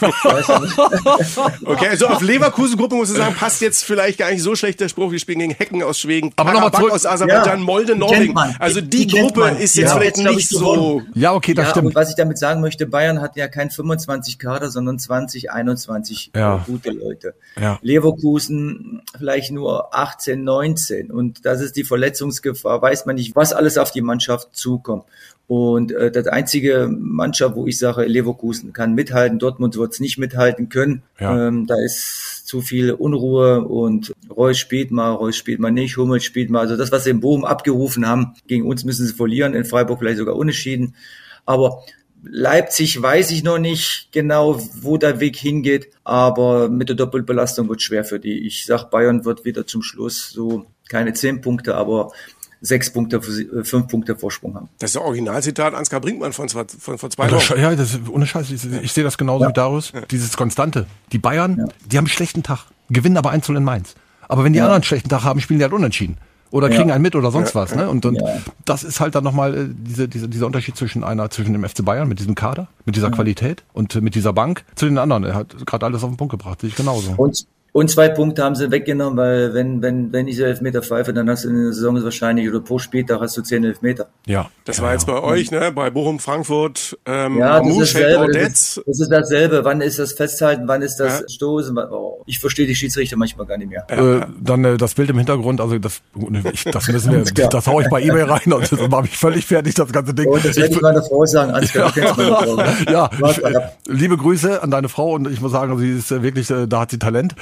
Okay, 1.64 1.88
also 1.88 2.06
auf 2.08 2.22
Leverkusen-Gruppe 2.22 2.94
muss 2.94 3.10
ich 3.10 3.16
sagen, 3.16 3.34
passt 3.34 3.60
jetzt 3.60 3.84
vielleicht 3.84 4.18
gar 4.18 4.30
nicht 4.30 4.42
so 4.42 4.54
schlecht 4.54 4.80
der 4.80 4.88
Spruch. 4.88 5.10
Wir 5.12 5.18
spielen 5.18 5.40
gegen 5.40 5.52
Hecken 5.54 5.82
aus 5.82 5.98
Schweden, 5.98 6.32
Aber 6.36 6.52
noch 6.52 6.60
mal 6.60 6.70
Karabakh 6.70 6.78
zurück- 6.80 6.92
aus 6.92 7.06
Aserbaidschan, 7.06 7.58
Ja, 7.58 7.64
Molde, 7.64 7.92
die 7.94 7.98
Norwegen. 7.98 8.36
Also 8.58 8.80
Die- 8.80 9.06
die, 9.06 9.18
Gruppe 9.18 9.48
ist 9.60 9.76
jetzt 9.76 9.90
haben 9.90 10.00
vielleicht 10.00 10.18
jetzt, 10.18 10.26
nicht 10.28 10.52
ich, 10.52 10.58
so. 10.58 11.02
Ja, 11.14 11.32
okay, 11.34 11.54
das 11.54 11.66
ja, 11.66 11.70
stimmt. 11.72 11.86
und 11.88 11.94
was 11.94 12.10
ich 12.10 12.16
damit 12.16 12.38
sagen 12.38 12.60
möchte, 12.60 12.86
Bayern 12.86 13.20
hat 13.20 13.36
ja 13.36 13.48
kein 13.48 13.70
25 13.70 14.38
Kader, 14.38 14.70
sondern 14.70 14.98
20, 14.98 15.50
21 15.50 16.30
Ja. 16.34 16.62
gute 16.66 16.90
Leute. 16.90 17.34
Ja. 17.60 17.78
Leverkusen 17.82 19.02
vielleicht 19.18 19.50
nur 19.52 19.94
18, 19.94 20.44
19 20.44 21.10
und 21.10 21.44
das 21.44 21.60
ist 21.60 21.76
die 21.76 21.84
Verletzungsgefahr. 21.84 22.80
Weiß 22.82 23.06
man 23.06 23.16
nicht, 23.16 23.34
was 23.36 23.52
alles 23.52 23.78
auf 23.78 23.90
die 23.90 24.02
Mannschaft 24.02 24.48
zukommt. 24.52 25.04
Und 25.48 25.92
äh, 25.92 26.10
das 26.10 26.26
einzige 26.26 26.88
Mannschaft, 26.90 27.54
wo 27.54 27.66
ich 27.66 27.78
sage, 27.78 28.04
Leverkusen 28.04 28.72
kann 28.72 28.94
mithalten, 28.94 29.38
Dortmund 29.38 29.76
wird 29.76 29.92
es 29.92 30.00
nicht 30.00 30.18
mithalten 30.18 30.68
können. 30.68 31.02
Ja. 31.20 31.48
Ähm, 31.48 31.66
da 31.66 31.76
ist 31.76 32.46
zu 32.46 32.60
viel 32.60 32.90
Unruhe 32.90 33.64
und 33.64 34.12
Reus 34.28 34.58
spielt 34.58 34.90
mal, 34.90 35.12
Reus 35.12 35.36
spielt 35.36 35.60
mal 35.60 35.70
nicht, 35.70 35.96
Hummel 35.96 36.20
spielt 36.20 36.50
mal. 36.50 36.60
Also 36.60 36.76
das, 36.76 36.90
was 36.90 37.04
sie 37.04 37.10
in 37.10 37.20
Bochum 37.20 37.44
abgerufen 37.44 38.08
haben, 38.08 38.34
gegen 38.48 38.66
uns 38.66 38.84
müssen 38.84 39.06
sie 39.06 39.14
verlieren, 39.14 39.54
in 39.54 39.64
Freiburg 39.64 40.00
vielleicht 40.00 40.18
sogar 40.18 40.36
unentschieden. 40.36 40.94
Aber 41.44 41.84
Leipzig 42.28 43.00
weiß 43.00 43.30
ich 43.30 43.44
noch 43.44 43.58
nicht 43.58 44.08
genau, 44.10 44.60
wo 44.80 44.96
der 44.96 45.20
Weg 45.20 45.36
hingeht, 45.36 45.90
aber 46.02 46.68
mit 46.68 46.88
der 46.88 46.96
Doppelbelastung 46.96 47.68
wird 47.68 47.82
schwer 47.82 48.04
für 48.04 48.18
die. 48.18 48.46
Ich 48.46 48.66
sag, 48.66 48.90
Bayern 48.90 49.24
wird 49.24 49.44
wieder 49.44 49.64
zum 49.64 49.82
Schluss 49.82 50.30
so 50.30 50.66
keine 50.88 51.12
zehn 51.12 51.40
Punkte, 51.40 51.74
aber 51.74 52.12
sechs 52.60 52.92
Punkte, 52.92 53.16
äh, 53.16 53.64
fünf 53.64 53.88
Punkte 53.88 54.16
Vorsprung 54.16 54.54
haben. 54.54 54.68
Das 54.78 54.88
ist 54.90 54.94
der 54.94 55.02
Originalzitat 55.02 55.74
Ansgar 55.74 56.00
Brinkmann 56.00 56.32
von, 56.32 56.48
zwei- 56.48 56.64
von 56.78 56.98
vor 56.98 57.10
zwei 57.10 57.30
Wochen. 57.30 57.58
Ja, 57.60 57.74
das 57.74 57.94
ist 57.94 58.08
ohne 58.08 58.26
Scheiß. 58.26 58.50
Ich, 58.50 58.64
ich 58.82 58.92
sehe 58.92 59.04
das 59.04 59.18
genauso 59.18 59.46
wie 59.48 59.52
Darius. 59.52 59.92
Dieses 60.10 60.36
Konstante. 60.36 60.86
Die 61.12 61.18
Bayern, 61.18 61.70
die 61.86 61.96
haben 61.98 62.04
einen 62.04 62.08
schlechten 62.12 62.42
Tag, 62.42 62.60
gewinnen 62.90 63.16
aber 63.16 63.30
1 63.30 63.48
in 63.50 63.62
Mainz. 63.64 63.94
Aber 64.28 64.42
wenn 64.44 64.52
die 64.52 64.60
anderen 64.60 64.76
einen 64.76 64.84
schlechten 64.84 65.08
Tag 65.08 65.22
haben, 65.24 65.40
spielen 65.40 65.58
die 65.58 65.64
halt 65.64 65.72
unentschieden. 65.74 66.16
Oder 66.52 66.70
kriegen 66.70 66.90
einen 66.92 67.02
mit 67.02 67.14
oder 67.16 67.30
sonst 67.32 67.54
was. 67.56 67.74
Ne? 67.74 67.88
Und, 67.90 68.06
und 68.06 68.14
Ja. 68.20 68.38
das 68.64 68.84
ist 68.84 69.00
halt 69.00 69.14
dann 69.16 69.24
nochmal 69.24 69.54
äh, 69.54 69.66
diese, 69.68 70.08
diese, 70.08 70.28
dieser 70.28 70.46
Unterschied 70.46 70.76
zwischen 70.76 71.02
einer, 71.04 71.28
zwischen 71.28 71.52
dem 71.52 71.64
FC 71.68 71.84
Bayern 71.84 72.08
mit 72.08 72.20
diesem 72.20 72.34
Kader, 72.36 72.68
mit 72.84 72.94
dieser 72.96 73.10
Qualität 73.10 73.64
und 73.72 73.94
äh, 73.96 74.00
mit 74.00 74.14
dieser 74.14 74.32
Bank 74.32 74.64
zu 74.76 74.86
den 74.86 74.96
anderen. 74.96 75.24
Er 75.24 75.34
hat 75.34 75.66
gerade 75.66 75.84
alles 75.84 76.02
auf 76.04 76.10
den 76.10 76.16
Punkt 76.16 76.30
gebracht, 76.30 76.60
sehe 76.60 76.70
ich 76.70 76.76
genauso. 76.76 77.12
Und, 77.16 77.46
und 77.76 77.90
zwei 77.90 78.08
Punkte 78.08 78.42
haben 78.42 78.54
sie 78.54 78.70
weggenommen, 78.70 79.18
weil 79.18 79.52
wenn, 79.52 79.82
wenn, 79.82 80.10
wenn 80.10 80.28
ich 80.28 80.40
Elfmeter 80.40 80.80
pfeife, 80.80 81.12
dann 81.12 81.28
hast 81.28 81.44
du 81.44 81.50
in 81.50 81.56
der 81.56 81.74
Saison 81.74 82.02
wahrscheinlich 82.02 82.48
oder 82.48 82.60
pro 82.60 82.78
Spieltag 82.78 83.20
hast 83.20 83.36
du 83.36 83.42
zehn 83.42 83.64
Elfmeter. 83.64 84.08
Ja. 84.24 84.48
Das 84.64 84.78
ja, 84.78 84.84
war 84.84 84.92
jetzt 84.94 85.06
ja. 85.06 85.12
bei 85.12 85.22
euch, 85.22 85.50
ne? 85.50 85.72
Bei 85.72 85.90
Bochum, 85.90 86.18
Frankfurt, 86.18 86.98
ähm, 87.04 87.36
Ja, 87.36 87.60
das 87.60 87.76
ist 87.76 87.94
dasselbe. 87.94 88.32
Das 88.32 88.48
ist, 88.48 88.82
das 88.86 89.00
ist 89.00 89.08
dasselbe. 89.10 89.64
Wann 89.66 89.82
ist 89.82 89.98
das 89.98 90.14
Festhalten? 90.14 90.66
Wann 90.66 90.80
ist 90.80 90.96
das 90.96 91.20
Ja. 91.20 91.28
Stoßen? 91.28 91.76
Oh, 91.76 92.22
ich 92.24 92.38
verstehe 92.38 92.66
die 92.66 92.74
Schiedsrichter 92.74 93.18
manchmal 93.18 93.44
gar 93.44 93.58
nicht 93.58 93.68
mehr. 93.68 93.84
Äh, 93.90 94.24
dann 94.40 94.64
äh, 94.64 94.78
das 94.78 94.94
Bild 94.94 95.10
im 95.10 95.18
Hintergrund, 95.18 95.60
also 95.60 95.78
das, 95.78 96.00
ich, 96.54 96.64
das 96.64 96.88
müssen 96.88 97.12
wir, 97.12 97.24
klar. 97.34 97.50
das 97.50 97.66
hau 97.66 97.82
ich 97.82 97.90
bei 97.90 98.00
eBay 98.00 98.22
rein 98.22 98.54
und 98.54 98.72
das 98.72 98.88
mache 98.88 99.04
ich 99.04 99.18
völlig 99.18 99.44
fertig, 99.44 99.74
das 99.74 99.92
ganze 99.92 100.14
Ding. 100.14 100.28
Und 100.28 100.42
das 100.42 100.56
werde 100.56 100.72
ich 100.74 100.80
meiner 100.80 101.02
Frau 101.02 101.26
sagen. 101.26 101.50
Ansgar, 101.50 101.92
meine 101.94 102.14
Frau, 102.14 102.56
ne? 102.56 102.76
ja, 102.90 103.10
ich, 103.28 103.44
äh, 103.44 103.68
liebe 103.86 104.16
Grüße 104.16 104.62
an 104.62 104.70
deine 104.70 104.88
Frau 104.88 105.12
und 105.12 105.30
ich 105.30 105.42
muss 105.42 105.52
sagen, 105.52 105.76
sie 105.78 105.90
ist 105.90 106.10
äh, 106.10 106.22
wirklich, 106.22 106.50
äh, 106.50 106.66
da 106.66 106.80
hat 106.80 106.90
sie 106.90 106.98
Talent. 106.98 107.34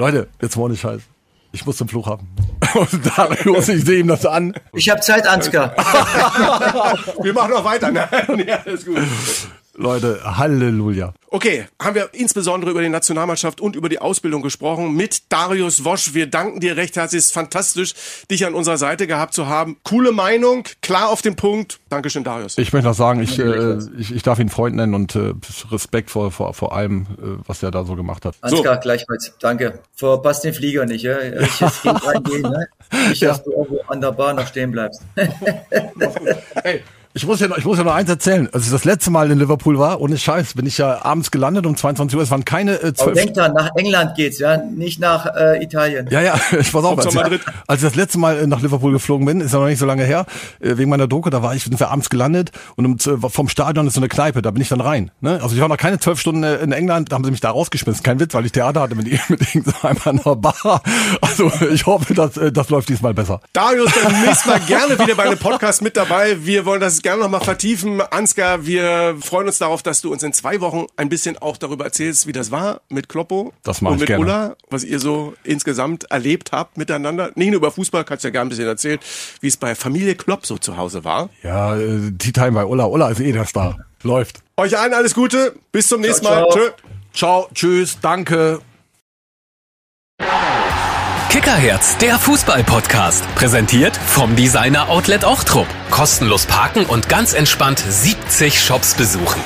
Leute, 0.00 0.28
jetzt 0.40 0.56
mal 0.56 0.62
ohne 0.62 0.76
Scheiß. 0.76 1.02
Ich 1.52 1.66
muss 1.66 1.76
zum 1.76 1.86
Flughafen. 1.86 2.26
Und 2.74 3.18
Darius, 3.18 3.68
ich 3.68 3.84
sehe 3.84 3.98
ihm 4.00 4.08
das 4.08 4.24
an. 4.24 4.54
Ich 4.72 4.88
habe 4.88 5.02
Zeit, 5.02 5.26
Ansgar. 5.26 5.76
Wir 7.22 7.34
machen 7.34 7.50
noch 7.50 7.64
weiter. 7.66 7.90
Nein, 7.92 8.44
ja, 8.46 8.56
ist 8.56 8.86
gut. 8.86 8.96
Leute, 9.80 10.20
Halleluja. 10.36 11.14
Okay, 11.28 11.66
haben 11.80 11.94
wir 11.94 12.10
insbesondere 12.12 12.70
über 12.70 12.82
die 12.82 12.88
Nationalmannschaft 12.88 13.60
und 13.60 13.76
über 13.76 13.88
die 13.88 13.98
Ausbildung 13.98 14.42
gesprochen 14.42 14.94
mit 14.94 15.32
Darius 15.32 15.84
Wosch. 15.84 16.12
Wir 16.12 16.26
danken 16.26 16.60
dir 16.60 16.76
recht 16.76 16.96
herzlich. 16.96 17.20
Es 17.20 17.26
ist 17.26 17.32
fantastisch, 17.32 17.94
dich 18.30 18.44
an 18.44 18.54
unserer 18.54 18.76
Seite 18.76 19.06
gehabt 19.06 19.32
zu 19.32 19.46
haben. 19.46 19.78
Coole 19.82 20.12
Meinung, 20.12 20.64
klar 20.82 21.08
auf 21.08 21.22
den 21.22 21.36
Punkt. 21.36 21.80
Dankeschön, 21.88 22.24
Darius. 22.24 22.58
Ich 22.58 22.72
möchte 22.72 22.88
noch 22.88 22.94
sagen, 22.94 23.22
ich, 23.22 23.38
äh, 23.38 23.78
ich, 23.96 24.14
ich 24.14 24.22
darf 24.22 24.38
ihn 24.38 24.50
Freund 24.50 24.76
nennen 24.76 24.92
und 24.92 25.14
äh, 25.14 25.32
Respekt 25.70 26.10
vor, 26.10 26.30
vor, 26.30 26.52
vor 26.52 26.74
allem, 26.74 27.06
äh, 27.18 27.42
was 27.46 27.62
er 27.62 27.70
da 27.70 27.84
so 27.84 27.96
gemacht 27.96 28.26
hat. 28.26 28.34
Ansgar, 28.42 28.74
so. 28.74 28.80
gleichfalls. 28.80 29.32
Danke. 29.40 29.80
Verpasst 29.94 30.44
den 30.44 30.52
Flieger 30.52 30.84
nicht. 30.84 31.02
Ja? 31.02 31.20
Ich 31.20 31.60
jetzt 31.60 31.86
reingehen, 31.86 32.42
ne? 32.42 32.66
Nicht, 33.08 33.22
dass 33.22 33.38
ja. 33.38 33.44
du 33.44 33.52
irgendwo 33.52 33.80
an 33.86 34.00
der 34.00 34.12
Bar 34.12 34.34
noch 34.34 34.46
stehen 34.46 34.72
bleibst. 34.72 35.00
hey. 36.62 36.82
Ich 37.12 37.26
muss 37.26 37.40
ja 37.40 37.48
noch, 37.48 37.58
ich 37.58 37.64
muss 37.64 37.76
ja 37.76 37.82
noch 37.82 37.94
eins 37.94 38.08
erzählen. 38.08 38.48
Als 38.52 38.66
ich 38.66 38.70
das 38.70 38.84
letzte 38.84 39.10
Mal 39.10 39.32
in 39.32 39.38
Liverpool 39.40 39.76
war, 39.76 40.00
ohne 40.00 40.16
Scheiß, 40.16 40.54
bin 40.54 40.64
ich 40.66 40.78
ja 40.78 41.04
abends 41.04 41.32
gelandet 41.32 41.66
um 41.66 41.76
22 41.76 42.16
Uhr. 42.16 42.22
Es 42.22 42.30
waren 42.30 42.44
keine 42.44 42.80
äh, 42.80 42.94
zwölf. 42.94 43.14
Denk 43.14 43.34
dran, 43.34 43.52
nach 43.52 43.70
England 43.74 44.14
geht's, 44.14 44.38
ja, 44.38 44.58
nicht 44.58 45.00
nach 45.00 45.26
äh, 45.34 45.60
Italien. 45.60 46.06
Ja, 46.08 46.20
ja, 46.20 46.40
ich 46.60 46.70
pass 46.70 46.84
auf. 46.84 46.98
Als, 47.00 47.12
ich, 47.12 47.40
als 47.66 47.82
ich 47.82 47.88
das 47.88 47.96
letzte 47.96 48.18
Mal 48.18 48.38
äh, 48.38 48.46
nach 48.46 48.62
Liverpool 48.62 48.92
geflogen 48.92 49.26
bin, 49.26 49.40
ist 49.40 49.52
ja 49.52 49.58
noch 49.58 49.66
nicht 49.66 49.80
so 49.80 49.86
lange 49.86 50.04
her, 50.04 50.24
äh, 50.60 50.76
wegen 50.76 50.88
meiner 50.88 51.08
Doku, 51.08 51.30
da 51.30 51.42
war 51.42 51.52
ich, 51.52 51.64
sind 51.64 51.80
wir 51.80 51.90
abends 51.90 52.10
gelandet 52.10 52.52
und 52.76 52.86
um, 52.86 53.20
vom 53.28 53.48
Stadion 53.48 53.88
ist 53.88 53.94
so 53.94 54.00
eine 54.00 54.08
Kneipe, 54.08 54.40
da 54.40 54.52
bin 54.52 54.62
ich 54.62 54.68
dann 54.68 54.80
rein. 54.80 55.10
Ne? 55.20 55.40
Also 55.42 55.56
ich 55.56 55.60
war 55.60 55.66
noch 55.66 55.78
keine 55.78 55.98
zwölf 55.98 56.20
Stunden 56.20 56.44
äh, 56.44 56.58
in 56.58 56.70
England, 56.70 57.10
da 57.10 57.16
haben 57.16 57.24
sie 57.24 57.32
mich 57.32 57.40
da 57.40 57.50
rausgeschmissen. 57.50 58.04
Kein 58.04 58.20
Witz, 58.20 58.34
weil 58.34 58.46
ich 58.46 58.52
Theater 58.52 58.82
hatte 58.82 58.94
mit, 58.94 59.06
mit 59.28 59.52
irgendeiner 59.52 60.36
Bar. 60.36 60.80
Also 61.20 61.50
ich 61.72 61.86
hoffe, 61.86 62.14
dass, 62.14 62.38
das 62.52 62.70
läuft 62.70 62.88
diesmal 62.88 63.14
besser. 63.14 63.40
Darius, 63.52 63.90
dann 64.00 64.12
nächstes 64.20 64.46
Mal 64.46 64.60
gerne 64.60 64.96
wieder 64.96 65.16
bei 65.16 65.24
einem 65.24 65.38
Podcast 65.38 65.82
mit 65.82 65.96
dabei. 65.96 66.36
Wir 66.44 66.64
wollen 66.64 66.80
das 66.80 66.99
gerne 67.02 67.22
noch 67.22 67.30
mal 67.30 67.40
vertiefen. 67.40 68.00
Ansgar, 68.00 68.66
wir 68.66 69.16
freuen 69.20 69.46
uns 69.46 69.58
darauf, 69.58 69.82
dass 69.82 70.00
du 70.00 70.12
uns 70.12 70.22
in 70.22 70.32
zwei 70.32 70.60
Wochen 70.60 70.86
ein 70.96 71.08
bisschen 71.08 71.38
auch 71.38 71.56
darüber 71.56 71.84
erzählst, 71.84 72.26
wie 72.26 72.32
das 72.32 72.50
war 72.50 72.80
mit 72.88 73.08
Kloppo 73.08 73.52
das 73.62 73.82
und 73.82 73.98
mit 73.98 74.06
gerne. 74.06 74.24
Ulla, 74.24 74.56
was 74.68 74.84
ihr 74.84 74.98
so 74.98 75.34
insgesamt 75.44 76.04
erlebt 76.10 76.52
habt 76.52 76.78
miteinander. 76.78 77.30
Nicht 77.34 77.48
nur 77.48 77.56
über 77.56 77.70
Fußball, 77.70 78.04
kannst 78.04 78.24
du 78.24 78.28
ja 78.28 78.32
gerne 78.32 78.48
ein 78.48 78.50
bisschen 78.50 78.66
erzählen, 78.66 78.98
wie 79.40 79.48
es 79.48 79.56
bei 79.56 79.74
Familie 79.74 80.14
Klopp 80.14 80.46
so 80.46 80.58
zu 80.58 80.76
Hause 80.76 81.04
war. 81.04 81.30
Ja, 81.42 81.76
äh, 81.76 82.12
Tea 82.18 82.32
Time 82.32 82.52
bei 82.52 82.64
Ulla. 82.64 82.86
Ulla 82.86 83.10
ist 83.10 83.20
eh 83.20 83.32
der 83.32 83.46
Star. 83.46 83.78
Läuft. 84.02 84.42
Euch 84.56 84.78
allen 84.78 84.94
alles 84.94 85.14
Gute. 85.14 85.54
Bis 85.72 85.88
zum 85.88 86.00
nächsten 86.00 86.26
ciao, 86.26 86.48
Mal. 86.48 86.50
Ciao. 86.50 86.70
Ciao, 87.12 87.48
tschüss, 87.54 87.98
danke. 88.00 88.60
Kickerherz, 91.40 91.96
der 91.96 92.18
Fußball-Podcast. 92.18 93.24
Präsentiert 93.34 93.96
vom 93.96 94.36
Designer 94.36 94.90
Outlet 94.90 95.24
Ochtrup. 95.24 95.66
Kostenlos 95.90 96.44
parken 96.44 96.84
und 96.84 97.08
ganz 97.08 97.32
entspannt 97.32 97.82
70 97.88 98.62
Shops 98.62 98.94
besuchen. 98.94 99.40